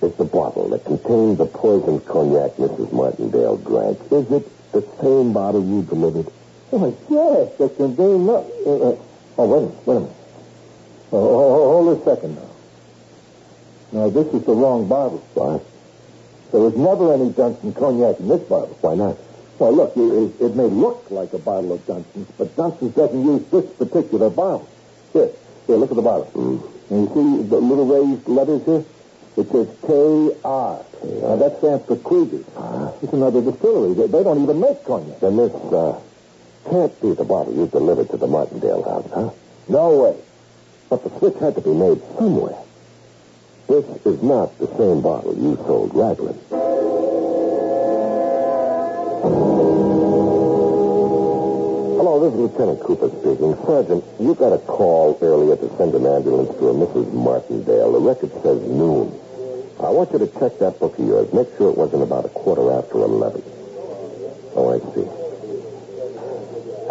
is 0.03 0.13
the 0.15 0.25
bottle 0.25 0.69
that 0.69 0.85
contained 0.85 1.39
the 1.39 1.47
poisoned 1.47 2.05
cognac 2.05 2.55
Mrs. 2.61 2.93
Martindale 2.93 3.57
drank. 3.57 3.99
Is 4.11 4.31
it 4.31 4.71
the 4.71 4.85
same 5.01 5.33
bottle 5.33 5.65
you 5.65 5.81
delivered? 5.83 6.31
Oh, 6.71 6.87
yes. 7.09 7.59
It 7.59 7.75
contained 7.75 8.27
no... 8.27 8.45
Uh, 8.65 8.89
uh, 8.93 8.97
oh, 9.39 9.45
wait 9.47 9.57
a 9.57 9.61
minute. 9.61 9.87
Wait 9.87 9.97
a 9.97 9.99
minute. 10.01 10.15
Oh, 11.11 11.17
oh, 11.17 11.55
oh, 11.55 11.83
hold 11.83 12.01
a 12.01 12.03
second 12.05 12.35
now. 12.35 12.49
Now, 13.91 14.09
this 14.09 14.27
is 14.33 14.45
the 14.45 14.53
wrong 14.53 14.87
bottle. 14.87 15.19
What? 15.33 15.65
There 16.51 16.61
was 16.61 16.75
never 16.75 17.13
any 17.13 17.29
Dunston 17.31 17.73
cognac 17.73 18.19
in 18.19 18.27
this 18.29 18.41
bottle. 18.43 18.77
Why 18.81 18.95
not? 18.95 19.17
Well, 19.59 19.73
look, 19.73 19.93
it, 19.95 20.41
it 20.41 20.55
may 20.55 20.63
look 20.63 21.11
like 21.11 21.33
a 21.33 21.37
bottle 21.37 21.73
of 21.73 21.85
Dunston's, 21.85 22.27
but 22.37 22.55
Dunston's 22.55 22.95
doesn't 22.95 23.23
use 23.23 23.43
this 23.51 23.65
particular 23.73 24.29
bottle. 24.29 24.67
Here, 25.13 25.29
here, 25.67 25.75
look 25.75 25.91
at 25.91 25.97
the 25.97 26.01
bottle. 26.01 26.31
Mm. 26.33 26.71
And 26.89 27.01
you 27.01 27.13
see 27.13 27.47
the 27.49 27.57
little 27.57 27.85
raised 27.85 28.27
letters 28.27 28.65
here? 28.65 28.83
It 29.37 29.49
says 29.49 29.67
K.R. 29.85 30.85
Now, 31.03 31.35
that 31.35 31.57
stands 31.59 31.85
for 31.85 31.95
Krieger's. 31.97 32.45
It's 33.01 33.13
another 33.13 33.41
distillery. 33.41 33.93
They, 33.93 34.07
they 34.07 34.23
don't 34.23 34.43
even 34.43 34.59
make 34.59 34.83
cognac. 34.83 35.19
Then 35.19 35.37
this, 35.37 35.53
uh, 35.53 35.99
can't 36.69 37.01
be 37.01 37.13
the 37.13 37.23
bottle 37.23 37.53
you 37.53 37.67
delivered 37.67 38.09
to 38.11 38.17
the 38.17 38.27
Martindale 38.27 38.83
house, 38.83 39.09
huh? 39.13 39.29
No 39.67 40.03
way. 40.03 40.17
But 40.91 41.05
the 41.05 41.19
switch 41.19 41.39
had 41.39 41.55
to 41.55 41.61
be 41.61 41.71
made 41.71 42.01
somewhere. 42.17 42.57
This 43.69 43.85
is 44.03 44.21
not 44.21 44.59
the 44.59 44.67
same 44.75 45.01
bottle 45.01 45.33
you 45.33 45.55
sold 45.65 45.95
Raglan. 45.95 46.37
Hello, 51.95 52.19
this 52.19 52.33
is 52.33 52.39
Lieutenant 52.41 52.81
Cooper 52.81 53.07
speaking. 53.07 53.55
Sergeant, 53.65 54.03
you 54.19 54.35
got 54.35 54.51
a 54.51 54.57
call 54.57 55.17
earlier 55.21 55.55
to 55.55 55.77
send 55.77 55.95
an 55.95 56.05
ambulance 56.05 56.49
to 56.59 56.67
a 56.67 56.73
Mrs. 56.73 57.13
Martindale. 57.13 57.93
The 57.93 57.99
record 57.99 58.33
says 58.43 58.61
noon. 58.67 59.17
I 59.79 59.91
want 59.91 60.11
you 60.11 60.19
to 60.19 60.27
check 60.27 60.59
that 60.59 60.77
book 60.77 60.99
of 60.99 61.07
yours. 61.07 61.31
Make 61.31 61.47
sure 61.55 61.71
it 61.71 61.77
wasn't 61.77 62.03
about 62.03 62.25
a 62.25 62.29
quarter 62.35 62.69
after 62.69 62.97
11. 62.97 63.41
Oh, 64.55 64.75
I 64.75 64.79
see. 64.91 65.07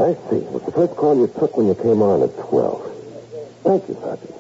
I 0.01 0.17
see. 0.31 0.43
It 0.47 0.53
was 0.53 0.63
the 0.65 0.73
first 0.73 0.97
call 0.97 1.19
you 1.19 1.27
took 1.27 1.59
when 1.59 1.67
you 1.67 1.75
came 1.75 2.01
on 2.01 2.23
at 2.23 2.35
12. 2.49 2.90
Thank 3.63 3.89
you, 3.89 3.95
Sergeant. 3.95 4.35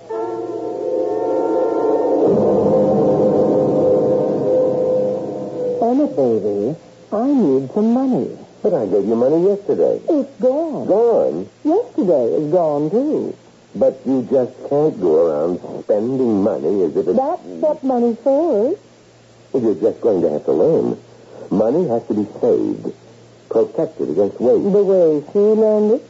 Emma, 5.83 6.07
baby, 6.07 6.77
I 7.12 7.27
need 7.27 7.71
some 7.73 7.93
money. 7.93 8.39
But 8.62 8.75
I 8.75 8.87
gave 8.87 9.07
you 9.07 9.16
money 9.16 9.47
yesterday. 9.47 10.01
It's 10.09 10.41
gone. 10.41 10.87
Gone? 10.87 11.49
Yesterday 11.64 12.35
is 12.35 12.53
gone, 12.53 12.91
too. 12.91 13.37
But 13.75 14.01
you 14.05 14.23
just 14.31 14.53
can't 14.68 15.01
go 15.01 15.27
around 15.27 15.61
spending 15.85 16.43
money 16.43 16.83
as 16.85 16.97
if 16.97 17.09
it's... 17.09 17.16
That's 17.16 17.43
what 17.43 17.83
money's 17.83 18.18
for. 18.18 18.77
You're 19.55 19.75
just 19.75 20.01
going 20.01 20.23
to 20.23 20.31
have 20.31 20.45
to 20.45 20.53
learn. 20.53 20.99
Money 21.51 21.89
has 21.89 22.07
to 22.07 22.14
be 22.14 22.27
saved, 22.41 22.95
protected 23.49 24.11
against 24.11 24.41
waste. 24.41 24.73
The 24.73 24.85
way 24.85 25.25
she 25.33 25.39
learned 25.39 25.93
it. 25.93 26.07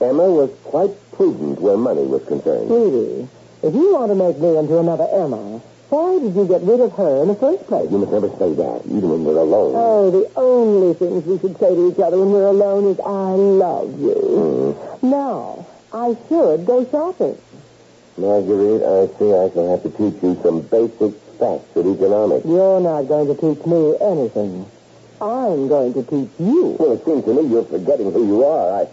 Emma 0.00 0.28
was 0.30 0.50
quite 0.64 0.90
prudent 1.12 1.60
where 1.60 1.76
money 1.76 2.04
was 2.04 2.24
concerned. 2.26 2.68
Sweetie, 2.68 3.28
if 3.62 3.74
you 3.74 3.94
want 3.94 4.10
to 4.10 4.14
make 4.16 4.38
me 4.38 4.56
into 4.56 4.78
another 4.78 5.06
Emma, 5.12 5.60
why 5.90 6.18
did 6.18 6.34
you 6.34 6.46
get 6.48 6.62
rid 6.62 6.80
of 6.80 6.92
her 6.94 7.22
in 7.22 7.28
the 7.28 7.34
first 7.34 7.66
place? 7.66 7.90
You 7.90 7.98
must 7.98 8.12
never 8.12 8.30
say 8.40 8.54
that, 8.54 8.82
even 8.86 9.10
when 9.10 9.24
we're 9.24 9.36
alone. 9.36 9.74
Oh, 9.76 10.10
the 10.10 10.30
only 10.36 10.94
things 10.94 11.24
we 11.26 11.38
should 11.38 11.58
say 11.58 11.74
to 11.74 11.92
each 11.92 11.98
other 11.98 12.18
when 12.18 12.32
we're 12.32 12.46
alone 12.48 12.86
is, 12.86 12.98
I 13.00 13.36
love 13.36 14.00
you. 14.00 14.72
Hmm. 15.00 15.10
Now, 15.10 15.66
I 15.92 16.16
should 16.28 16.64
go 16.64 16.88
shopping. 16.90 17.36
Marguerite, 18.16 18.82
I 18.82 19.06
see 19.18 19.32
I 19.32 19.50
shall 19.52 19.68
have 19.70 19.82
to 19.84 19.90
teach 19.90 20.22
you 20.22 20.40
some 20.42 20.62
basic 20.62 21.12
facts 21.38 21.76
of 21.76 21.86
economics. 21.86 22.46
You're 22.46 22.80
not 22.80 23.02
going 23.02 23.28
to 23.28 23.36
teach 23.36 23.64
me 23.66 23.96
anything. 24.00 24.64
I'm 25.20 25.68
going 25.68 25.92
to 25.94 26.02
teach 26.02 26.30
you. 26.40 26.76
Well, 26.78 26.92
it 26.92 27.04
seems 27.04 27.24
to 27.24 27.34
me 27.34 27.48
you're 27.52 27.64
forgetting 27.64 28.12
who 28.12 28.26
you 28.26 28.44
are. 28.44 28.80
I, 28.80 28.88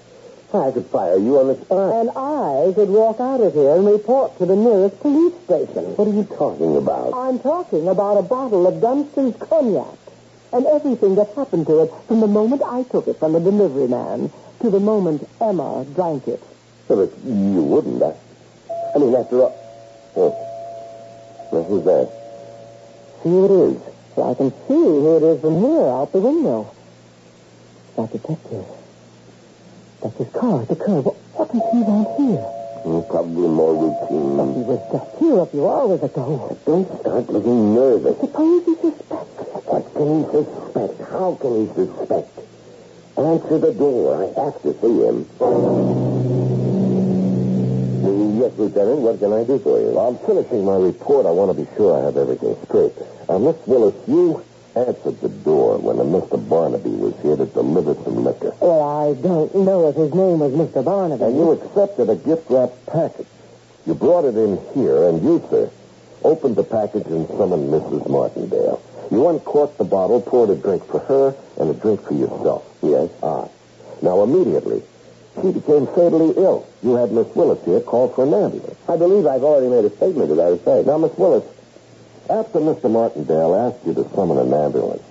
I 0.51 0.71
could 0.71 0.87
fire 0.87 1.17
you 1.17 1.37
on 1.37 1.47
the 1.47 1.55
spot. 1.55 1.93
And 1.93 2.09
I 2.09 2.73
could 2.73 2.89
walk 2.89 3.19
out 3.19 3.39
of 3.39 3.53
here 3.53 3.75
and 3.75 3.85
report 3.85 4.35
to 4.39 4.47
the 4.47 4.55
nearest 4.55 4.99
police 4.99 5.35
station. 5.43 5.95
What 5.95 6.07
are 6.07 6.13
you 6.13 6.23
talking 6.23 6.75
about? 6.75 7.13
I'm 7.13 7.39
talking 7.39 7.87
about 7.87 8.17
a 8.17 8.23
bottle 8.23 8.65
of 8.65 8.81
Dunston's 8.81 9.37
cognac 9.37 9.99
and 10.51 10.65
everything 10.65 11.13
that 11.15 11.29
happened 11.35 11.67
to 11.67 11.83
it 11.83 11.93
from 12.07 12.21
the 12.21 12.27
moment 12.27 12.63
I 12.65 12.81
took 12.81 13.07
it 13.07 13.19
from 13.19 13.33
the 13.33 13.39
delivery 13.39 13.87
man 13.87 14.31
to 14.61 14.69
the 14.71 14.79
moment 14.79 15.29
Emma 15.39 15.85
drank 15.93 16.27
it. 16.27 16.41
So 16.87 17.05
that 17.05 17.15
you 17.23 17.61
wouldn't. 17.61 18.01
I, 18.01 18.15
I 18.95 18.97
mean, 18.97 19.13
after 19.13 19.43
all... 19.43 19.55
Oh. 20.15 20.33
Now, 21.53 21.63
who's 21.63 21.85
that? 21.85 22.09
See 23.21 23.29
who 23.29 23.45
it 23.45 23.71
is. 23.71 23.81
Well, 24.15 24.31
I 24.31 24.33
can 24.33 24.49
see 24.49 24.73
who 24.73 25.17
it 25.17 25.23
is 25.23 25.41
from 25.41 25.59
here, 25.61 25.85
out 25.85 26.11
the 26.11 26.19
window. 26.19 26.73
That 27.95 28.11
detective. 28.11 28.65
That's 30.01 30.17
his 30.17 30.29
car 30.31 30.61
at 30.61 30.67
the 30.67 30.75
curb. 30.75 31.05
What, 31.05 31.15
what 31.35 31.51
does 31.51 31.61
he 31.71 31.79
want 31.83 32.07
here? 32.17 32.45
Mm, 32.85 33.09
probably 33.09 33.47
more 33.49 33.75
routine. 33.75 34.55
He 34.55 34.63
was 34.63 34.79
just 34.91 35.19
here 35.19 35.39
a 35.39 35.45
few 35.47 35.67
hours 35.69 36.01
ago. 36.01 36.57
Don't 36.65 36.87
start 37.01 37.29
looking 37.29 37.75
nervous. 37.75 38.19
Suppose 38.19 38.65
he 38.65 38.75
suspects. 38.75 39.43
What 39.67 39.93
can 39.93 40.07
he 40.15 40.23
suspect? 40.31 41.09
How 41.11 41.35
can 41.35 41.53
he 41.59 41.73
suspect? 41.73 42.31
Answer 43.17 43.59
the 43.59 43.73
door. 43.73 44.15
I 44.15 44.25
have 44.41 44.61
to 44.63 44.71
see 44.79 44.95
him. 45.03 45.27
Yes, 48.39 48.53
Lieutenant, 48.57 48.99
what 48.99 49.19
can 49.19 49.33
I 49.33 49.43
do 49.43 49.59
for 49.59 49.81
you? 49.81 49.99
I'm 49.99 50.17
finishing 50.19 50.63
my 50.63 50.77
report. 50.77 51.25
I 51.25 51.31
want 51.31 51.51
to 51.51 51.61
be 51.61 51.67
sure 51.75 51.99
I 51.99 52.05
have 52.05 52.15
everything 52.15 52.55
straight. 52.63 52.93
Uh, 53.27 53.37
Miss 53.37 53.57
Willis, 53.67 53.93
you 54.07 54.41
answered 54.75 55.19
the 55.21 55.29
door 55.29 55.77
when 55.77 55.99
a 55.99 56.03
Mr. 56.03 56.37
Barnaby 56.49 56.89
was 56.89 57.15
here 57.21 57.35
to 57.35 57.45
deliver 57.45 57.95
some 58.03 58.23
liquor. 58.23 58.53
Well, 58.59 58.81
I 58.81 59.13
don't 59.21 59.53
know 59.55 59.87
if 59.89 59.95
his 59.95 60.13
name 60.13 60.39
was 60.39 60.53
Mr. 60.53 60.83
Barnaby. 60.83 61.23
And 61.23 61.37
you 61.37 61.51
accepted 61.51 62.09
a 62.09 62.15
gift-wrapped 62.15 62.85
package. 62.85 63.27
You 63.85 63.95
brought 63.95 64.25
it 64.25 64.35
in 64.35 64.57
here, 64.73 65.07
and 65.07 65.23
you, 65.23 65.45
sir, 65.49 65.69
opened 66.23 66.55
the 66.55 66.63
package 66.63 67.07
and 67.07 67.27
summoned 67.29 67.71
Mrs. 67.71 68.07
Martindale. 68.09 68.81
You 69.11 69.27
uncorked 69.27 69.77
the 69.77 69.83
bottle, 69.85 70.21
poured 70.21 70.51
a 70.51 70.55
drink 70.55 70.85
for 70.85 70.99
her, 70.99 71.35
and 71.57 71.69
a 71.69 71.73
drink 71.73 72.03
for 72.05 72.13
yourself. 72.13 72.63
Yes? 72.81 73.09
Ah. 73.23 73.47
Now, 74.01 74.23
immediately, 74.23 74.83
she 75.41 75.51
became 75.51 75.87
fatally 75.87 76.33
ill. 76.37 76.67
You 76.83 76.95
had 76.95 77.11
Miss 77.11 77.27
Willis 77.35 77.63
here 77.65 77.81
call 77.81 78.09
for 78.09 78.23
an 78.25 78.33
ambulance. 78.33 78.77
I 78.87 78.97
believe 78.97 79.25
I've 79.25 79.43
already 79.43 79.67
made 79.67 79.85
a 79.85 79.95
statement 79.95 80.29
to 80.29 80.35
that 80.35 80.53
effect. 80.53 80.87
Now, 80.87 80.97
Miss 80.97 81.17
Willis, 81.17 81.43
after 82.29 82.59
Mr. 82.59 82.89
Martindale 82.89 83.55
asked 83.55 83.85
you 83.85 83.93
to 83.95 84.07
summon 84.15 84.37
an 84.37 84.53
ambulance, 84.53 85.01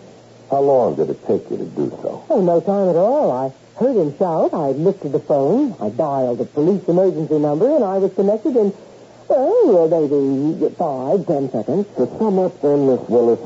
how 0.50 0.60
long 0.60 0.96
did 0.96 1.10
it 1.10 1.26
take 1.26 1.50
you 1.50 1.58
to 1.58 1.64
do 1.64 1.90
so? 2.02 2.24
Oh, 2.30 2.40
no 2.40 2.60
time 2.60 2.88
at 2.88 2.96
all. 2.96 3.30
I 3.30 3.52
heard 3.78 3.96
him 3.96 4.16
shout. 4.16 4.54
I 4.54 4.70
lifted 4.70 5.12
the 5.12 5.20
phone. 5.20 5.76
I 5.80 5.90
dialed 5.90 6.38
the 6.38 6.46
police 6.46 6.88
emergency 6.88 7.38
number, 7.38 7.74
and 7.74 7.84
I 7.84 7.98
was 7.98 8.14
connected 8.14 8.56
in, 8.56 8.72
well, 9.28 9.88
maybe 9.88 10.74
five, 10.76 11.26
ten 11.26 11.50
seconds. 11.50 11.86
To 11.96 12.06
sum 12.18 12.38
up 12.38 12.60
then, 12.62 12.86
Miss 12.86 13.00
Willis, 13.08 13.40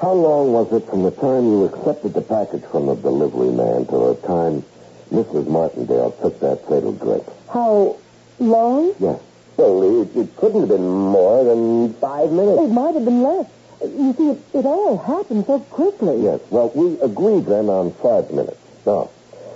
how 0.00 0.12
long 0.12 0.52
was 0.52 0.72
it 0.72 0.88
from 0.88 1.04
the 1.04 1.12
time 1.12 1.44
you 1.44 1.64
accepted 1.66 2.14
the 2.14 2.22
package 2.22 2.64
from 2.64 2.86
the 2.86 2.96
delivery 2.96 3.50
man 3.52 3.86
to 3.86 4.14
the 4.14 4.14
time 4.26 4.64
Mrs. 5.12 5.46
Martindale 5.46 6.12
took 6.22 6.40
that 6.40 6.66
fatal 6.66 6.92
drink? 6.92 7.24
How 7.52 7.98
long? 8.40 8.94
Yes. 8.98 9.20
It, 9.60 10.16
it 10.16 10.36
couldn't 10.36 10.60
have 10.60 10.68
been 10.70 10.88
more 10.88 11.44
than 11.44 11.92
five 11.94 12.32
minutes. 12.32 12.62
It 12.62 12.72
might 12.72 12.94
have 12.94 13.04
been 13.04 13.22
less. 13.22 13.46
You 13.82 14.14
see, 14.14 14.30
it, 14.30 14.38
it 14.54 14.64
all 14.64 14.96
happened 14.96 15.44
so 15.46 15.60
quickly. 15.60 16.22
Yes. 16.22 16.40
Well, 16.50 16.70
we 16.74 16.98
agreed 17.00 17.44
then 17.44 17.68
on 17.68 17.92
five 17.92 18.30
minutes. 18.30 18.56
Now, 18.86 19.10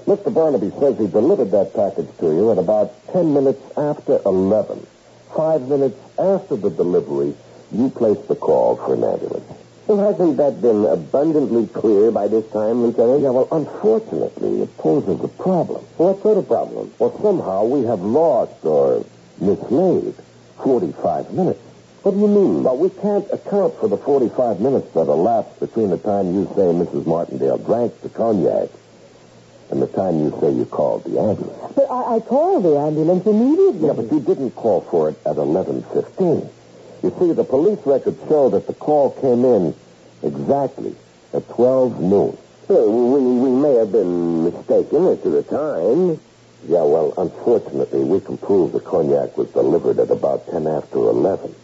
Mr. 0.07 0.33
Barnaby 0.33 0.71
says 0.79 0.99
he 0.99 1.07
delivered 1.07 1.51
that 1.53 1.73
package 1.75 2.09
to 2.19 2.27
you 2.27 2.53
at 2.53 2.59
about 2.59 2.93
ten 3.13 3.33
minutes 3.33 3.63
after 3.79 4.21
11. 4.27 4.87
Five 5.35 5.69
minutes 5.69 5.99
after 6.19 6.57
the 6.57 6.71
delivery, 6.71 7.35
you 7.73 7.89
placed 7.89 8.29
the 8.29 8.37
call 8.37 8.77
for 8.77 8.93
an 8.95 9.05
ambulance. 9.05 9.51
Well, 9.87 10.13
hasn't 10.13 10.37
that 10.37 10.63
been 10.63 10.85
abundantly 10.85 11.67
clear 11.67 12.11
by 12.11 12.29
this 12.29 12.47
time, 12.53 12.83
Lieutenant? 12.83 13.23
Yeah, 13.23 13.31
well, 13.31 13.49
unfortunately, 13.53 14.63
it 14.63 14.77
poses 14.79 15.21
a 15.23 15.29
problem. 15.29 15.83
What 15.97 16.23
sort 16.23 16.39
of 16.39 16.47
problem? 16.47 16.93
Well, 16.99 17.19
somehow 17.21 17.65
we 17.65 17.85
have 17.87 18.01
lost 18.01 18.65
or 18.65 19.05
mislaid 19.41 20.15
45 20.63 21.33
minutes. 21.33 21.61
What 22.03 22.13
do 22.13 22.21
you 22.21 22.29
mean? 22.29 22.63
Well, 22.63 22.77
we 22.77 22.91
can't 22.91 23.27
account 23.33 23.79
for 23.81 23.89
the 23.89 23.97
45 23.97 24.61
minutes 24.61 24.93
that 24.93 25.09
elapsed 25.09 25.59
between 25.61 25.91
the 25.91 25.99
time 25.99 26.35
you 26.35 26.45
say 26.55 26.69
Mrs. 26.69 27.07
Martindale 27.07 27.59
drank 27.59 27.99
the 28.03 28.11
cognac 28.11 28.69
and 29.71 29.81
the 29.81 29.87
time 29.87 30.21
you 30.21 30.37
say 30.41 30.53
you 30.53 30.67
called 30.67 31.05
the 31.05 31.19
ambulance. 31.19 31.73
But 31.75 31.91
I, 31.91 32.17
I 32.17 32.21
called 32.21 32.65
the 32.65 32.77
ambulance 32.77 33.27
immediately. 33.27 33.89
Yeah, 33.89 33.95
but 33.95 34.13
you 34.13 34.21
didn't 34.21 34.51
call 34.53 34.83
for 34.83 35.09
it 35.09 35.19
at 35.25 35.37
11.15. 35.37 36.51
You 37.03 37.17
see, 37.19 37.33
the 37.33 37.45
police 37.45 37.81
records 37.87 38.21
show 38.29 38.51
that 38.51 38.67
the 38.67 38.75
call 38.75 39.11
came 39.21 39.45
in 39.45 39.75
exactly 40.23 40.95
at 41.33 41.49
12 41.49 42.01
noon. 42.01 42.37
Well, 42.69 42.91
we, 42.91 43.21
we 43.21 43.51
may 43.51 43.75
have 43.75 43.93
been 43.93 44.45
mistaken 44.45 45.07
as 45.07 45.21
to 45.23 45.31
the 45.31 45.43
time. 45.43 46.21
Yeah, 46.67 46.83
well, 46.83 47.13
unfortunately, 47.19 48.01
we 48.05 48.21
can 48.21 48.39
prove 48.39 48.73
the 48.73 48.81
cognac 48.81 49.37
was 49.37 49.51
delivered 49.51 49.99
at 49.99 50.11
about 50.11 50.51
10 50.51 50.67
after 50.67 50.97
11. 50.99 51.55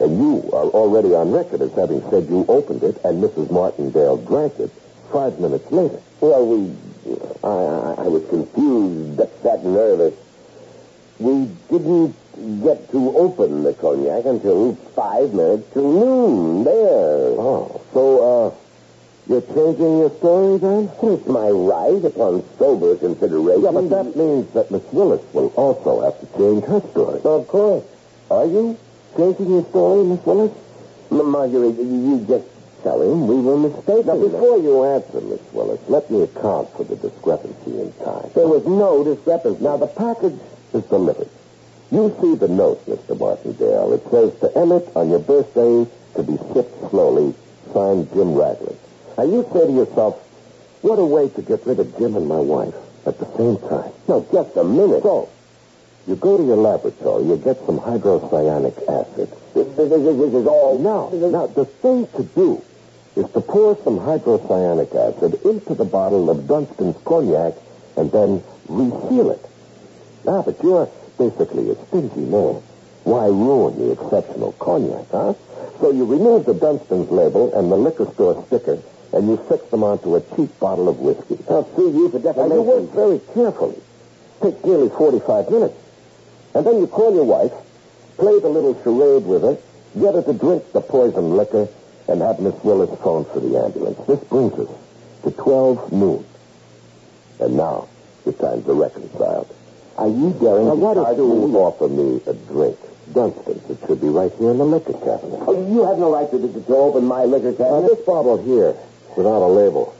And 0.00 0.18
you 0.18 0.50
are 0.52 0.66
already 0.66 1.14
on 1.14 1.30
record 1.30 1.62
as 1.62 1.72
having 1.74 2.02
said 2.10 2.28
you 2.28 2.44
opened 2.48 2.82
it 2.82 2.96
and 3.04 3.22
Mrs. 3.22 3.50
Martindale 3.52 4.16
drank 4.16 4.58
it 4.58 4.70
five 5.12 5.38
minutes 5.38 5.70
later. 5.70 6.00
Well, 6.20 6.46
we... 6.46 6.74
I, 7.44 7.48
I, 7.48 8.04
I 8.04 8.08
was 8.08 8.26
confused, 8.28 9.20
upset, 9.20 9.64
nervous. 9.64 10.14
We 11.18 11.46
didn't 11.70 12.16
get 12.62 12.90
to 12.90 13.16
open 13.16 13.62
the 13.62 13.74
cognac 13.74 14.24
until 14.24 14.74
five 14.96 15.32
minutes 15.32 15.72
to 15.74 15.80
noon. 15.80 16.64
There. 16.64 17.38
Oh, 17.38 17.80
so, 17.92 18.48
uh, 18.48 18.54
you're 19.28 19.40
changing 19.40 19.98
your 19.98 20.10
story 20.18 20.58
then? 20.58 20.90
It's 21.02 21.26
my 21.26 21.48
right 21.48 22.04
upon 22.04 22.44
sober 22.58 22.96
consideration. 22.96 23.62
Yeah, 23.62 23.72
but 23.72 23.88
that 23.90 24.16
means 24.16 24.52
that 24.52 24.70
Miss 24.70 24.82
Willis 24.92 25.22
will 25.32 25.48
also 25.56 26.02
have 26.02 26.20
to 26.20 26.38
change 26.38 26.64
her 26.64 26.80
story. 26.90 27.20
Of 27.24 27.48
course. 27.48 27.84
Are 28.30 28.46
you 28.46 28.76
changing 29.16 29.50
your 29.50 29.64
story, 29.66 30.04
Miss 30.04 30.24
Willis? 30.24 30.52
Marguerite, 31.10 31.76
you 31.78 32.24
just 32.26 32.46
tell 32.82 33.00
him 33.00 33.26
we 33.26 33.40
were 33.40 33.56
mistaken. 33.56 34.06
Now, 34.06 34.18
before 34.18 34.58
you 34.58 34.84
answer, 34.84 35.20
Miss 35.20 35.40
Willis, 35.52 35.80
let 35.88 36.10
me 36.10 36.22
account 36.22 36.70
for 36.76 36.84
the 36.84 36.96
discrepancy 36.96 37.80
in 37.80 37.92
time. 38.04 38.30
There 38.34 38.48
was 38.48 38.66
no 38.66 39.04
discrepancy. 39.04 39.62
Now, 39.62 39.76
the 39.76 39.86
package 39.86 40.38
is 40.72 40.84
delivered. 40.84 41.28
You 41.90 42.14
see 42.20 42.34
the 42.34 42.48
note, 42.48 42.84
Mr. 42.86 43.18
Martindale. 43.18 43.92
It 43.92 44.02
says 44.10 44.38
to 44.40 44.58
Emmett 44.58 44.90
on 44.96 45.10
your 45.10 45.20
birthday 45.20 45.88
to 46.16 46.22
be 46.22 46.36
sipped 46.52 46.90
slowly, 46.90 47.34
signed 47.72 48.12
Jim 48.12 48.34
Ragland. 48.34 48.78
Now, 49.16 49.24
you 49.24 49.48
say 49.52 49.66
to 49.66 49.72
yourself, 49.72 50.20
what 50.82 50.98
a 50.98 51.04
way 51.04 51.28
to 51.28 51.42
get 51.42 51.64
rid 51.66 51.80
of 51.80 51.96
Jim 51.98 52.16
and 52.16 52.26
my 52.26 52.40
wife 52.40 52.74
at 53.06 53.18
the 53.18 53.26
same 53.36 53.56
time. 53.68 53.92
No, 54.08 54.26
just 54.32 54.56
a 54.56 54.64
minute. 54.64 55.02
So, 55.02 55.28
you 56.06 56.16
go 56.16 56.36
to 56.36 56.44
your 56.44 56.56
laboratory, 56.56 57.24
you 57.24 57.36
get 57.36 57.64
some 57.64 57.78
hydrocyanic 57.78 58.76
acid. 58.88 59.30
This, 59.54 59.66
this, 59.76 59.88
this, 59.88 60.16
this 60.16 60.34
is 60.34 60.46
all. 60.46 60.78
Now, 60.78 61.08
now, 61.10 61.46
the 61.46 61.64
thing 61.64 62.06
to 62.16 62.24
do 62.24 62.62
is 63.16 63.30
to 63.30 63.40
pour 63.40 63.78
some 63.84 63.98
hydrocyanic 63.98 64.94
acid 64.94 65.40
into 65.44 65.74
the 65.74 65.84
bottle 65.84 66.28
of 66.28 66.46
Dunston's 66.46 66.96
cognac 67.04 67.54
and 67.96 68.10
then 68.10 68.42
reseal 68.68 69.30
it. 69.30 69.46
Now, 70.24 70.42
but 70.42 70.62
you're 70.62 70.90
basically 71.18 71.70
a 71.70 71.86
stingy 71.86 72.20
man. 72.20 72.62
Why 73.04 73.26
ruin 73.26 73.78
the 73.78 73.92
exceptional 73.92 74.52
cognac, 74.52 75.06
huh? 75.10 75.34
So 75.80 75.90
you 75.90 76.04
remove 76.04 76.46
the 76.46 76.54
Dunston's 76.54 77.10
label 77.10 77.54
and 77.54 77.70
the 77.70 77.76
liquor 77.76 78.10
store 78.12 78.44
sticker, 78.46 78.78
and 79.14 79.28
you 79.28 79.36
fix 79.48 79.64
them 79.70 79.84
onto 79.84 80.16
a 80.16 80.20
cheap 80.34 80.58
bottle 80.58 80.88
of 80.88 80.98
whiskey. 80.98 81.38
I'll 81.48 81.68
sue 81.76 81.92
you 81.92 82.08
for 82.10 82.18
defamation. 82.18 82.56
You 82.56 82.62
work 82.62 82.90
very 82.90 83.20
carefully. 83.32 83.80
Take 84.42 84.64
nearly 84.64 84.88
45 84.88 85.50
minutes. 85.50 85.74
And 86.54 86.66
then 86.66 86.78
you 86.78 86.88
call 86.88 87.14
your 87.14 87.24
wife, 87.24 87.52
play 88.16 88.40
the 88.40 88.48
little 88.48 88.74
charade 88.82 89.24
with 89.24 89.42
her, 89.42 89.56
get 89.98 90.14
her 90.14 90.22
to 90.22 90.32
drink 90.32 90.72
the 90.72 90.80
poison 90.80 91.36
liquor, 91.36 91.68
and 92.08 92.20
have 92.20 92.40
Miss 92.40 92.54
Willis 92.64 92.90
phone 93.00 93.24
for 93.26 93.40
the 93.40 93.56
ambulance. 93.56 93.98
This 94.06 94.20
brings 94.24 94.52
us 94.54 94.68
to 95.22 95.30
12 95.30 95.92
noon. 95.92 96.24
And 97.38 97.56
now, 97.56 97.88
the 98.24 98.32
times 98.32 98.68
are 98.68 98.74
reconciled. 98.74 99.54
Are 99.96 100.08
you 100.08 100.36
daring 100.40 100.66
now, 100.66 100.74
to 100.74 100.76
what 100.76 100.96
if 100.96 101.18
you 101.18 101.56
offer 101.56 101.88
me 101.88 102.20
a 102.26 102.34
drink? 102.34 102.78
Dunston's. 103.12 103.70
It 103.70 103.78
should 103.86 104.00
be 104.00 104.08
right 104.08 104.32
here 104.38 104.50
in 104.50 104.58
the 104.58 104.64
liquor 104.64 104.94
cabinet. 104.94 105.40
Oh, 105.46 105.54
you 105.70 105.84
have 105.84 105.98
no 105.98 106.12
right 106.12 106.28
to, 106.30 106.38
to, 106.38 106.60
to 106.60 106.74
open 106.74 107.04
my 107.04 107.24
liquor 107.24 107.52
cabinet. 107.52 107.82
Now, 107.82 107.88
this 107.88 108.00
bottle 108.04 108.42
here, 108.42 108.74
without 109.16 109.42
a 109.42 109.46
label. 109.46 109.94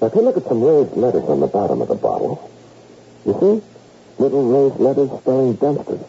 Now, 0.00 0.08
take 0.08 0.18
a 0.18 0.20
look 0.20 0.36
at 0.36 0.44
some 0.44 0.62
raised 0.62 0.96
letters 0.96 1.24
on 1.24 1.40
the 1.40 1.46
bottom 1.46 1.80
of 1.80 1.88
the 1.88 1.94
bottle. 1.94 2.50
You 3.24 3.32
see? 3.40 4.22
Little 4.22 4.44
raised 4.46 4.80
letters 4.80 5.10
spelling 5.20 5.54
Dunston. 5.54 6.04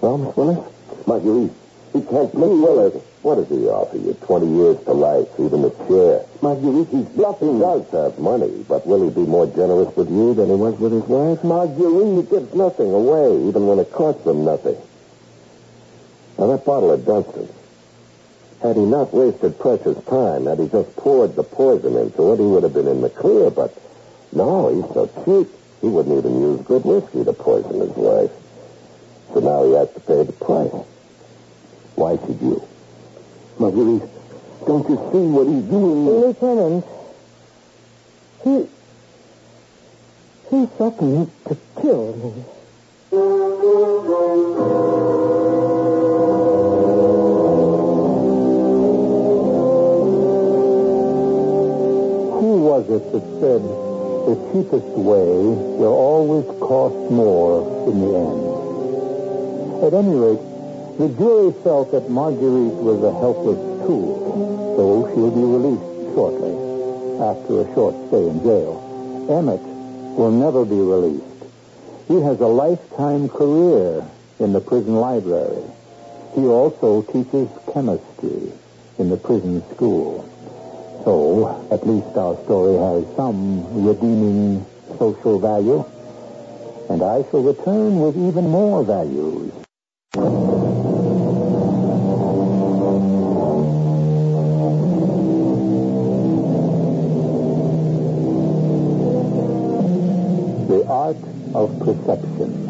Well, 0.00 0.18
Miss 0.18 0.36
Willis? 0.36 0.72
Marguerite, 1.06 1.52
he 1.92 2.02
can't 2.02 2.34
Miss 2.34 2.48
Willis. 2.48 3.02
What 3.22 3.34
does 3.36 3.48
he 3.48 3.66
offer 3.66 3.96
you? 3.96 4.14
Twenty 4.14 4.46
years 4.46 4.76
to 4.84 4.92
life, 4.92 5.28
even 5.38 5.64
a 5.64 5.70
chair. 5.88 6.24
Marguerite, 6.40 6.88
he's 6.88 7.06
bluffing. 7.06 7.54
He 7.54 7.60
does 7.60 7.90
have 7.90 8.18
money, 8.18 8.64
but 8.68 8.86
will 8.86 9.02
he 9.02 9.10
be 9.10 9.26
more 9.26 9.46
generous 9.46 9.94
with 9.96 10.10
you 10.10 10.34
than 10.34 10.48
he 10.48 10.54
was 10.54 10.78
with 10.78 10.92
his 10.92 11.02
wife? 11.04 11.42
Marguerite, 11.42 12.24
he 12.24 12.30
gives 12.30 12.54
nothing 12.54 12.92
away, 12.92 13.48
even 13.48 13.66
when 13.66 13.78
it 13.78 13.90
costs 13.90 14.24
him 14.26 14.44
nothing. 14.44 14.76
Now, 16.38 16.46
that 16.48 16.64
bottle 16.64 16.92
of 16.92 17.04
Dunston, 17.04 17.48
had 18.62 18.76
he 18.76 18.82
not 18.84 19.14
wasted 19.14 19.58
precious 19.58 20.02
time, 20.04 20.46
had 20.46 20.58
he 20.58 20.68
just 20.68 20.94
poured 20.96 21.36
the 21.36 21.44
poison 21.44 21.96
into 21.96 22.32
it, 22.32 22.38
he 22.38 22.46
would 22.46 22.64
have 22.64 22.74
been 22.74 22.88
in 22.88 23.00
the 23.00 23.10
clear, 23.10 23.50
but 23.50 23.72
no, 24.32 24.68
he's 24.68 24.92
so 24.94 25.06
cheap, 25.24 25.48
he 25.80 25.88
wouldn't 25.88 26.18
even 26.18 26.40
use 26.40 26.60
good 26.62 26.84
whiskey 26.84 27.24
to 27.24 27.32
poison 27.32 27.80
his 27.80 27.90
wife. 27.90 28.30
So 29.32 29.40
now 29.40 29.64
he 29.64 29.72
has 29.74 29.92
to 29.92 30.00
pay 30.00 30.24
the 30.24 30.32
price. 30.32 30.72
Why 31.94 32.16
should 32.18 32.40
you? 32.40 32.62
Marguerite, 33.58 34.08
don't 34.66 34.88
you 34.88 34.96
see 35.12 35.26
what 35.26 35.46
he's 35.46 35.64
doing? 35.64 36.06
Lieutenant, 36.08 36.84
he... 38.44 38.68
He 40.50 40.64
threatened 40.64 41.30
to 41.46 41.56
kill 41.76 42.16
me. 42.16 42.44
It 52.90 53.12
that 53.12 53.20
said 53.38 53.60
the 53.60 54.34
cheapest 54.48 54.96
way 54.96 55.28
will 55.76 55.92
always 55.92 56.46
cost 56.58 56.96
more 57.12 57.60
in 57.86 58.00
the 58.00 58.16
end? 58.16 59.84
At 59.84 59.92
any 59.92 60.16
rate, 60.16 60.40
the 60.96 61.08
jury 61.20 61.52
felt 61.62 61.92
that 61.92 62.08
Marguerite 62.08 62.80
was 62.80 63.04
a 63.04 63.12
helpless 63.12 63.60
tool, 63.84 64.74
so 64.74 65.04
she'll 65.12 65.30
be 65.30 65.44
released 65.44 66.14
shortly, 66.14 66.56
after 67.20 67.60
a 67.60 67.74
short 67.74 67.94
stay 68.08 68.26
in 68.26 68.42
jail. 68.42 68.80
Emmett 69.28 69.60
will 70.16 70.32
never 70.32 70.64
be 70.64 70.80
released. 70.80 71.44
He 72.08 72.22
has 72.22 72.40
a 72.40 72.46
lifetime 72.46 73.28
career 73.28 74.02
in 74.40 74.54
the 74.54 74.62
prison 74.62 74.96
library. 74.96 75.62
He 76.34 76.46
also 76.46 77.02
teaches 77.02 77.50
chemistry 77.70 78.50
in 78.98 79.10
the 79.10 79.18
prison 79.18 79.62
school. 79.74 80.24
So, 81.04 81.68
at 81.70 81.86
least 81.86 82.16
our 82.16 82.36
story 82.44 82.76
has 82.76 83.16
some 83.16 83.86
redeeming 83.86 84.66
social 84.98 85.38
value. 85.38 85.84
And 86.90 87.02
I 87.02 87.22
shall 87.30 87.42
return 87.42 88.00
with 88.00 88.16
even 88.16 88.48
more 88.48 88.82
values. 88.82 89.52
The 100.68 100.84
art 100.88 101.16
of 101.54 101.78
perception. 101.78 102.66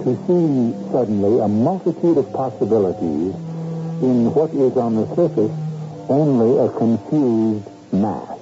To 0.00 0.16
see 0.26 0.90
suddenly 0.92 1.40
a 1.40 1.48
multitude 1.48 2.16
of 2.16 2.32
possibilities 2.32 3.34
in 4.02 4.32
what 4.32 4.50
is 4.50 4.76
on 4.78 4.96
the 4.96 5.14
surface 5.14 5.69
only 6.08 6.58
a 6.58 6.68
confused 6.76 7.68
mass. 7.92 8.38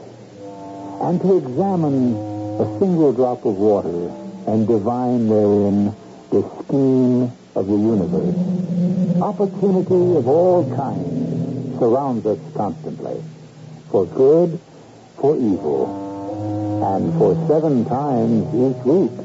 And 1.01 1.21
to 1.21 1.39
examine 1.39 2.15
a 2.61 2.79
single 2.79 3.13
drop 3.13 3.45
of 3.45 3.57
water 3.57 4.09
and 4.47 4.67
divine 4.67 5.29
therein 5.29 5.95
the 6.31 6.43
scheme 6.63 7.33
of 7.55 7.67
the 7.67 7.77
universe. 7.77 9.23
Opportunity 9.23 10.17
of 10.17 10.29
all 10.29 10.75
kinds 10.77 11.79
surrounds 11.79 12.27
us 12.27 12.39
constantly, 12.55 13.23
for 13.91 14.07
good, 14.07 14.59
for 15.17 15.37
evil, 15.37 16.85
and 16.85 17.13
for 17.19 17.35
seven 17.49 17.85
times 17.85 18.47
each 18.55 18.85
week 18.85 19.17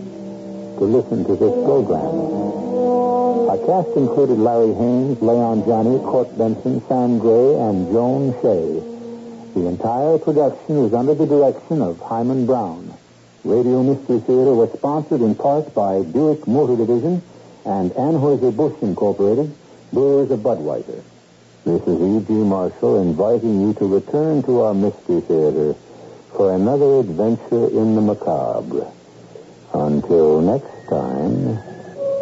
to 0.77 0.85
listen 0.85 1.25
to 1.25 1.35
this 1.35 1.53
program. 1.65 2.72
Our 2.83 3.57
cast 3.65 3.95
included 3.95 4.39
Larry 4.39 4.73
Haines, 4.73 5.21
Leon 5.21 5.65
Janney, 5.65 5.99
Court 5.99 6.37
Benson, 6.37 6.81
Sam 6.87 7.19
Gray, 7.19 7.55
and 7.55 7.91
Joan 7.91 8.33
Shay. 8.41 8.81
The 9.53 9.67
entire 9.67 10.17
production 10.17 10.81
was 10.81 10.93
under 10.93 11.13
the 11.13 11.27
direction 11.27 11.81
of 11.81 11.99
Himan 11.99 12.45
Brown. 12.45 12.93
Radio 13.43 13.83
Mystery 13.83 14.19
Theater 14.19 14.53
was 14.53 14.71
sponsored 14.73 15.21
in 15.21 15.35
part 15.35 15.73
by 15.75 16.01
Buick 16.01 16.47
Motor 16.47 16.75
Division 16.75 17.21
and 17.65 17.91
Anheuser-Busch 17.91 18.81
Incorporated, 18.81 19.53
Brewers 19.91 20.31
of 20.31 20.39
Budweiser. 20.39 21.03
This 21.65 21.81
is 21.83 22.23
E.G. 22.23 22.33
Marshall 22.33 23.01
inviting 23.01 23.61
you 23.61 23.73
to 23.75 23.85
return 23.85 24.43
to 24.43 24.61
our 24.61 24.73
Mystery 24.73 25.21
Theater 25.21 25.75
for 26.35 26.53
another 26.53 26.99
adventure 26.99 27.67
in 27.67 27.95
the 27.95 28.01
macabre. 28.01 28.91
Until 29.73 30.41
next 30.41 30.89
time, 30.89 31.72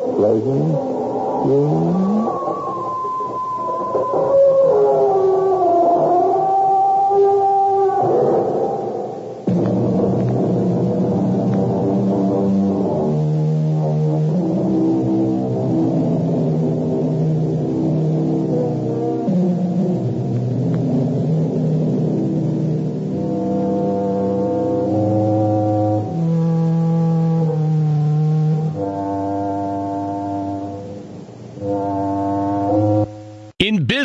pleasant 0.10 0.74
dreams. 1.46 2.71